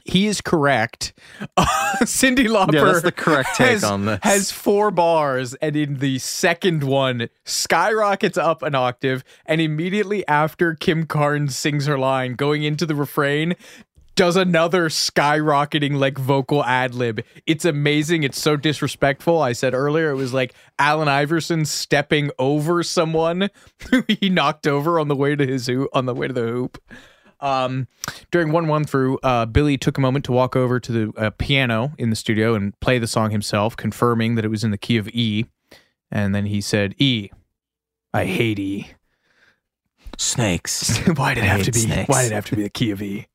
[0.05, 1.15] He is correct.
[2.03, 4.21] Cyndi Lauper Yeah, that's the correct take has, on this.
[4.23, 10.75] has four bars, and in the second one, skyrockets up an octave, and immediately after
[10.75, 13.55] Kim Carnes sings her line, going into the refrain,
[14.21, 17.25] does another skyrocketing like vocal ad lib.
[17.47, 18.23] It's amazing.
[18.23, 19.41] It's so disrespectful.
[19.41, 23.49] I said earlier it was like Allen Iverson stepping over someone
[23.91, 26.43] who he knocked over on the way to his hoop, on the way to the
[26.43, 26.77] hoop.
[27.41, 27.89] Um,
[28.31, 31.31] during one one through, uh, Billy took a moment to walk over to the uh,
[31.39, 34.77] piano in the studio and play the song himself, confirming that it was in the
[34.77, 35.47] key of E.
[36.11, 37.31] And then he said, "E,
[38.13, 38.89] I hate E.
[40.19, 40.99] Snakes.
[41.17, 41.79] why did it have to be?
[41.79, 42.11] snakes.
[42.11, 43.27] Why did it have to be the key of E?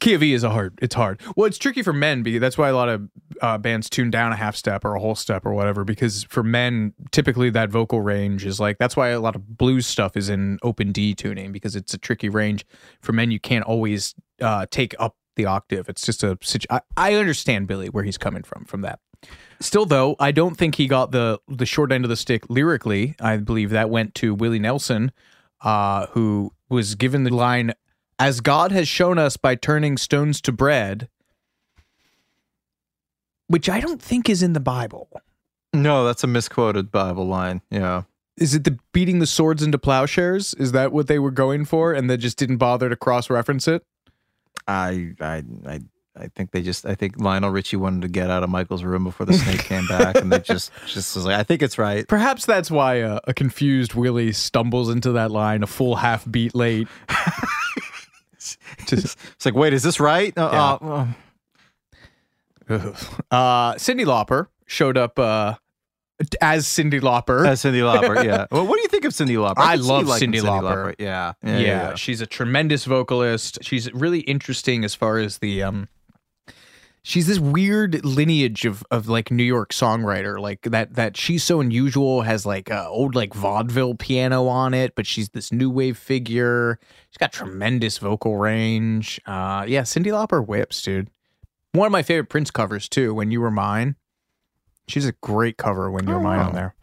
[0.00, 0.78] Key of E is a hard.
[0.80, 1.20] It's hard.
[1.36, 3.08] Well, it's tricky for men because that's why a lot of
[3.40, 5.84] uh, bands tune down a half step or a whole step or whatever.
[5.84, 9.86] Because for men, typically that vocal range is like that's why a lot of blues
[9.86, 12.66] stuff is in open D tuning because it's a tricky range.
[13.00, 15.88] For men, you can't always uh, take up the octave.
[15.88, 16.38] It's just a.
[16.42, 19.00] situ- I, I understand Billy where he's coming from from that.
[19.60, 23.14] Still, though, I don't think he got the the short end of the stick lyrically.
[23.20, 25.12] I believe that went to Willie Nelson,
[25.62, 27.72] uh, who was given the line,
[28.18, 31.08] "As God has shown us by turning stones to bread,"
[33.46, 35.08] which I don't think is in the Bible.
[35.72, 37.62] No, that's a misquoted Bible line.
[37.70, 38.02] Yeah.
[38.36, 40.54] Is it the beating the swords into plowshares?
[40.54, 43.66] Is that what they were going for, and they just didn't bother to cross reference
[43.66, 43.84] it?
[44.66, 45.80] I I I
[46.16, 49.04] I think they just I think Lionel Richie wanted to get out of Michael's room
[49.04, 52.06] before the snake came back, and they just just was like, I think it's right.
[52.06, 56.54] Perhaps that's why a, a confused Willie stumbles into that line a full half beat
[56.54, 56.86] late.
[58.86, 60.36] Just- It's like, wait, is this right?
[60.36, 60.88] Uh, Yeah.
[60.88, 61.06] uh, uh,
[63.30, 65.54] Uh, Cyndi Lauper showed up uh,
[66.42, 67.46] as Cyndi Lauper.
[67.46, 68.22] uh, Cyndi Lauper.
[68.24, 68.46] Yeah.
[68.50, 69.54] Well, what do you think of Cyndi Lauper?
[69.58, 70.94] I you love liking Cyndi Lauper.
[70.98, 71.32] Yeah.
[71.42, 71.94] yeah, Yeah.
[71.94, 73.58] she's a tremendous vocalist.
[73.62, 75.88] She's really interesting as far as the um.
[77.08, 81.58] She's this weird lineage of, of like New York songwriter, like that that she's so
[81.62, 85.96] unusual, has like uh, old like vaudeville piano on it, but she's this new wave
[85.96, 86.78] figure.
[87.08, 89.18] She's got tremendous vocal range.
[89.24, 91.08] Uh, yeah, Cyndi Lauper whips, dude.
[91.72, 93.14] One of my favorite Prince covers too.
[93.14, 93.96] When you were mine,
[94.86, 95.90] she's a great cover.
[95.90, 96.52] When you were mine on Oh.
[96.52, 96.74] there.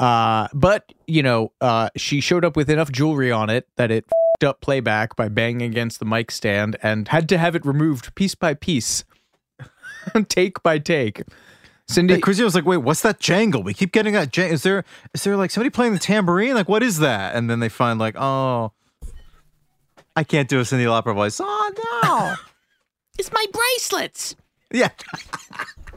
[0.00, 4.04] Uh, but you know, uh, she showed up with enough jewelry on it that it
[4.40, 8.12] fed up playback by banging against the mic stand and had to have it removed
[8.16, 9.04] piece by piece,
[10.28, 11.22] take by take.
[11.88, 13.62] Cyndi, Yeah, Chrissy was like, "Wait, what's that jangle?
[13.64, 14.32] We keep getting that.
[14.32, 16.54] Jang- is there is there like somebody playing the tambourine?
[16.54, 18.72] Like, what is that?" And then they find like, "Oh,
[20.14, 21.40] I can't do a Cyndi Lauper voice.
[21.42, 21.72] Oh
[22.04, 22.34] no,
[23.18, 24.36] It's my bracelets.
[24.72, 24.90] yeah."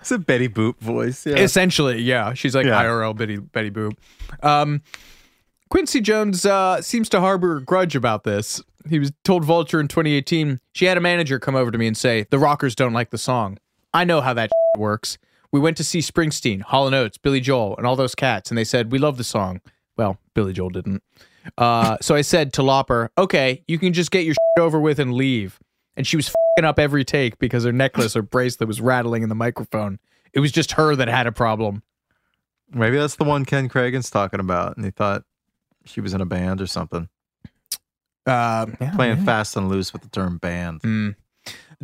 [0.00, 1.24] it's a Betty Boop voice.
[1.24, 1.36] Yeah.
[1.36, 2.34] Essentially, yeah.
[2.34, 2.82] She's like Yeah.
[2.82, 3.92] IRL Betty Betty Boop.
[4.42, 4.82] Um,
[5.70, 8.60] Quincy Jones uh, seems to harbor a grudge about this.
[8.88, 10.60] He was told Vulture in 2018.
[10.72, 13.18] She had a manager come over to me and say, "The rockers don't like the
[13.18, 13.58] song."
[13.92, 15.18] I know how that works.
[15.52, 18.64] We went to see Springsteen, Hall Oates, Billy Joel, and all those cats, and they
[18.64, 19.60] said we love the song.
[19.96, 21.02] Well, Billy Joel didn't.
[21.56, 25.14] Uh, so I said to Lauper, "Okay, you can just get your over with and
[25.14, 25.58] leave."
[25.96, 29.28] And she was fing up every take because her necklace or bracelet was rattling in
[29.28, 30.00] the microphone.
[30.32, 31.82] It was just her that had a problem.
[32.72, 35.22] Maybe that's the one Ken Kragen's talking about, and he thought
[35.84, 37.08] she was in a band or something.
[38.26, 40.80] Uh, Playing fast and loose with the term band.
[40.82, 41.14] Mm.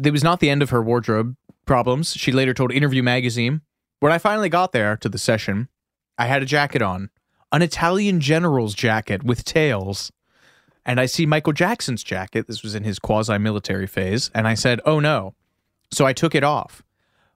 [0.02, 1.36] It was not the end of her wardrobe
[1.66, 2.14] problems.
[2.14, 3.60] She later told Interview Magazine,
[4.00, 5.68] When I finally got there to the session,
[6.16, 7.10] I had a jacket on,
[7.52, 10.10] an Italian general's jacket with tails.
[10.86, 12.46] And I see Michael Jackson's jacket.
[12.46, 14.30] This was in his quasi military phase.
[14.34, 15.34] And I said, Oh no.
[15.92, 16.82] So I took it off.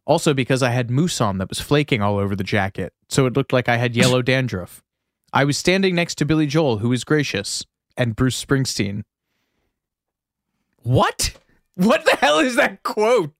[0.07, 2.93] Also, because I had mousse on that was flaking all over the jacket.
[3.09, 4.83] So it looked like I had yellow dandruff.
[5.33, 7.65] I was standing next to Billy Joel, who was gracious,
[7.97, 9.03] and Bruce Springsteen.
[10.83, 11.33] What?
[11.77, 13.33] What the hell is that quote?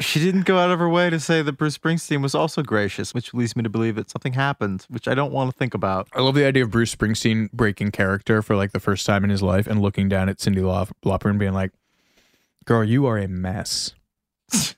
[0.00, 3.14] She didn't go out of her way to say that Bruce Springsteen was also gracious,
[3.14, 6.08] which leads me to believe that something happened, which I don't want to think about.
[6.12, 9.30] I love the idea of Bruce Springsteen breaking character for like the first time in
[9.30, 11.72] his life and looking down at Cyndi Lau- Lauper and being like,
[12.66, 13.94] "Girl, you are a mess."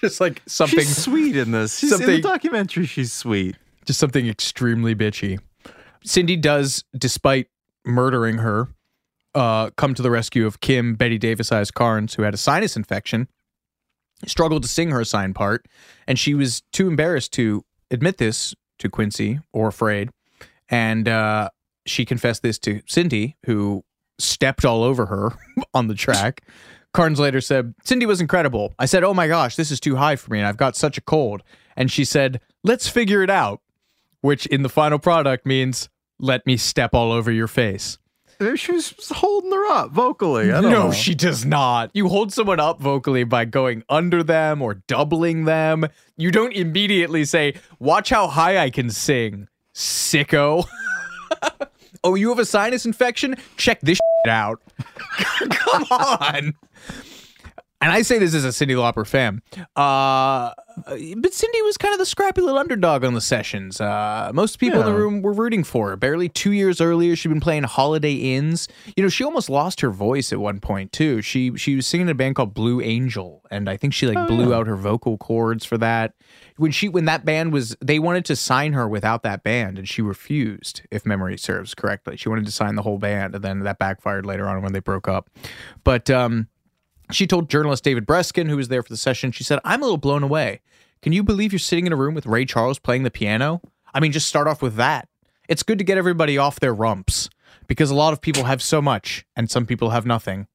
[0.00, 1.78] just like something She's sweet in this.
[1.78, 2.84] She's in the documentary.
[2.86, 3.56] She's sweet.
[3.86, 5.38] just something extremely bitchy.
[6.04, 7.48] Cyndi does, despite
[7.84, 8.68] murdering her,
[9.34, 12.76] uh, come to the rescue of Kim Bette Davis Eyes Carnes, who had a sinus
[12.76, 13.28] infection,
[14.26, 15.66] struggled to sing her assigned part,
[16.06, 20.10] and she was too embarrassed to admit this to Quincy or afraid.
[20.68, 21.50] And uh,
[21.86, 23.84] she confessed this to Cyndi, who
[24.18, 25.32] stepped all over her
[25.74, 26.42] on the track.
[26.94, 28.74] Carnes later said, Cyndi was incredible.
[28.78, 30.98] I said, Oh my gosh, this is too high for me, and I've got such
[30.98, 31.42] a cold.
[31.76, 33.60] And she said, Let's figure it out,
[34.20, 35.88] which in the final product means,
[36.18, 37.98] Let me step all over your face.
[38.40, 40.52] Maybe She was holding her up vocally.
[40.52, 40.92] I don't no, know.
[40.92, 41.90] she does not.
[41.92, 45.86] You hold someone up vocally by going under them or doubling them.
[46.16, 50.64] You don't immediately say, Watch how high I can sing, sicko.
[52.04, 53.34] oh, you have a sinus infection?
[53.56, 54.62] Check this shit out.
[55.50, 56.54] Come on.
[57.80, 59.40] And I say this as a Cyndi Lauper fan.
[59.76, 63.80] Uh, but Cyndi was kind of the scrappy little underdog on the sessions.
[63.80, 65.96] Uh, most people in the room were rooting for her.
[65.96, 68.66] Barely two years earlier, she'd been playing Holiday Inns.
[68.96, 71.22] You know, she almost lost her voice at one point too.
[71.22, 74.26] She she was singing in a band called Blue Angel, and I think she like
[74.26, 76.14] blew out her vocal cords for that.
[76.56, 79.88] When she when that band was, they wanted to sign her without that band, and
[79.88, 80.82] she refused.
[80.90, 84.26] If memory serves correctly, she wanted to sign the whole band, and then that backfired
[84.26, 85.30] later on when they broke up.
[85.84, 86.48] But um,
[87.10, 89.84] she told journalist David Breskin, who was there for the session, she said, I'm a
[89.84, 90.60] little blown away.
[91.02, 93.60] Can you believe you're sitting in a room with Ray Charles playing the piano?
[93.94, 95.08] I mean, just start off with that.
[95.48, 97.30] It's good to get everybody off their rumps
[97.66, 100.46] because a lot of people have so much and some people have nothing.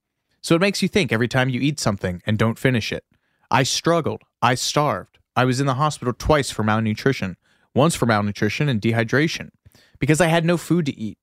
[0.42, 3.06] So it makes you think every time you eat something and don't finish it.
[3.50, 4.22] I struggled.
[4.42, 5.20] I starved.
[5.36, 7.38] I was in the hospital twice for malnutrition,
[7.74, 9.50] once for malnutrition and dehydration
[10.00, 11.18] because I had no food to eat.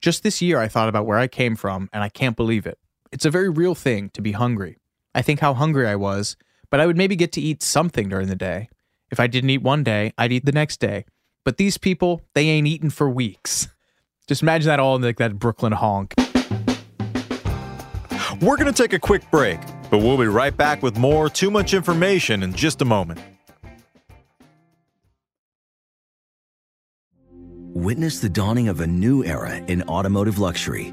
[0.00, 2.78] Just this year, I thought about where I came from and I can't believe it.
[3.14, 4.76] It's a very real thing to be hungry.
[5.14, 6.36] I think how hungry I was,
[6.68, 8.68] but I would maybe get to eat something during the day.
[9.08, 11.04] If I didn't eat one day, I'd eat the next day.
[11.44, 13.68] But these people, they ain't eaten for weeks.
[14.26, 16.14] Just imagine that all in like that Brooklyn honk.
[18.40, 19.60] We're going to take a quick break,
[19.92, 23.20] but we'll be right back with more Too Much Information in just a moment.
[27.74, 30.92] Witness the dawning of a new era in automotive luxury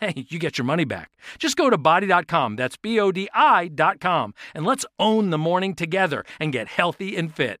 [0.00, 1.10] hey, you get your money back.
[1.38, 6.24] Just go to bodi.com, that's B O D I.com, and let's own the morning together
[6.40, 7.60] and get healthy and fit.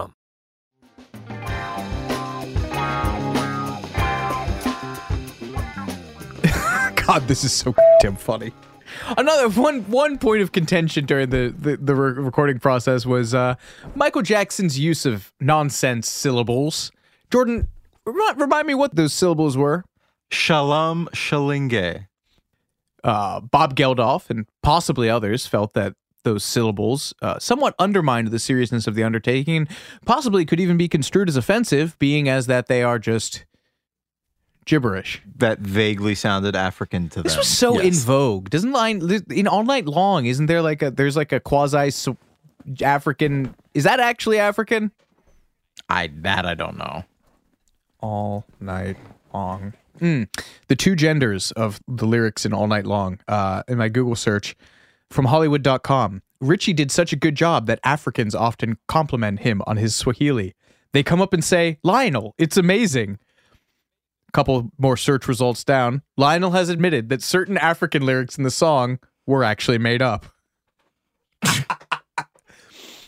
[7.05, 8.51] God, this is so damn funny.
[9.17, 13.55] Another one one point of contention during the the, the re- recording process was uh,
[13.95, 16.91] Michael Jackson's use of nonsense syllables.
[17.31, 17.67] Jordan,
[18.05, 19.83] remi- remind me what those syllables were.
[20.29, 22.07] Shalom Shalinge.
[23.03, 25.93] Uh, Bob Geldof and possibly others felt that
[26.23, 29.67] those syllables uh, somewhat undermined the seriousness of the undertaking,
[30.05, 33.45] possibly could even be construed as offensive, being as that they are just
[34.65, 35.21] gibberish.
[35.37, 37.23] That vaguely sounded African to them.
[37.23, 38.49] This was so in vogue.
[38.49, 40.25] Doesn't line in all night long?
[40.25, 41.91] Isn't there like a there's like a quasi
[42.81, 43.55] African?
[43.73, 44.91] Is that actually African?
[45.89, 47.03] I that I don't know.
[47.99, 48.97] All night
[49.33, 49.73] long.
[49.99, 50.27] Mm.
[50.67, 54.55] The two genders of the lyrics in All Night Long uh, in my Google search
[55.11, 56.21] from Hollywood.com.
[56.39, 60.55] Richie did such a good job that Africans often compliment him on his Swahili.
[60.93, 63.19] They come up and say, Lionel, it's amazing.
[64.33, 66.01] Couple more search results down.
[66.17, 68.97] Lionel has admitted that certain African lyrics in the song
[69.27, 70.25] were actually made up.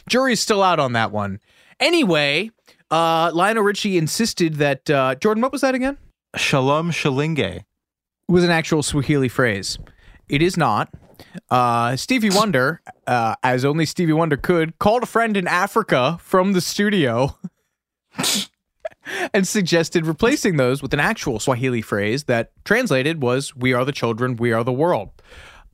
[0.10, 1.40] Jury's still out on that one.
[1.80, 2.52] Anyway,
[2.92, 5.98] uh, Lionel Richie insisted that uh, Jordan, what was that again?
[6.36, 7.64] Shalom Shalinge
[8.28, 9.78] was an actual Swahili phrase.
[10.30, 10.94] It is not.
[11.50, 16.54] Uh, Stevie Wonder, uh, as only Stevie Wonder could, called a friend in Africa from
[16.54, 17.38] the studio
[19.34, 23.92] and suggested replacing those with an actual Swahili phrase that translated was "We are the
[23.92, 25.10] children, we are the world."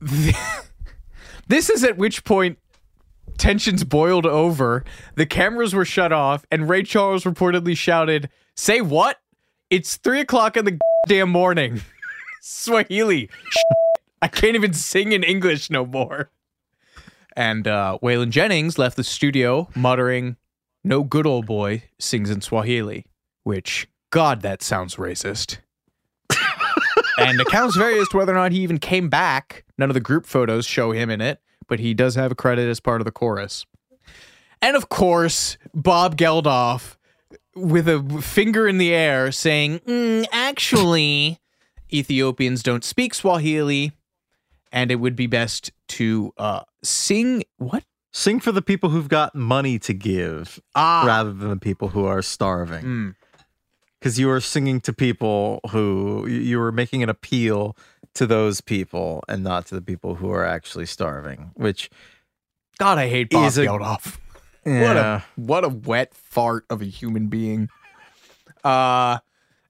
[0.00, 2.58] this is at which point
[3.38, 4.84] tensions boiled over.
[5.14, 9.18] The cameras were shut off, and Ray Charles reportedly shouted, "Say what?
[9.70, 11.82] It's three o'clock in the damn morning."
[12.42, 13.28] Swahili.
[14.22, 16.30] I can't even sing in English no more.
[17.36, 20.36] And uh, Waylon Jennings left the studio muttering,
[20.84, 23.06] No good old boy sings in Swahili,
[23.44, 25.58] which, God, that sounds racist.
[27.18, 29.64] and accounts vary as to whether or not he even came back.
[29.78, 32.68] None of the group photos show him in it, but he does have a credit
[32.68, 33.64] as part of the chorus.
[34.60, 36.96] And of course, Bob Geldof
[37.54, 41.40] with a finger in the air saying, "Mm, actually,
[41.92, 43.92] Ethiopians don't speak Swahili,
[44.72, 47.84] and it would be best to uh, sing what?
[48.12, 51.04] Sing for the people who've got money to give Ah.
[51.06, 52.84] rather than the people who are starving.
[52.84, 53.14] Mm.
[53.98, 57.76] Because you are singing to people who you were making an appeal
[58.14, 61.88] to those people and not to the people who are actually starving, which
[62.78, 64.18] God, I hate Bob a- Geldof.
[64.64, 67.68] What a what a wet fart of a human being.
[68.62, 69.18] Uh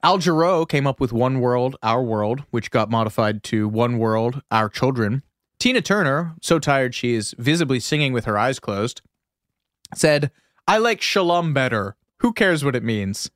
[0.02, 4.40] Al Jarreau came up with One World, Our World, which got modified to One World,
[4.50, 5.22] Our Children.
[5.58, 9.02] Tina Turner, so tired she is visibly singing with her eyes closed,
[9.94, 10.30] said,
[10.66, 11.96] I like shalom better.
[12.18, 13.30] Who cares what it means?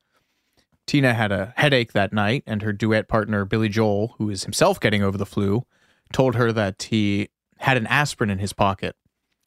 [0.87, 4.81] Tina had a headache that night, and her duet partner, Billy Joel, who is himself
[4.81, 5.67] getting over the flu,
[6.15, 7.29] told her that he
[7.59, 8.97] had an aspirin in his pocket.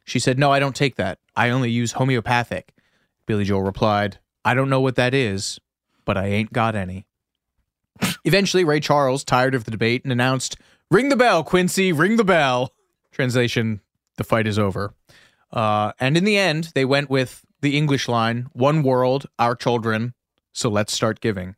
[0.06, 1.18] She said, No, I don't take that.
[1.36, 2.74] I only use homeopathic.
[3.26, 5.60] Billy Joel replied, I don't know what that is,
[6.08, 7.06] but I ain't got any.
[8.24, 10.56] Eventually, Ray Charles tired of the debate and announced,
[10.90, 12.72] Ring the bell, Quincy, ring the bell.
[13.12, 13.82] Translation:
[14.16, 14.94] The fight is over.
[15.52, 20.14] Uh, and in the end, they went with the English line: "One world, our children.
[20.54, 21.56] So let's start giving."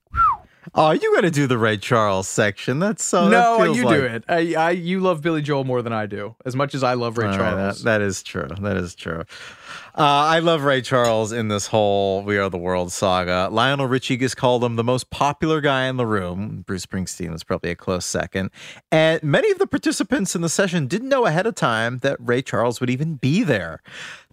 [0.76, 2.80] Oh, you got to do the Ray Charles section.
[2.80, 3.26] That's so.
[3.26, 4.24] that no, feels you like- do it.
[4.28, 6.36] I, I, you love Billy Joel more than I do.
[6.46, 7.80] As much as I love Ray Charles.
[7.80, 8.48] that- that is true.
[8.62, 9.24] That is true.
[9.95, 13.49] Uh, I love Ray Charles in this whole "We Are the World" saga.
[13.52, 16.64] Lionel Richie just called him the most popular guy in the room.
[16.66, 18.52] Bruce Springsteen was probably a close second,
[18.91, 22.41] and many of the participants in the session didn't know ahead of time that Ray
[22.41, 23.82] Charles would even be there.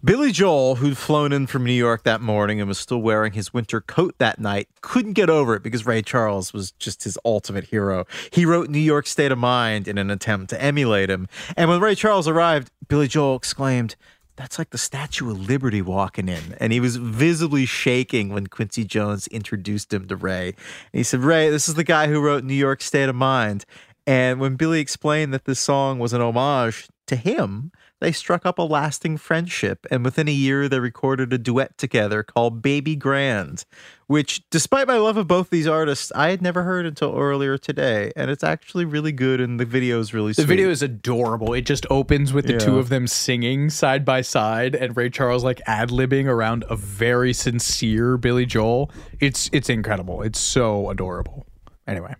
[0.03, 3.51] Billy Joel, who'd flown in from New York that morning and was still wearing his
[3.51, 7.65] winter coat that night, couldn't get over it because Ray Charles was just his ultimate
[7.65, 8.05] hero.
[8.31, 11.27] He wrote New York State of Mind in an attempt to emulate him.
[11.57, 13.95] And when Ray Charles arrived, Billy Joel exclaimed,
[14.37, 16.55] that's like the Statue of Liberty walking in.
[16.59, 20.49] And he was visibly shaking when Quincy Jones introduced him to Ray.
[20.49, 23.65] And he said, Ray, this is the guy who wrote New York State of Mind.
[24.05, 28.59] And when Billy explained that this song was an homage to him, they struck up
[28.59, 29.85] a lasting friendship.
[29.89, 33.65] And within a year, they recorded a duet together called Baby Grand,
[34.07, 38.11] which, despite my love of both these artists, I had never heard until earlier today.
[38.15, 40.47] And it's actually really good, and the video is really The sweet.
[40.47, 41.53] video is adorable.
[41.53, 45.43] It just opens with the two of them singing side by side, and Ray Charles
[45.43, 48.91] like ad libbing around a very sincere Billy Joel.
[49.19, 50.21] It's it's incredible.
[50.21, 51.45] It's so adorable.
[51.87, 52.13] Anyway,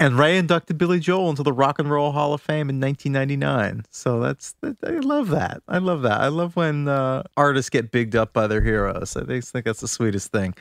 [0.00, 3.84] And Ray inducted Billy Joel into the Rock and Roll Hall of Fame in 1999.
[3.90, 4.54] So that's
[4.84, 5.62] I love that.
[5.66, 6.20] I love that.
[6.20, 9.16] I love when uh, artists get bigged up by their heroes.
[9.16, 10.54] I think, think that's the sweetest thing.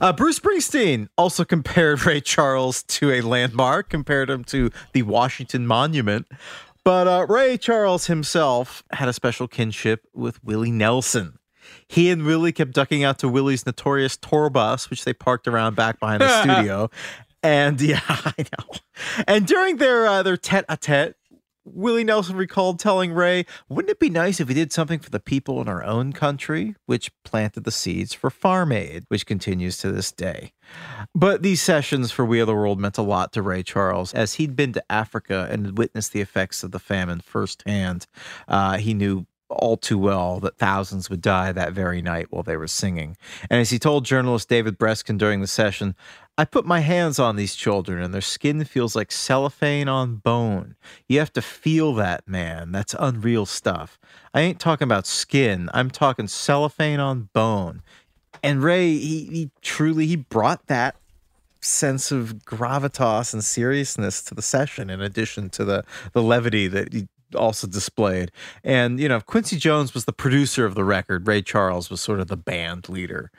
[0.00, 5.66] Uh, Bruce Springsteen also compared Ray Charles to a landmark, compared him to the Washington
[5.66, 6.26] Monument.
[6.84, 11.38] But uh, Ray Charles himself had a special kinship with Willie Nelson.
[11.88, 15.76] He and Willie kept ducking out to Willie's notorious tour bus, which they parked around
[15.76, 16.90] back behind the studio.
[17.42, 18.78] And yeah, I know.
[19.26, 21.16] And during their uh, their tete a tete,
[21.64, 25.20] Willie Nelson recalled telling Ray, "Wouldn't it be nice if we did something for the
[25.20, 29.92] people in our own country?" Which planted the seeds for Farm Aid, which continues to
[29.92, 30.52] this day.
[31.14, 34.34] But these sessions for We Are the World meant a lot to Ray Charles, as
[34.34, 38.06] he'd been to Africa and had witnessed the effects of the famine firsthand.
[38.48, 42.56] Uh, he knew all too well that thousands would die that very night while they
[42.56, 43.16] were singing.
[43.50, 45.94] And as he told journalist David Breskin during the session,
[46.38, 50.76] I put my hands on these children and their skin feels like cellophane on bone.
[51.06, 52.72] You have to feel that, man.
[52.72, 53.98] That's unreal stuff.
[54.32, 57.82] I ain't talking about skin, I'm talking cellophane on bone.
[58.42, 60.96] And Ray, he, he truly he brought that
[61.60, 66.92] sense of gravitas and seriousness to the session in addition to the the levity that
[66.92, 67.06] he
[67.36, 68.30] also displayed
[68.64, 72.18] and you know quincy jones was the producer of the record ray charles was sort
[72.18, 73.30] of the band leader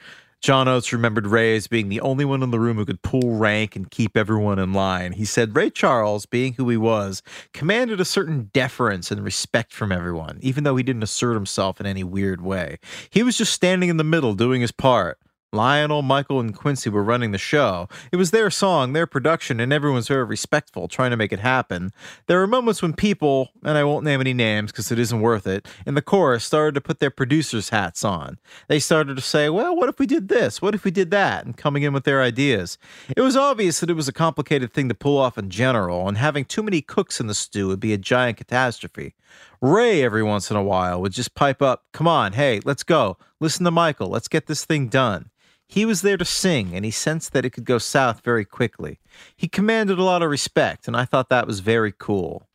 [0.44, 3.38] John Oates remembered Ray as being the only one in the room who could pull
[3.38, 5.14] rank and keep everyone in line.
[5.14, 9.90] He said Ray Charles, being who he was, commanded a certain deference and respect from
[9.90, 12.78] everyone, even though he didn't assert himself in any weird way.
[13.10, 15.18] He was just standing in the middle doing his part.
[15.54, 17.88] Lionel, Michael, and Quincy were running the show.
[18.12, 21.92] It was their song, their production, and everyone's very respectful, trying to make it happen.
[22.28, 25.46] There were moments when people, and I won't name any names because it isn't worth
[25.46, 28.40] it, in the chorus started to put their producers' hats on.
[28.68, 30.62] They started to say, well, what if we did this?
[30.62, 31.46] What if we did that?
[31.46, 32.78] And coming in with their ideas.
[33.16, 36.18] It was obvious that it was a complicated thing to pull off in general, and
[36.18, 39.14] having too many cooks in the stew would be a giant catastrophe.
[39.62, 43.18] Ray, every once in a while, would just pipe up, come on, hey, let's go.
[43.40, 44.10] Listen to Michael.
[44.10, 45.30] Let's get this thing done.
[45.68, 49.00] He was there to sing, and he sensed that it could go south very quickly.
[49.36, 52.48] He commanded a lot of respect, and I thought that was very cool.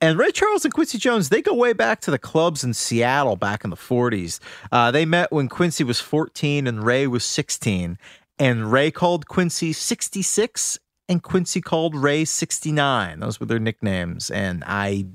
[0.00, 3.36] And Ray Charles and Quincy Jones, they go way back to the clubs in Seattle
[3.36, 4.38] back in the 40s.
[4.70, 7.98] Uh, they met when Quincy was 14 and Ray was 16.
[8.38, 13.20] And Ray called Quincy 66 and Quincy called Ray 69.
[13.20, 14.30] Those were their nicknames.
[14.30, 15.06] And I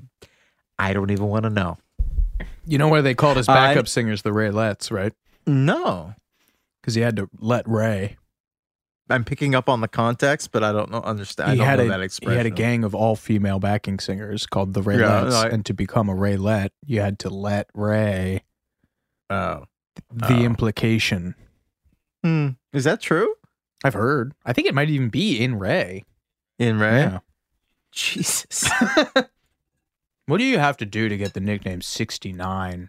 [0.78, 1.78] I don't even want to know.
[2.66, 5.12] you know why they called his backup singers the Raelettes, right?
[5.46, 6.14] No.
[6.88, 8.16] Because he had to let Ray.
[9.10, 11.50] I'm picking up on the context, but I don't know understand.
[11.50, 13.98] I he don't had know a, that He had a gang of all female backing
[13.98, 17.28] singers called the Raelettes, Yeah, no, I- and to become a Raelette, you had to
[17.28, 18.42] let Ray.
[19.28, 19.64] Oh,
[20.10, 20.42] The Oh.
[20.42, 21.34] implication.
[22.24, 22.48] Hmm.
[22.72, 23.34] Is that true?
[23.84, 24.32] I've heard.
[24.46, 26.06] I think it might even be in Ray.
[26.58, 27.00] In Ray?
[27.00, 27.18] Yeah.
[27.92, 28.70] Jesus.
[30.24, 32.88] What do you have to do to get the nickname 69?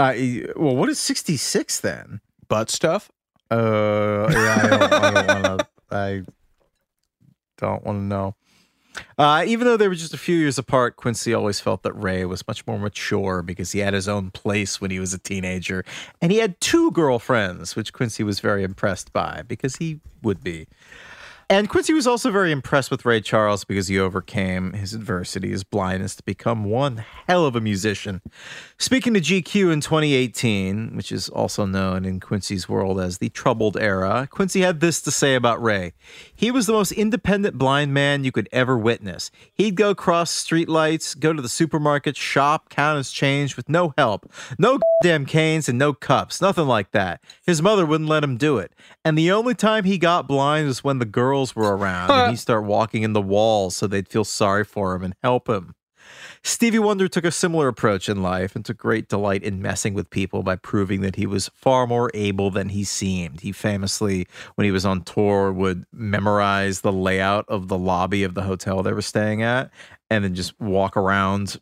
[0.00, 0.12] uh,
[0.56, 2.20] well, what is 66 then?
[2.48, 3.10] Butt stuff?
[3.50, 6.32] Uh, yeah, I don't, want to.
[7.56, 8.34] Don't want to know.
[9.18, 12.24] Uh, even though they were just a few years apart, Quincy always felt that Ray
[12.24, 15.84] was much more mature because he had his own place when he was a teenager,
[16.20, 20.66] and he had two girlfriends, which Quincy was very impressed by because he would be.
[21.50, 25.62] And Quincy was also very impressed with Ray Charles because he overcame his adversity, his
[25.62, 28.22] blindness, to become one hell of a musician.
[28.78, 33.76] Speaking to GQ in 2018, which is also known in Quincy's world as the troubled
[33.76, 35.92] era, Quincy had this to say about Ray.
[36.44, 39.30] He was the most independent blind man you could ever witness.
[39.54, 44.30] He'd go cross streetlights, go to the supermarket, shop, count his change with no help.
[44.58, 47.22] No damn canes and no cups, nothing like that.
[47.46, 48.72] His mother wouldn't let him do it.
[49.06, 52.36] And the only time he got blind was when the girls were around and he'd
[52.40, 55.74] start walking in the walls so they'd feel sorry for him and help him.
[56.46, 60.10] Stevie Wonder took a similar approach in life and took great delight in messing with
[60.10, 63.40] people by proving that he was far more able than he seemed.
[63.40, 68.34] He famously, when he was on tour, would memorize the layout of the lobby of
[68.34, 69.70] the hotel they were staying at
[70.10, 71.58] and then just walk around,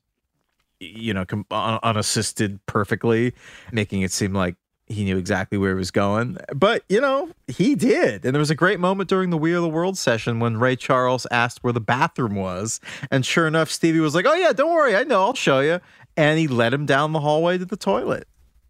[0.80, 3.34] you know, com- un- unassisted perfectly,
[3.70, 4.56] making it seem like
[4.92, 6.36] he knew exactly where he was going.
[6.54, 8.24] But, you know, he did.
[8.24, 10.76] And there was a great moment during the We Are the World session when Ray
[10.76, 12.80] Charles asked where the bathroom was.
[13.10, 14.96] And sure enough, Stevie was like, Oh, yeah, don't worry.
[14.96, 15.22] I know.
[15.22, 15.80] I'll show you.
[16.16, 18.28] And he led him down the hallway to the toilet.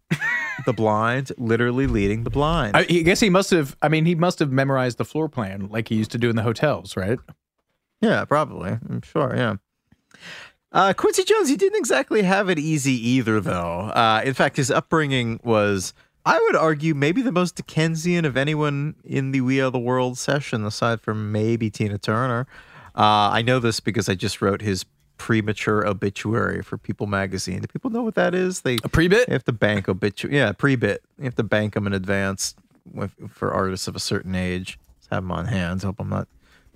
[0.65, 2.75] the blind, literally leading the blind.
[2.75, 3.75] I, I guess he must have.
[3.81, 6.35] I mean, he must have memorized the floor plan like he used to do in
[6.35, 7.19] the hotels, right?
[8.01, 8.71] Yeah, probably.
[8.71, 9.33] I'm sure.
[9.35, 9.55] Yeah.
[10.73, 13.91] Uh, Quincy Jones, he didn't exactly have it easy either, though.
[13.93, 15.93] Uh, in fact, his upbringing was,
[16.25, 20.17] I would argue, maybe the most Dickensian of anyone in the We Are the World
[20.17, 22.47] session, aside from maybe Tina Turner.
[22.95, 24.85] Uh, I know this because I just wrote his
[25.17, 27.61] premature obituary for People Magazine.
[27.61, 28.61] Do people know what that is?
[28.61, 29.27] They a pre-bit.
[29.27, 30.37] They have to bank obituary.
[30.37, 31.03] Yeah, pre-bit.
[31.17, 32.55] You have to bank them in advance
[33.29, 34.79] for artists of a certain age.
[34.99, 35.83] Just have them on hand.
[35.83, 36.27] Hope I'm not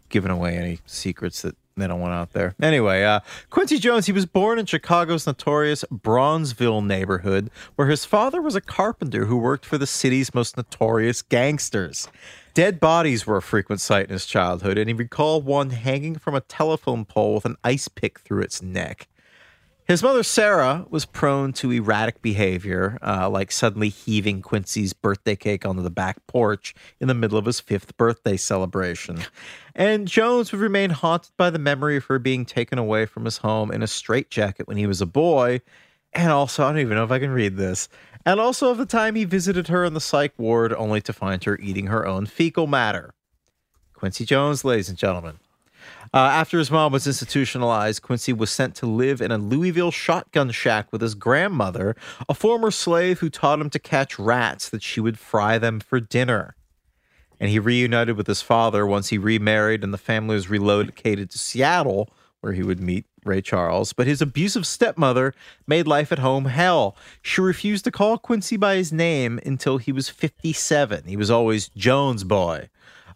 [0.10, 2.56] giving away any secrets that they don't want out there.
[2.62, 8.42] Anyway, uh, Quincy Jones, he was born in Chicago's notorious Bronzeville neighborhood, where his father
[8.42, 12.08] was a carpenter who worked for the city's most notorious gangsters.
[12.54, 16.34] Dead bodies were a frequent sight in his childhood, and he recalled one hanging from
[16.34, 19.08] a telephone pole with an ice pick through its neck.
[19.88, 25.66] His mother, Sarah, was prone to erratic behavior, uh, like suddenly heaving Quincy's birthday cake
[25.66, 29.22] onto the back porch in the middle of his fifth birthday celebration.
[29.74, 33.38] And Jones would remain haunted by the memory of her being taken away from his
[33.38, 35.62] home in a straitjacket when he was a boy.
[36.12, 37.88] And also, I don't even know if I can read this.
[38.26, 41.42] And also of the time he visited her in the psych ward only to find
[41.46, 43.14] her eating her own fecal matter.
[43.94, 45.40] Quincy Jones, ladies and gentlemen.
[46.18, 50.50] Uh, after his mom was institutionalized, Quincy was sent to live in a Louisville shotgun
[50.50, 51.96] shack with his grandmother,
[52.28, 56.00] a former slave who taught him to catch rats that she would fry them for
[56.00, 56.56] dinner.
[57.40, 61.38] And he reunited with his father once he remarried and the family was relocated to
[61.38, 62.10] Seattle,
[62.42, 63.94] where he would meet Ray Charles.
[63.94, 65.36] But his abusive stepmother
[65.68, 66.98] made life at home hell.
[67.22, 71.04] She refused to call Quincy by his name until he was 57.
[71.06, 72.70] He was always Jones boy.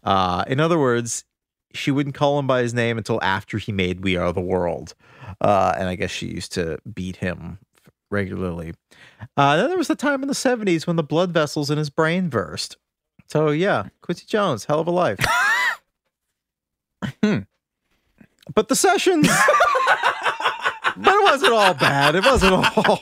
[0.04, 1.24] Uh, in other words,
[1.74, 4.94] she wouldn't call him by his name until after he made We Are the World.
[5.40, 7.58] Uh, and I guess she used to beat him
[8.10, 8.74] regularly.
[9.36, 11.90] Uh, then there was the time in the 70s when the blood vessels in his
[11.90, 12.76] brain burst.
[13.28, 15.18] So, yeah, Quincy Jones, hell of a life.
[17.22, 17.38] Hmm.
[18.54, 19.28] But the sessions.
[20.96, 22.14] but it wasn't all bad.
[22.14, 23.00] It wasn't all.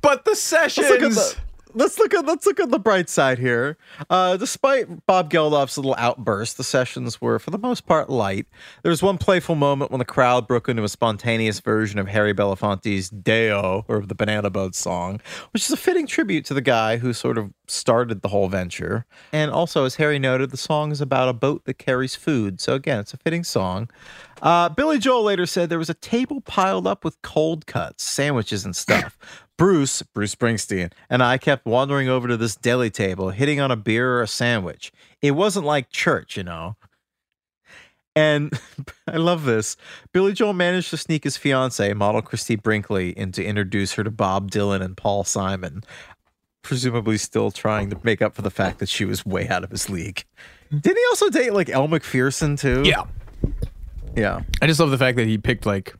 [0.00, 1.36] But the Let's look at sessions.
[1.76, 3.76] Let's look at let's look at the bright side here.
[4.08, 8.46] Uh, despite Bob Geldof's little outburst, the sessions were for the most part light.
[8.84, 12.32] There was one playful moment when the crowd broke into a spontaneous version of Harry
[12.32, 15.20] Belafonte's "Day-O" or the Banana Boat song,
[15.50, 19.04] which is a fitting tribute to the guy who sort of started the whole venture.
[19.32, 22.60] And also, as Harry noted, the song is about a boat that carries food.
[22.60, 23.90] So again, it's a fitting song.
[24.42, 28.64] Uh, Billy Joel later said there was a table piled up with cold cuts, sandwiches,
[28.64, 29.18] and stuff.
[29.56, 33.76] Bruce, Bruce Springsteen, and I kept wandering over to this deli table, hitting on a
[33.76, 34.92] beer or a sandwich.
[35.22, 36.76] It wasn't like church, you know.
[38.16, 38.52] And
[39.06, 39.76] I love this.
[40.12, 44.10] Billy Joel managed to sneak his fiancee, model Christie Brinkley, in to introduce her to
[44.10, 45.82] Bob Dylan and Paul Simon,
[46.62, 49.70] presumably still trying to make up for the fact that she was way out of
[49.70, 50.24] his league.
[50.70, 52.82] Didn't he also date like Elle Macpherson too?
[52.84, 53.04] Yeah.
[54.16, 54.40] Yeah.
[54.60, 55.94] I just love the fact that he picked like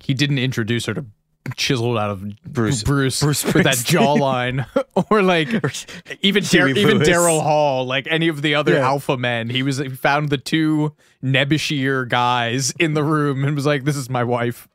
[0.00, 1.06] he didn't introduce her to
[1.56, 4.66] chiseled out of Bruce- Bruce, Bruce with that jawline,
[5.10, 5.48] or like
[6.22, 8.86] even Dar- even Daryl Hall, like any of the other Yeah.
[8.86, 9.48] alpha men.
[9.50, 10.94] He was he found the two
[11.24, 14.68] nebbishier guys in the room and was like, "This is my wife."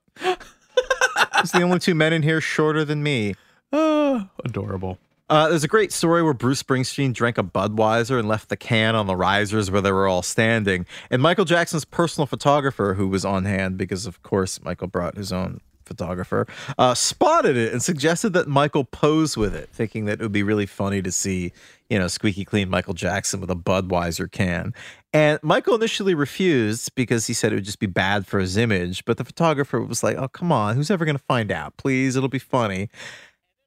[1.39, 3.35] It's the only two men in here shorter than me.
[3.71, 4.97] Oh, adorable.
[5.29, 8.95] Uh, there's a great story where Bruce Springsteen drank a Budweiser and left the can
[8.95, 10.85] on the risers where they were all standing.
[11.09, 15.31] And Michael Jackson's personal photographer, who was on hand because, of course, Michael brought his
[15.33, 16.47] own photographer,
[16.77, 20.43] uh, spotted it and suggested that Michael pose with it, thinking that it would be
[20.43, 21.51] really funny to see,
[21.89, 24.73] you know, squeaky clean Michael Jackson with a Budweiser can.
[25.13, 29.05] And Michael initially refused because he said it would just be bad for his image.
[29.05, 31.77] But the photographer was like, oh, come on, who's ever going to find out?
[31.77, 32.89] Please, it'll be funny.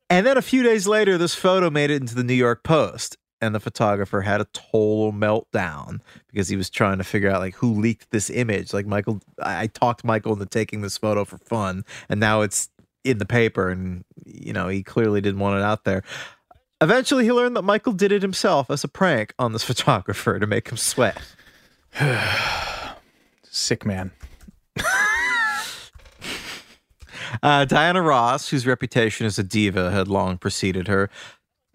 [0.09, 3.17] And then a few days later, this photo made it into the New York Post
[3.41, 7.55] and the photographer had a total meltdown because he was trying to figure out like
[7.55, 8.73] who leaked this image.
[8.73, 12.71] Like Michael, I, talked Michael into taking this photo for fun, and now it's
[13.05, 16.03] in the paper, and you know he clearly didn't want it out there.
[16.81, 20.47] Eventually, he learned that Michael did it himself as a prank on this photographer to
[20.47, 21.21] make him sweat.
[23.43, 24.13] Sick man.
[27.43, 31.11] Uh, Diana Ross, whose reputation as a diva had long preceded her,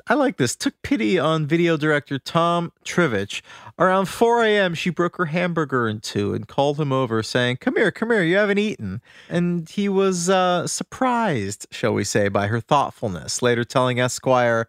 [0.08, 0.56] I like this.
[0.56, 3.42] Took pity on video director Tom Trbovich.
[3.80, 7.76] Around 4 a.m., she broke her hamburger in two and called him over, saying, Come
[7.76, 9.02] here, come here, you haven't eaten.
[9.30, 14.68] And he was uh, surprised, shall we say, by her thoughtfulness, later telling Esquire,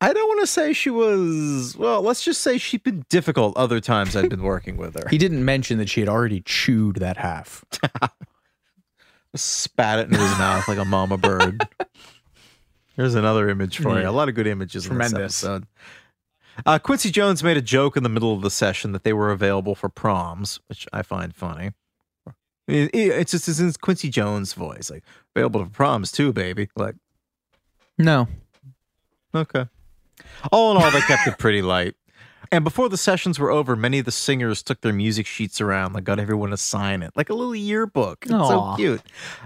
[0.00, 3.80] I don't want to say she was, well, let's just say she'd been difficult other
[3.80, 5.08] times I'd been working with her.
[5.10, 7.64] He didn't mention that she had already chewed that half.
[9.34, 11.66] Spat it into his mouth like a mama bird.
[12.96, 14.08] There's another image for you.
[14.08, 15.12] A lot of good images Tremendous.
[15.14, 15.66] in this episode.
[16.64, 19.30] Uh, Quincy Jones made a joke in the middle of the session that they were
[19.30, 21.72] available for proms, which I find funny.
[22.66, 25.04] It- it- It's just it's in Quincy Jones' voice, like
[25.34, 26.68] available for proms too, baby.
[26.74, 26.96] Like,
[27.98, 28.26] No.
[29.34, 29.66] okay.
[30.50, 31.94] All in all, they kept it pretty light.
[32.52, 35.94] And before the sessions were over, many of the singers took their music sheets around,
[35.94, 38.24] like got everyone to sign it, like a little yearbook.
[38.24, 39.02] It's so cute.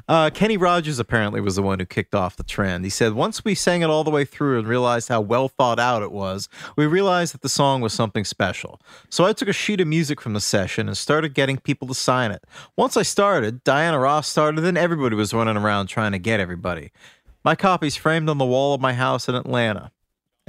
[0.08, 2.84] Uh, Kenny Rogers apparently was the one who kicked off the trend.
[2.84, 5.78] He said, Once we sang it all the way through and realized how well thought
[5.78, 8.80] out it was, we realized that the song was something special.
[9.08, 11.94] So I took a sheet of music from the session and started getting people to
[11.94, 12.44] sign it.
[12.76, 16.92] Once I started, Diana Ross started, and everybody was running around trying to get everybody.
[17.44, 19.90] My copy's framed on the wall of my house in Atlanta.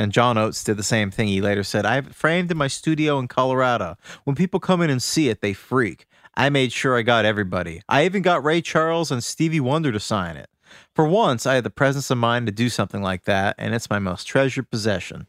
[0.01, 1.27] And John Oates did the same thing.
[1.27, 3.97] He later said, I have it framed in my studio in Colorado.
[4.23, 6.07] When people come in and see it, they freak.
[6.35, 7.83] I made sure I got everybody.
[7.87, 10.49] I even got Ray Charles and Stevie Wonder to sign it.
[10.95, 13.91] For once, I had the presence of mind to do something like that, and it's
[13.91, 15.27] my most treasured possession.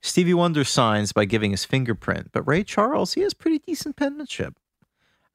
[0.00, 4.54] Stevie Wonder signs by giving his fingerprint, but Ray Charles, he has pretty decent penmanship.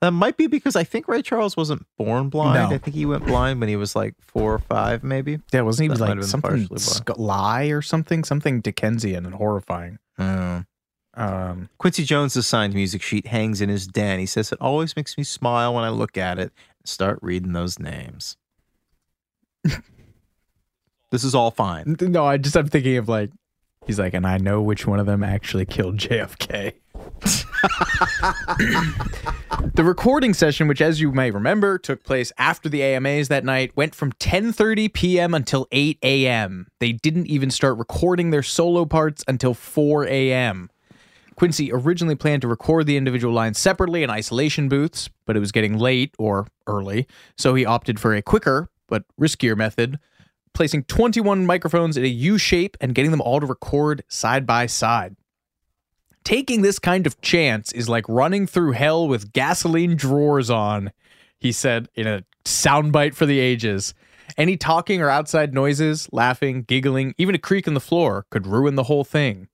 [0.02, 2.70] That might be because I think Ray Charles wasn't born blind.
[2.70, 2.76] No.
[2.76, 5.40] I think he went blind when he was like four or five, maybe.
[5.52, 8.24] Yeah, wasn't he like something sc- lie or something?
[8.24, 10.00] Something Dickensian and horrifying.
[10.18, 10.64] Oh.
[11.16, 14.20] Um, Quincy Jones' signed music sheet hangs in his den.
[14.20, 17.52] He says it always makes me smile when I look at it and start reading
[17.52, 18.38] those names.
[19.64, 21.98] this is all fine.
[22.00, 23.32] no, I just I'm thinking of like
[23.86, 26.74] he's like, and I know which one of them actually killed JFK.
[29.74, 33.76] the recording session, which as you may remember, took place after the AMAs that night,
[33.76, 35.34] went from 10:30 p.m.
[35.34, 36.68] until 8 a.m.
[36.80, 40.70] They didn't even start recording their solo parts until 4 a.m.
[41.36, 45.52] Quincy originally planned to record the individual lines separately in isolation booths, but it was
[45.54, 47.08] getting late or early,
[47.38, 50.00] so he opted for a quicker but riskier method,
[50.54, 54.66] placing 21 microphones in a U shape and getting them all to record side by
[54.66, 55.16] side.
[56.24, 60.92] Taking this kind of chance is like running through hell with gasoline drawers on,
[61.40, 63.94] he said in a soundbite for the ages.
[64.38, 68.76] Any talking or outside noises, laughing, giggling, even a creak in the floor could ruin
[68.76, 69.48] the whole thing.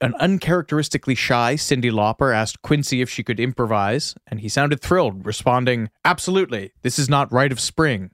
[0.00, 5.26] An uncharacteristically shy Cyndi Lauper asked Quincy if she could improvise, and he sounded thrilled,
[5.26, 8.10] responding, Absolutely, this is not Rite of Spring.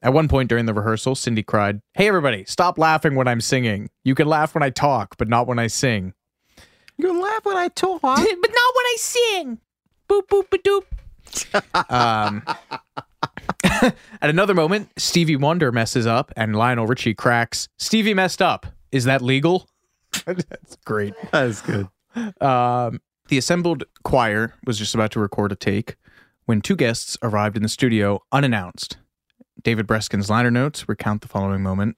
[0.00, 3.90] At one point during the rehearsal, Cyndi cried, Hey everybody, stop laughing when I'm singing.
[4.04, 6.14] You can laugh when I talk, but not when I sing.
[6.98, 8.02] You can laugh when I talk.
[8.02, 9.58] but not when I sing.
[10.08, 10.84] Boop boop ba doop.
[11.90, 12.42] Um,
[14.20, 18.66] at another moment, Stevie Wonder messes up and Lionel Richie cracks, Stevie messed up.
[18.90, 19.68] Is that legal?
[20.26, 21.14] That's great.
[21.32, 21.88] That is good.
[22.42, 25.96] Um, the assembled choir was just about to record a take
[26.46, 28.96] when two guests arrived in the studio unannounced.
[29.62, 31.96] David Breskin's liner notes recount the following moment.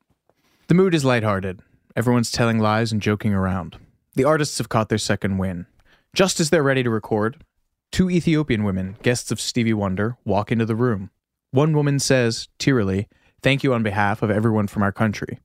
[0.67, 1.61] The mood is lighthearted.
[1.95, 3.79] Everyone's telling lies and joking around.
[4.15, 5.67] The artists have caught their second win.
[6.15, 7.45] Just as they're ready to record,
[7.93, 11.11] two Ethiopian women, guests of Stevie Wonder, walk into the room.
[11.53, 13.09] One woman says, tearily,
[13.43, 15.39] Thank you on behalf of everyone from our country.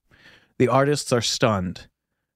[0.58, 1.88] The artists are stunned.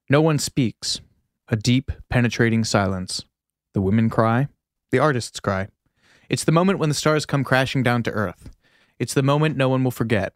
[0.09, 1.01] No one speaks.
[1.49, 3.25] A deep, penetrating silence.
[3.73, 4.47] The women cry.
[4.91, 5.67] The artists cry.
[6.29, 8.49] It's the moment when the stars come crashing down to earth.
[8.99, 10.33] It's the moment no one will forget.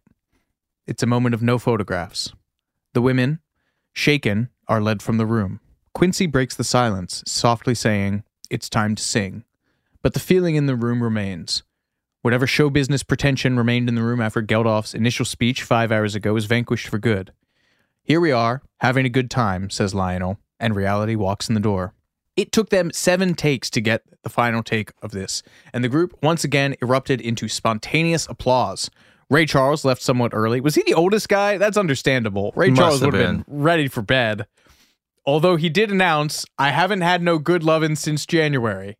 [0.87, 2.33] It's a moment of no photographs.
[2.93, 3.39] The women,
[3.93, 5.59] shaken, are led from the room.
[5.93, 9.43] Quincy breaks the silence, softly saying, It's time to sing.
[10.01, 11.63] But the feeling in the room remains.
[12.23, 16.35] Whatever show business pretension remained in the room after Geldof's initial speech five hours ago
[16.35, 17.31] is vanquished for good.
[18.03, 21.93] Here we are, having a good time, says Lionel, and reality walks in the door.
[22.35, 25.43] It took them seven takes to get the final take of this,
[25.73, 28.89] and the group once again erupted into spontaneous applause.
[29.29, 30.59] Ray Charles left somewhat early.
[30.59, 31.57] Was he the oldest guy?
[31.57, 32.51] That's understandable.
[32.55, 34.47] Ray Must Charles would have been ready for bed.
[35.25, 38.97] Although he did announce, I haven't had no good lovin' since January.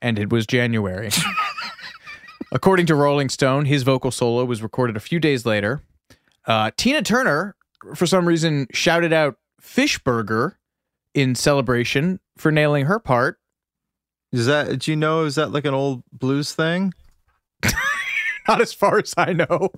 [0.00, 1.10] And it was January.
[2.52, 5.82] According to Rolling Stone, his vocal solo was recorded a few days later.
[6.46, 7.56] Uh, Tina Turner,
[7.94, 10.54] for some reason, shouted out Fishburger
[11.14, 13.38] in celebration for nailing her part.
[14.32, 16.92] Is that, do you know, is that like an old blues thing?
[18.48, 19.70] Not as far as I know.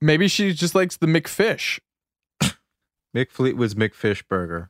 [0.00, 1.80] Maybe she just likes the McFish.
[3.14, 4.68] Mick was McFishburger.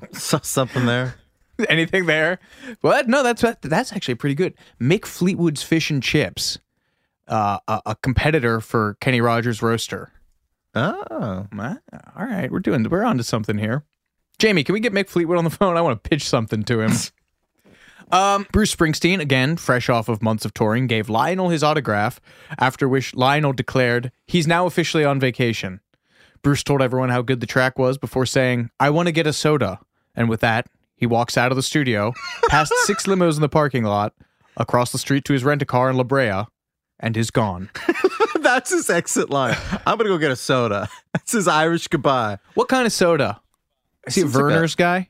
[0.12, 1.14] So, something there.
[1.68, 2.38] Anything there?
[2.80, 3.08] What?
[3.08, 4.54] No, that's that's actually pretty good.
[4.80, 6.58] Mick Fleetwood's Fish and Chips,
[7.28, 10.12] uh, a, a competitor for Kenny Rogers Roaster.
[10.74, 13.84] Oh, all right, we're doing we're on to something here.
[14.38, 15.76] Jamie, can we get Mick Fleetwood on the phone?
[15.76, 16.92] I want to pitch something to him.
[18.10, 22.20] um, Bruce Springsteen, again, fresh off of months of touring, gave Lionel his autograph.
[22.58, 25.80] After which Lionel declared he's now officially on vacation.
[26.42, 29.32] Bruce told everyone how good the track was before saying, "I want to get a
[29.32, 29.78] soda."
[30.14, 30.66] And with that,
[30.96, 32.12] he walks out of the studio,
[32.48, 34.12] past six limos in the parking lot,
[34.56, 36.44] across the street to his rent a car in La Brea,
[37.00, 37.70] and is gone.
[38.40, 39.56] That's his exit line.
[39.86, 40.88] I'm going to go get a soda.
[41.14, 42.38] That's his Irish goodbye.
[42.54, 43.40] What kind of soda?
[44.06, 45.08] Is he a Seems like a- Vernors guy?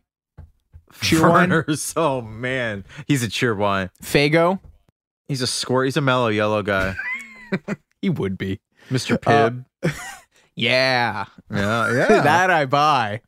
[1.01, 1.21] Cheer?
[1.21, 1.95] Vernors.
[1.97, 2.85] Oh, man.
[3.09, 3.89] He's a cheer wine.
[4.03, 4.61] Faygo?
[5.29, 5.87] He's a squirt.
[5.87, 6.95] He's a mellow yellow guy.
[8.03, 8.61] He would be.
[8.91, 9.17] Mr.
[9.17, 9.65] Pibb.
[9.83, 9.89] Uh,
[10.55, 11.27] Yeah.
[11.51, 12.21] yeah, yeah.
[12.23, 13.21] that I buy.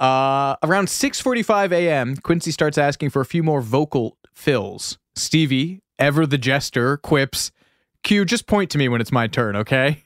[0.00, 4.98] Uh, around 6:45 a.m., Quincy starts asking for a few more vocal fills.
[5.14, 7.52] Stevie, ever the jester, quips,
[8.02, 10.02] "Q, just point to me when it's my turn, okay?"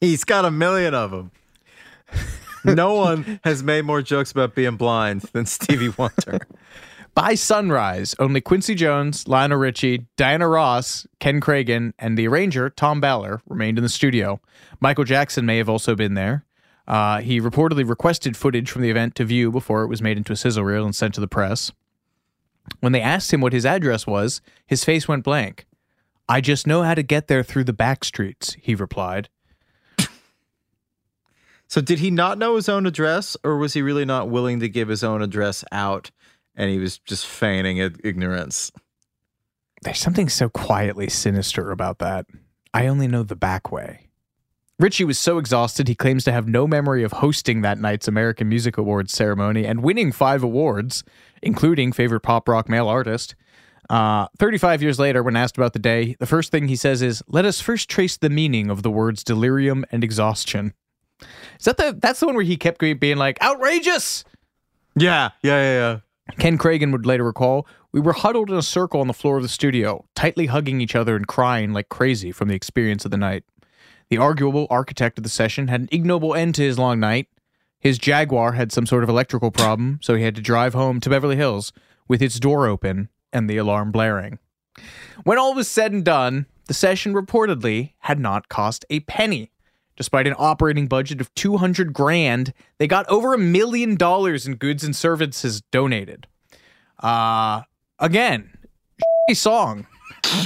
[0.00, 1.30] He's got a million of them.
[2.64, 6.46] No one has made more jokes about being blind than Stevie Wonder.
[7.14, 13.02] By sunrise, only Quincy Jones, Lionel Richie, Diana Ross, Ken Kragen, and the arranger, Tom
[13.02, 14.40] Bähler, remained in the studio.
[14.80, 16.46] Michael Jackson may have also been there.
[16.88, 20.32] Uh, he reportedly requested footage from the event to view before it was made into
[20.32, 21.70] a sizzle reel and sent to the press.
[22.80, 25.66] When they asked him what his address was, his face went blank.
[26.30, 29.28] I just know how to get there through the back streets, he replied.
[31.68, 34.68] So, did he not know his own address, or was he really not willing to
[34.68, 36.10] give his own address out
[36.54, 38.72] and he was just feigning ignorance?
[39.82, 42.26] There's something so quietly sinister about that.
[42.72, 44.08] I only know the back way.
[44.78, 48.48] Richie was so exhausted he claims to have no memory of hosting that night's American
[48.48, 51.04] Music Awards ceremony and winning five awards,
[51.40, 53.34] including favorite pop rock male artist.
[53.90, 57.22] Uh, 35 years later, when asked about the day, the first thing he says is,
[57.28, 60.72] "Let us first trace the meaning of the words delirium and exhaustion."
[61.58, 61.96] Is that the?
[62.00, 64.24] That's the one where he kept being like, "Outrageous!"
[64.96, 65.98] Yeah, yeah, yeah, yeah.
[66.38, 69.42] Ken Kragen would later recall, We were huddled in a circle on the floor of
[69.42, 73.16] the studio, tightly hugging each other and crying like crazy from the experience of the
[73.16, 73.44] night.
[74.08, 77.28] The arguable architect of the session had an ignoble end to his long night.
[77.80, 81.10] His Jaguar had some sort of electrical problem, so he had to drive home to
[81.10, 81.72] Beverly Hills
[82.08, 84.38] with its door open and the alarm blaring.
[85.24, 89.50] When all was said and done, the session reportedly had not cost a penny.
[89.96, 94.84] Despite an operating budget of 200 grand, they got over a million dollars in goods
[94.84, 96.26] and services donated.
[96.98, 97.62] Uh,
[97.98, 98.50] again,
[99.34, 99.86] song.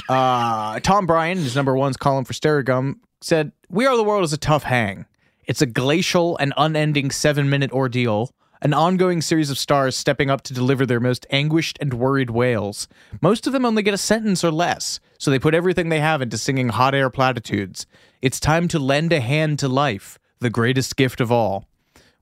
[0.09, 4.32] Uh, Tom Breihan, his number one's column for Stereogum, said, We Are the World is
[4.32, 5.06] a tough hang.
[5.47, 8.31] It's a glacial and unending seven minute ordeal,
[8.62, 12.89] an ongoing series of stars stepping up to deliver their most anguished and worried wails.
[13.20, 16.23] Most of them only get a sentence or less, so they put everything they have
[16.23, 17.86] into singing hot air platitudes.
[18.22, 21.68] It's time to lend a hand to life, the greatest gift of all.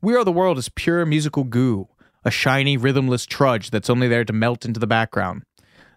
[0.02, 1.88] We Are the World is pure musical goo,
[2.24, 5.44] a shiny, rhythmless trudge that's only there to melt into the background.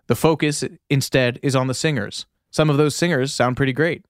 [0.05, 2.27] The focus, instead, is on the singers.
[2.51, 4.05] Some of those singers sound pretty great.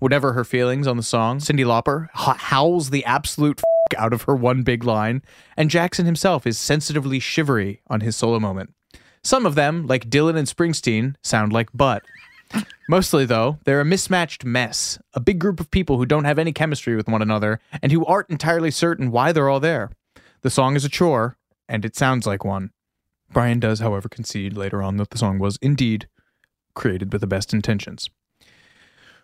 [0.00, 4.22] Whatever her feelings on the song, Cyndi Lauper ho- howls the absolute f- out of
[4.22, 5.22] her one big line,
[5.56, 8.74] and Jackson himself is sensitively shivery on his solo moment.
[9.22, 12.02] Some of them, like Dylan and Springsteen, sound like butt.
[12.88, 16.52] Mostly, though, they're a mismatched mess, a big group of people who don't have any
[16.52, 19.90] chemistry with one another and who aren't entirely certain why they're all there.
[20.40, 21.36] The song is a chore,
[21.68, 22.70] and it sounds like one.
[23.32, 26.08] Breihan does, however, concede later on that the song was indeed
[26.74, 28.08] created with the best intentions.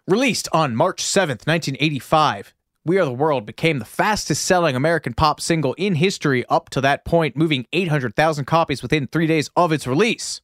[0.06, 2.52] Released on March 7th, 1985,
[2.84, 6.82] We Are the World became the fastest selling American pop single in history up to
[6.82, 10.42] that point, moving 800,000 copies within three days of its release.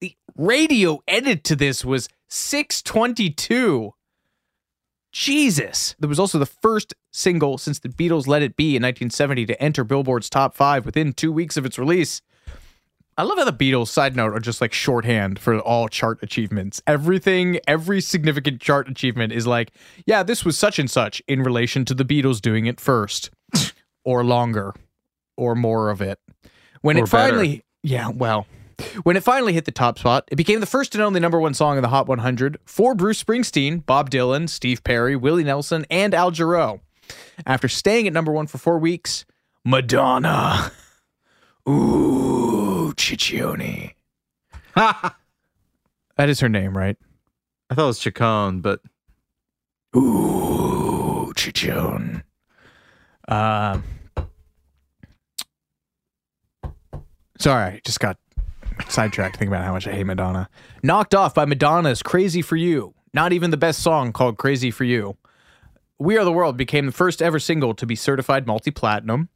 [0.00, 3.92] The radio edit to this was 622.
[5.12, 5.96] Jesus.
[5.98, 9.62] There was also the first single since the Beatles' Let It Be in 1970 to
[9.62, 12.20] enter Billboard's top five within two weeks of its release.
[13.18, 16.82] I love how the Beatles, side note, are just like shorthand for all chart achievements.
[16.86, 19.72] Everything, every significant chart achievement is like,
[20.04, 23.30] yeah, this was such and such in relation to the Beatles doing it first,
[24.04, 24.74] or longer,
[25.38, 26.18] or more of it.
[26.82, 28.46] When Or it finally, yeah, well,
[29.02, 31.54] when it finally hit the top spot, it became the first and only number one
[31.54, 36.14] song in the Hot 100 for Bruce Springsteen, Bob Dylan, Steve Perry, Willie Nelson, and
[36.14, 36.80] Al Jarreau.
[37.46, 39.24] After staying at number one for four weeks,
[39.64, 40.72] Madonna.
[41.68, 43.92] Ooh, Ciccone.
[44.74, 45.14] that
[46.18, 46.96] is her name, right?
[47.70, 48.80] I thought it was Chacon, but
[49.96, 52.22] Ooh, Ciccone.
[53.28, 53.82] Um,
[57.38, 58.18] sorry, I just got
[58.88, 60.48] sidetracked thinking about how much I hate Madonna.
[60.82, 62.94] Knocked off by Madonna's Crazy for You.
[63.12, 65.16] Not even the best song called Crazy for You.
[65.98, 69.30] We Are the World became the first ever single to be certified multi platinum.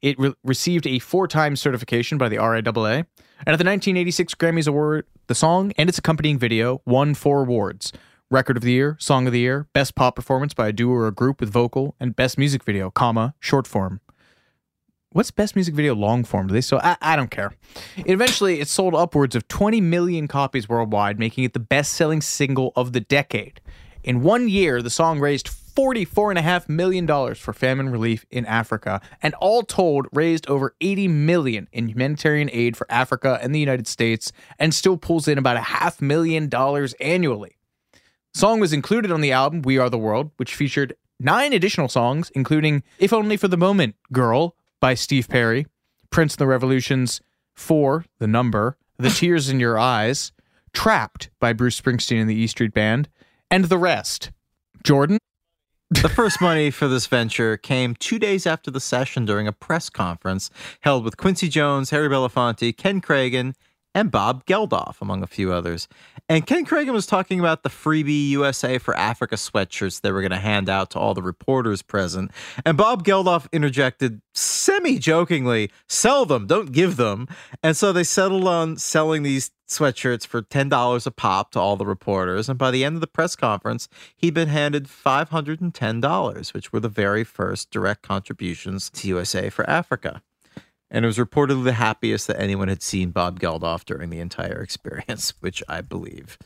[0.00, 3.04] It re- received a four time certification by the RIAA.
[3.40, 7.92] And at the 1986 Grammys Award, the song and its accompanying video won four awards
[8.30, 11.06] Record of the Year, Song of the Year, Best Pop Performance by a Duo or
[11.06, 14.00] a Group with Vocal, and Best Music Video, comma, Short Form.
[15.12, 16.48] What's best music video long form?
[16.48, 16.78] Do they so?
[16.78, 17.52] I, I don't care.
[17.96, 22.72] Eventually, it sold upwards of 20 million copies worldwide, making it the best selling single
[22.76, 23.60] of the decade.
[24.02, 29.62] In one year, the song raised $44.5 million for famine relief in Africa, and all
[29.62, 34.74] told, raised over 80 million in humanitarian aid for Africa and the United States, and
[34.74, 37.56] still pulls in about a half million dollars annually.
[38.34, 42.30] Song was included on the album We Are the World, which featured nine additional songs,
[42.34, 45.66] including If Only for the Moment, Girl by Steve Perry,
[46.10, 47.20] Prince and the Revolution's
[47.54, 50.32] Four, The Number, The Tears in Your Eyes,
[50.72, 53.08] Trapped by Bruce Springsteen and the E Street Band,
[53.50, 54.30] and the rest.
[54.84, 55.18] Jordan?
[55.90, 59.88] The first money for this venture came two days after the session during a press
[59.88, 60.50] conference
[60.80, 63.54] held with Quincy Jones, Harry Belafonte, Ken Kragen,
[63.96, 65.88] and Bob Geldof, among a few others.
[66.28, 70.32] And Ken Kragen was talking about the freebie USA for Africa sweatshirts they were going
[70.32, 72.30] to hand out to all the reporters present.
[72.66, 77.26] And Bob Geldof interjected semi jokingly, sell them, don't give them.
[77.62, 81.86] And so they settled on selling these sweatshirts for $10 a pop to all the
[81.86, 82.50] reporters.
[82.50, 86.90] And by the end of the press conference, he'd been handed $510, which were the
[86.90, 90.20] very first direct contributions to USA for Africa.
[90.96, 94.62] And it was reportedly the happiest that anyone had seen Bob Geldof during the entire
[94.62, 96.38] experience, which I believe.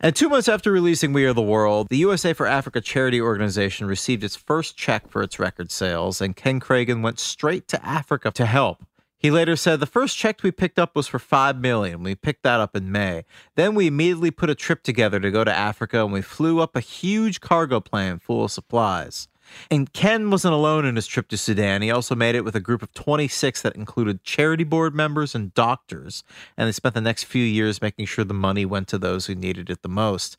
[0.00, 3.86] And two months after releasing We Are the World, the USA for Africa charity organization
[3.86, 8.30] received its first check for its record sales, and Ken Kragen went straight to Africa
[8.30, 8.82] to help.
[9.18, 12.02] He later said, The first check we picked up was for 5 million.
[12.02, 13.26] We picked that up in May.
[13.56, 16.76] Then we immediately put a trip together to go to Africa, and we flew up
[16.76, 19.28] a huge cargo plane full of supplies.
[19.70, 21.82] And Ken wasn't alone in his trip to Sudan.
[21.82, 25.52] He also made it with a group of 26 that included charity board members and
[25.54, 26.24] doctors.
[26.56, 29.34] And they spent the next few years making sure the money went to those who
[29.34, 30.36] needed it the most.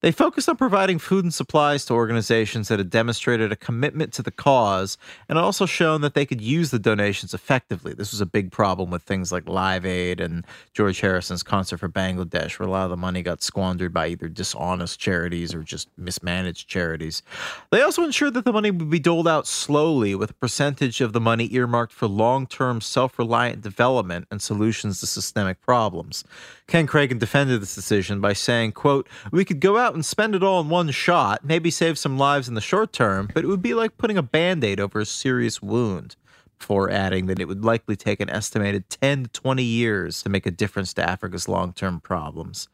[0.00, 4.22] They focused on providing food and supplies to organizations that had demonstrated a commitment to
[4.22, 4.96] the cause
[5.28, 7.92] and also shown that they could use the donations effectively.
[7.92, 11.88] This was a big problem with things like Live Aid and George Harrison's Concert for
[11.88, 15.88] Bangladesh, where a lot of the money got squandered by either dishonest charities or just
[15.98, 17.22] mismanaged charities.
[17.70, 21.12] They also ensured that the money would be doled out slowly, with a percentage of
[21.12, 26.24] the money earmarked for long term self reliant development and solutions to systemic problems.
[26.70, 30.42] Ken Kragen defended this decision by saying, quote, We could go out and spend it
[30.42, 33.62] all in one shot, maybe save some lives in the short term, but it would
[33.62, 36.16] be like putting a band aid over a serious wound.
[36.58, 40.44] Before adding that it would likely take an estimated 10 to 20 years to make
[40.44, 42.68] a difference to Africa's long term problems.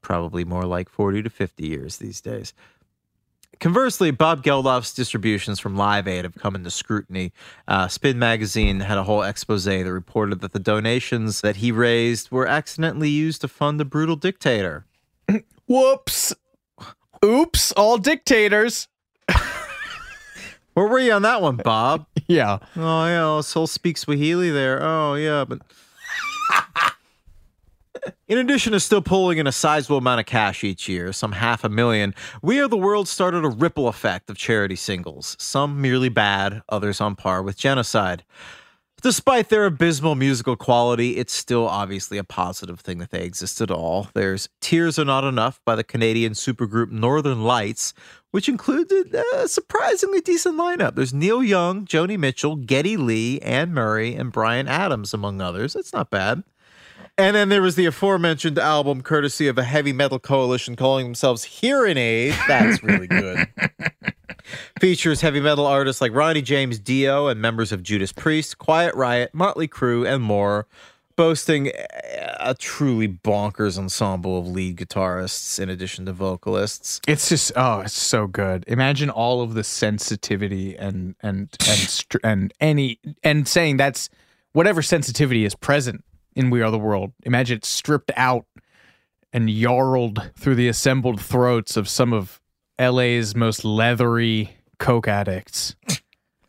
[0.00, 2.54] Probably more like 40 to 50 years these days.
[3.60, 7.32] Conversely, Bob Geldof's distributions from Live Aid have come into scrutiny.
[7.68, 12.30] Uh, Spin Magazine had a whole expose that reported that the donations that he raised
[12.30, 14.86] were accidentally used to fund a brutal dictator.
[15.66, 16.34] Whoops.
[17.24, 18.88] Oops, all dictators.
[20.74, 22.06] Where were you on that one, Bob?
[22.26, 22.58] yeah.
[22.76, 24.82] Oh, yeah, oh, Soul speaks Swahili there.
[24.82, 25.60] Oh, yeah, but.
[28.28, 31.64] In addition to still pulling in a sizable amount of cash each year, some half
[31.64, 36.08] a million, We Are the World started a ripple effect of charity singles, some merely
[36.08, 38.24] bad, others on par with genocide.
[39.02, 43.70] Despite their abysmal musical quality, it's still obviously a positive thing that they exist at
[43.70, 44.08] all.
[44.12, 47.94] There's Tears Are Not Enough by the Canadian supergroup Northern Lights,
[48.30, 50.96] which included a surprisingly decent lineup.
[50.96, 55.72] There's Neil Young, Joni Mitchell, Geddy Lee, Anne Murray, and Bryan Adams, among others.
[55.72, 56.44] That's not bad.
[57.16, 61.44] And then there was the aforementioned album, courtesy of a heavy metal coalition calling themselves
[61.44, 62.34] Hear 'n Aid.
[62.46, 63.46] That's really good.
[64.80, 69.30] Features heavy metal artists like Ronnie James Dio and members of Judas Priest, Quiet Riot,
[69.32, 70.66] Motley Crue, and more,
[71.16, 71.70] boasting
[72.40, 77.00] a truly bonkers ensemble of lead guitarists in addition to vocalists.
[77.06, 78.64] It's just oh, it's so good.
[78.66, 84.08] Imagine all of the sensitivity and and and str- and any and saying that's
[84.52, 86.04] whatever sensitivity is present
[86.34, 87.12] in We Are the World.
[87.24, 88.46] Imagine it stripped out
[89.32, 92.40] and yarled through the assembled throats of some of
[92.80, 95.76] LA's most leathery coke addicts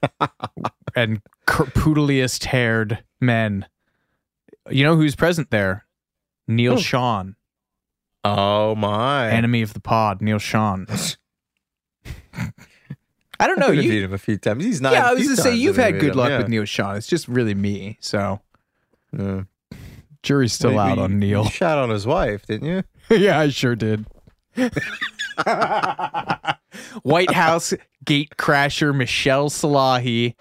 [0.96, 3.66] and poodliest haired men.
[4.70, 5.86] You know who's present there?
[6.48, 6.82] Neil Who?
[6.82, 7.36] Schon.
[8.24, 9.30] Oh my!
[9.32, 10.86] Enemy of the pod, Neal Schon.
[13.40, 13.68] I don't know.
[13.68, 14.64] I've You, him a few times.
[14.64, 14.94] He's not.
[14.94, 16.96] yeah, I was gonna say you've had good luck with Neal Schon.
[16.98, 17.98] It's just really me.
[18.00, 18.40] So
[19.18, 19.44] Yeah.
[20.22, 21.46] jury's still Well, out on Neil.
[21.46, 22.84] You shot on his wife, didn't you?
[23.18, 24.06] yeah, I sure did.
[27.04, 27.74] White House
[28.06, 30.36] gate crasher Michaele Salahi.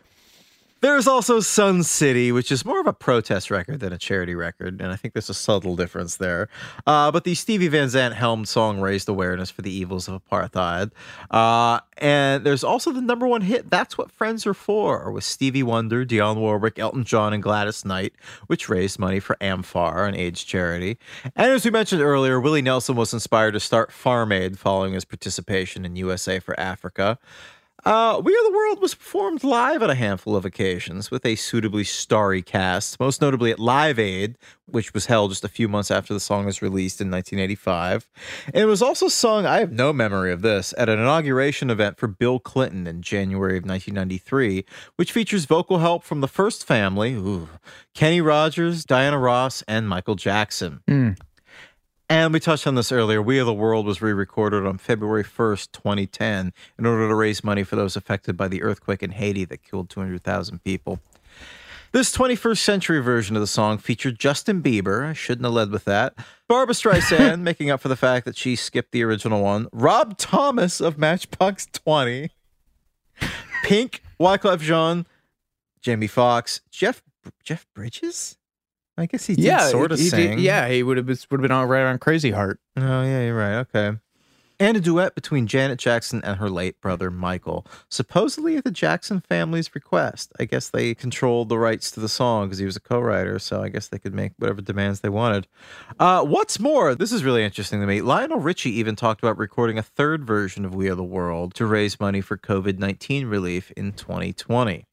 [0.82, 4.80] There's also Sun City, which is more of a protest record than a charity record,
[4.80, 6.48] and I think there's a subtle difference there.
[6.86, 10.92] Uh, but the Stevie Van Zandt helmed song raised awareness for the evils of apartheid.
[11.30, 15.62] Uh, and there's also the number one hit, That's What Friends Are For, with Stevie
[15.62, 18.14] Wonder, Dionne Warwick, Elton John, and Gladys Knight,
[18.46, 20.96] which raised money for AMFAR, an AIDS charity.
[21.36, 25.04] And as we mentioned earlier, Willie Nelson was inspired to start Farm Aid following his
[25.04, 27.18] participation in USA for Africa.
[27.84, 31.34] Uh, We Are the World was performed live on a handful of occasions with a
[31.34, 34.36] suitably starry cast, most notably at Live Aid,
[34.66, 38.06] which was held just a few months after the song was released in 1985.
[38.46, 41.98] And it was also sung, I have no memory of this, at an inauguration event
[41.98, 44.64] for Bill Clinton in January of 1993,
[44.96, 47.48] which features vocal help from the first family, ooh,
[47.94, 50.82] Kenny Rogers, Diana Ross, and Michael Jackson.
[52.10, 53.22] And we touched on this earlier.
[53.22, 57.44] We of the World was re recorded on February 1st, 2010, in order to raise
[57.44, 60.98] money for those affected by the earthquake in Haiti that killed 200,000 people.
[61.92, 65.06] This 21st century version of the song featured Justin Bieber.
[65.06, 66.14] I shouldn't have led with that.
[66.48, 69.68] Barbra Streisand, making up for the fact that she skipped the original one.
[69.72, 72.30] Rob Thomas of Matchbox 20.
[73.62, 75.06] Pink, Wyclef Jean,
[75.80, 77.04] Jamie Foxx, Jeff
[77.44, 78.36] Jeff Bridges?
[79.00, 80.38] I guess he did yeah, sort of he did- sing.
[80.38, 82.60] yeah, he would have been, would have been all right on Crazy Heart.
[82.76, 83.54] Oh, yeah, you're right.
[83.60, 83.96] Okay.
[84.58, 89.22] And a duet between Janet Jackson and her late brother Michael, supposedly at the Jackson
[89.26, 90.34] family's request.
[90.38, 93.62] I guess they controlled the rights to the song because he was a co-writer, so
[93.62, 95.46] I guess they could make whatever demands they wanted.
[95.98, 98.02] Uh, what's more, this is really interesting to me.
[98.02, 101.64] Lionel Richie even talked about recording a third version of "We Are the World" to
[101.64, 104.84] raise money for COVID nineteen relief in 2020.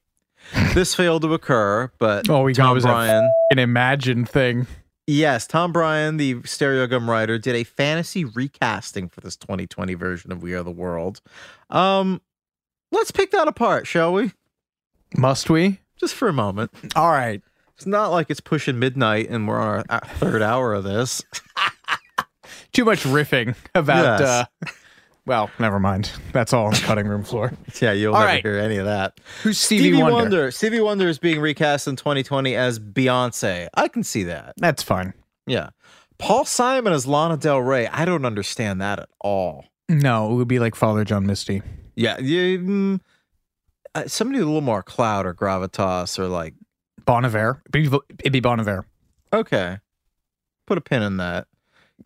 [0.74, 3.28] This failed to occur, but Oh, we got Tom was Breihan.
[3.50, 4.66] an imagined thing.
[5.06, 10.42] Yes, Tom Breihan, the Stereogum writer, did a fantasy recasting for this 2020 version of
[10.42, 11.20] We Are the World.
[11.70, 12.20] Um,
[12.92, 14.32] let's pick that apart, shall we?
[15.16, 15.80] Must we?
[15.96, 16.70] Just for a moment.
[16.94, 17.42] All right.
[17.76, 21.22] It's not like it's pushing midnight and we're on our third hour of this.
[22.72, 24.20] Too much riffing about.
[24.20, 24.28] Yes.
[24.28, 24.70] uh
[25.28, 26.10] Well, never mind.
[26.32, 27.52] That's all on the cutting room floor.
[27.82, 28.42] Yeah, you'll All never right.
[28.42, 29.20] hear any of that.
[29.42, 30.50] Who's Stevie, Wonder?
[30.50, 33.68] Stevie Wonder is being recast in 2020 as Beyonce.
[33.74, 34.54] I can see that.
[34.56, 35.12] That's fine.
[35.46, 35.68] Yeah.
[36.18, 37.86] Paul Simon as Lana Del Rey.
[37.88, 39.66] I don't understand that at all.
[39.88, 41.62] No, it would be like Father John Misty.
[41.94, 42.56] Yeah, yeah.
[42.56, 43.00] mm,
[43.94, 46.54] uh, somebody with a little more clout or gravitas or like
[47.04, 47.62] Bon Iver.
[47.74, 48.86] It'd be, it'd be Bon Iver.
[49.32, 49.78] Okay.
[50.66, 51.46] Put a pin in that.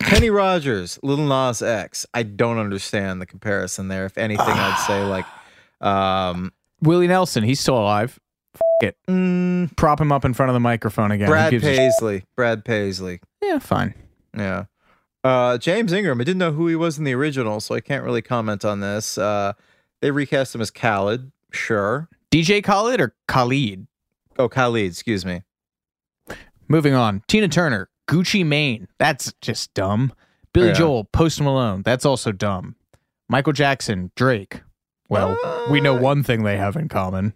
[0.03, 2.05] Kenny Rogers, Lil Nas X.
[2.13, 4.05] I don't understand the comparison there.
[4.05, 5.25] If anything, I'd say like
[5.81, 6.51] um
[6.81, 7.43] Willie Nelson.
[7.43, 8.19] He's still alive.
[8.55, 8.97] F- it.
[9.09, 11.27] mm, Prop him up in front of the microphone again.
[11.27, 12.25] Who Brad gives a sh- Paisley.
[12.35, 13.19] Brad Paisley.
[13.41, 13.93] yeah, fine.
[14.37, 14.65] Yeah.
[15.23, 18.03] Uh James Ingram, I didn't know who he was in the original, so I can't
[18.03, 19.17] really comment on this.
[19.17, 19.53] Uh
[20.01, 22.09] they recast him as Khaled, sure.
[22.31, 23.87] DJ Khaled or Khalid?
[24.37, 25.43] Oh, Khalid, excuse me.
[26.67, 27.21] Moving on.
[27.27, 28.87] Tina Turner, Gucci Mane.
[28.99, 30.13] That's just dumb.
[30.53, 30.73] Billy Yeah.
[30.73, 31.81] Joel, Post Malone.
[31.83, 32.75] That's also dumb.
[33.29, 34.61] Michael Jackson, Drake.
[35.09, 35.37] Well,
[35.71, 37.33] we know one thing they have in common.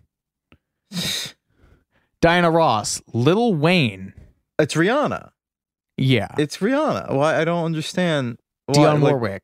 [2.22, 4.14] Diana Ross, Lil Wayne.
[4.60, 5.30] It's Rihanna.
[5.98, 6.30] Yeah.
[6.38, 7.14] It's Rihanna.
[7.14, 9.44] Why I don't understand why, Dionne like- Warwick,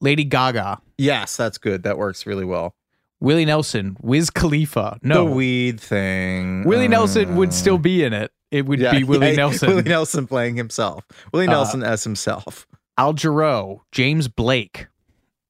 [0.00, 1.82] Lady Gaga, Yes, that's good.
[1.82, 2.76] That works really well.
[3.20, 4.98] Willie Nelson, Wiz Khalifa.
[5.02, 6.62] No, The weed thing.
[6.64, 8.30] Willie Nelson would Uh, still be in it.
[8.52, 9.68] It would yeah, be Willie yeah, Nelson.
[9.70, 11.04] Willie Nelson playing himself.
[11.32, 12.66] Willie Uh, Nelson as himself.
[12.98, 14.86] Al Jarreau, James Blake.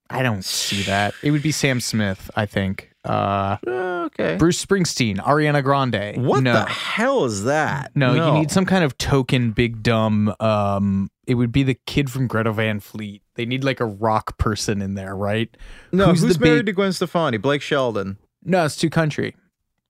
[0.09, 1.13] I don't see that.
[1.23, 2.91] It would be Sam Smith, I think.
[3.05, 4.37] Uh, okay.
[4.37, 6.25] Bruce Springsteen, Ariana Grande.
[6.25, 6.53] What no.
[6.53, 7.91] the hell is that?
[7.97, 10.33] No, you need some kind of token big dumb.
[10.39, 13.23] Um, it would be the kid from Greta Van Fleet.
[13.35, 15.55] They need like a rock person in there, right?
[15.91, 17.39] No, who's, the married big- to Gwen Stefani?
[17.39, 18.19] Blake Shelton.
[18.45, 19.35] No, it's too country.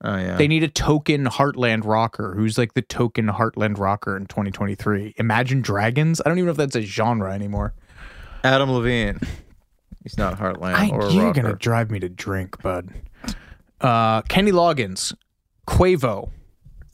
[0.05, 0.37] Oh yeah.
[0.37, 2.35] They need a token Heartland rocker.
[2.35, 5.15] Who's like the token Heartland rocker in 2023?
[5.19, 6.21] Imagine Dragons.
[6.21, 7.75] I don't even know if that's a genre anymore.
[8.43, 9.21] Adam Levine.
[10.03, 11.43] He's not Heartland I, or a you're rocker.
[11.43, 12.91] gonna drive me to drink, bud.
[13.81, 15.15] Uh, Kenny Loggins,
[15.69, 16.31] Quavo.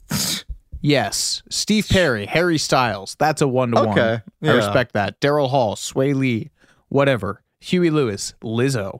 [0.81, 3.15] yes, Steve Perry, Harry Styles.
[3.19, 3.89] That's a one to one.
[3.89, 4.51] Okay, yeah.
[4.51, 5.19] I respect that.
[5.19, 6.51] Daryl Hall, Swae Lee,
[6.89, 7.41] whatever.
[7.59, 8.99] Huey Lewis, Lizzo.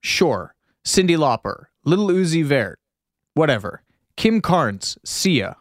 [0.00, 0.54] Sure.
[0.84, 2.78] Cyndi Lauper, Lil Uzi Vert,
[3.34, 3.82] whatever.
[4.16, 5.56] Kim Carnes, Sia.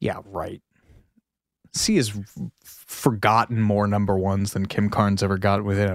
[0.00, 0.60] yeah, right.
[1.72, 2.12] Sia's
[2.64, 5.88] forgotten more number ones than Kim Carnes ever got within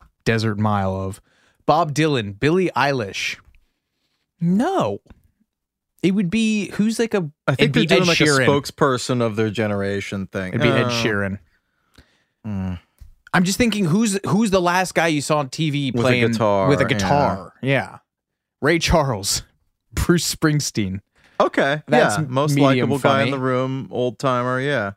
[0.00, 1.20] a desert mile of.
[1.64, 3.36] Bob Dylan, Billie Eilish.
[4.40, 5.00] No.
[6.02, 8.44] It would be who's like a I think they're doing Ed like Sheeran.
[8.44, 10.48] a spokesperson of their generation thing.
[10.48, 10.88] It'd be Ed Oh.
[10.88, 11.38] Sheeran.
[12.46, 12.78] Mm.
[13.36, 16.30] I'm just thinking who's who's the last guy you saw on TV With a playing
[16.32, 17.52] guitar, with a guitar?
[17.60, 17.98] Yeah.
[18.62, 19.42] Ray Charles,
[19.92, 21.00] Bruce Springsteen.
[21.38, 24.58] Okay, That's yeah, most likable guy in the room, old timer.
[24.58, 24.92] Yeah,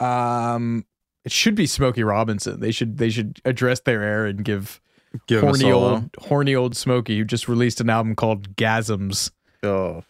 [0.00, 0.86] Um,
[1.22, 2.60] it should be Smokey Robinson.
[2.60, 4.80] They should they should address their air and give,
[5.26, 9.32] Give horny old horny old Smokey who just released an album called Gasms.
[9.62, 10.02] oh,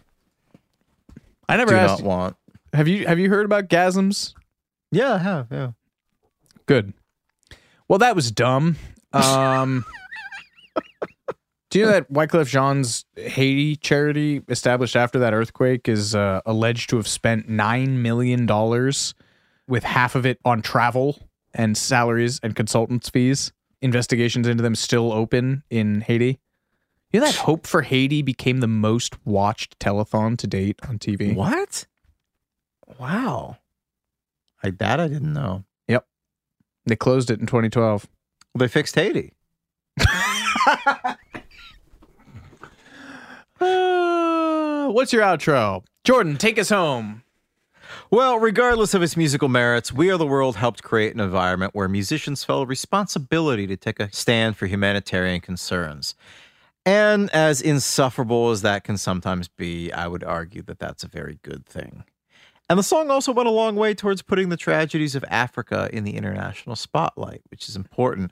[1.48, 2.00] I never do asked.
[2.04, 2.36] not want.
[2.72, 4.34] Have you have you heard about Gasms?
[4.92, 5.48] Yeah, I have.
[5.50, 5.72] Yeah.
[6.66, 6.94] Good.
[7.92, 8.76] Well, that was dumb.
[9.12, 9.84] Um,
[11.68, 16.88] do you know that Wyclef Jean's Haiti charity, established after that earthquake, is uh, alleged
[16.88, 19.12] to have spent nine million dollars,
[19.68, 21.18] with half of it on travel
[21.52, 23.52] and salaries and consultants fees.
[23.82, 26.40] Investigations into them still open in Haiti.
[27.10, 31.34] You know that Hope for Haiti became the most watched telethon to date on TV.
[31.34, 31.86] What?
[32.98, 33.58] Wow.
[34.64, 35.64] I that I didn't know.
[36.86, 38.08] They closed it in 2012.
[38.58, 39.32] They fixed Haiti.
[43.62, 45.84] Uh, what's your outro?
[46.02, 47.22] Jordan, take us home.
[48.10, 51.88] Well, regardless of its musical merits, We Are the World helped create an environment where
[51.88, 56.16] musicians felt a responsibility to take a stand for humanitarian concerns.
[56.84, 61.38] And as insufferable as that can sometimes be, I would argue that that's a very
[61.42, 62.02] good thing.
[62.68, 66.04] And the song also went a long way towards putting the tragedies of Africa in
[66.04, 68.30] the international spotlight, which is important.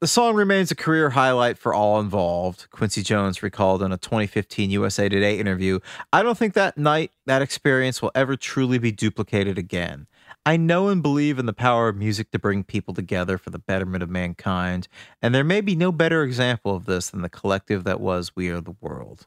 [0.00, 2.66] The song remains a career highlight for all involved.
[2.70, 5.80] Quincy Jones recalled in a 2015 USA Today interview
[6.12, 10.06] I don't think that night, that experience will ever truly be duplicated again.
[10.46, 13.58] I know and believe in the power of music to bring people together for the
[13.58, 14.88] betterment of mankind,
[15.22, 18.50] and there may be no better example of this than the collective that was We
[18.50, 19.26] Are the World.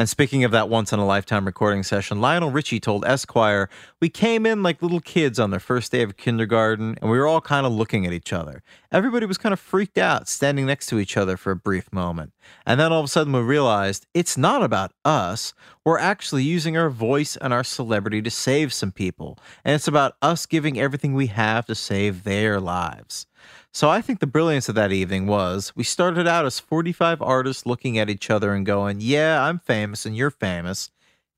[0.00, 3.68] And speaking of that once in a lifetime recording session, Lionel Richie told Esquire,
[4.00, 7.26] We came in like little kids on their first day of kindergarten, and we were
[7.26, 8.62] all kind of looking at each other.
[8.90, 12.32] Everybody was kind of freaked out, standing next to each other for a brief moment.
[12.64, 15.52] And then all of a sudden we realized it's not about us.
[15.84, 19.38] We're actually using our voice and our celebrity to save some people.
[19.66, 23.26] And it's about us giving everything we have to save their lives.
[23.72, 27.66] So I think the brilliance of that evening was we started out as 45 artists
[27.66, 30.90] looking at each other and going, Yeah, I'm famous and you're famous.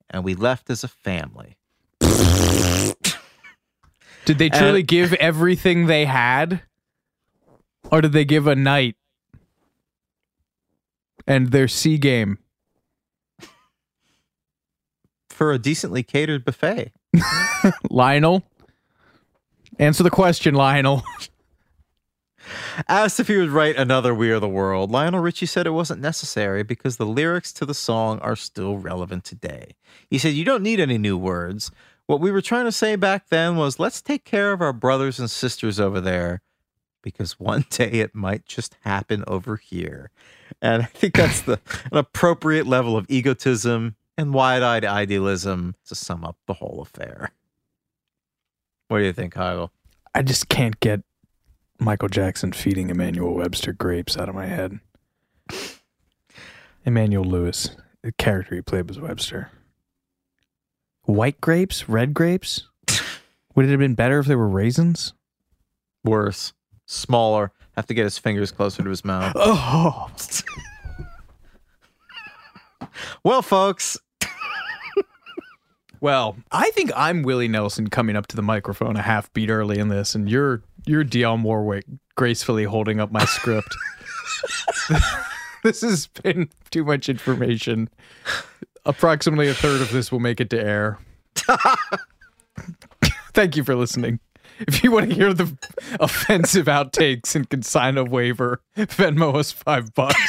[0.08, 1.56] And we left as a family.
[4.24, 6.62] Did they truly give everything they had?
[7.90, 8.96] Or did they give a night
[11.26, 12.38] and their C game?
[15.28, 16.92] For a decently catered buffet.
[17.90, 18.44] Lionel?
[19.78, 21.02] Answer the question, Lionel.
[22.88, 26.00] Asked if he would write another We Are the World, Lionel Richie said it wasn't
[26.00, 29.76] necessary because the lyrics to the song are still relevant today.
[30.08, 31.70] He said, You don't need any new words.
[32.06, 35.18] What we were trying to say back then was let's take care of our brothers
[35.18, 36.42] and sisters over there
[37.02, 40.10] because one day it might just happen over here.
[40.60, 46.24] And I think that's the an appropriate level of egotism and wide-eyed idealism to sum
[46.24, 47.30] up the whole affair.
[48.88, 49.70] What do you think, Heigl?
[50.14, 51.00] I just can't get
[51.82, 54.78] Michael Jackson feeding Emmanuel Webster grapes out of my head.
[56.84, 57.70] Emmanuel Lewis,
[58.02, 59.50] the character he played was Webster.
[61.02, 61.88] White grapes?
[61.88, 62.68] Red grapes?
[63.54, 65.12] Would it have been better if they were raisins?
[66.04, 66.52] Worse,
[66.86, 67.50] smaller.
[67.72, 69.32] Have to get his fingers closer to his mouth.
[69.34, 70.10] Oh.
[73.24, 73.98] Well, folks,
[76.02, 79.78] Well, I think I'm Willie Nelson coming up to the microphone a half beat early
[79.78, 81.84] in this, and you're you're Dionne Warwick
[82.16, 83.74] gracefully holding up my script.
[85.62, 87.88] this has been too much information.
[88.84, 90.98] Approximately a third of this will make it to air.
[93.34, 94.20] Thank you for listening.
[94.60, 95.56] If you want to hear the
[95.98, 100.20] offensive outtakes and can sign a waiver, Venmo us five bucks.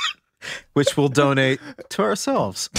[0.72, 2.70] Which we'll donate to ourselves.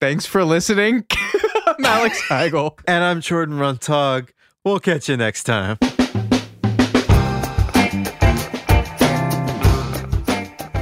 [0.00, 1.04] Thanks for listening.
[1.80, 2.78] I'm Alex Heigl.
[2.86, 4.28] And I'm Jordan Runtagh.
[4.66, 5.78] We'll catch you next time.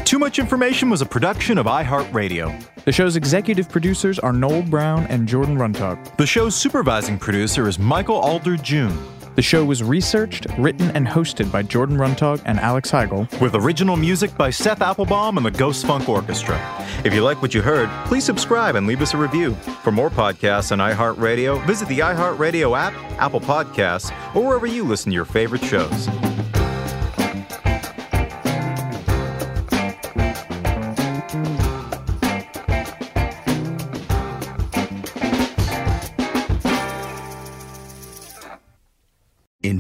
[0.05, 2.85] Too Much Information was a production of iHeartRadio.
[2.85, 6.17] The show's executive producers are Noel Brown and Jordan Runtagh.
[6.17, 8.99] The show's supervising producer is Michael Alder June.
[9.39, 13.41] The show was researched, written, and hosted by Jordan Runtagh and Alex Heigl.
[13.41, 16.59] With original music by Seth Applebaum and the Ghost Funk Orchestra.
[17.05, 19.55] If you like what you heard, please subscribe and leave us a review.
[19.85, 25.11] For more podcasts on iHeartRadio, visit the iHeartRadio app, Apple Podcasts, or wherever you listen
[25.11, 26.09] to your favorite shows.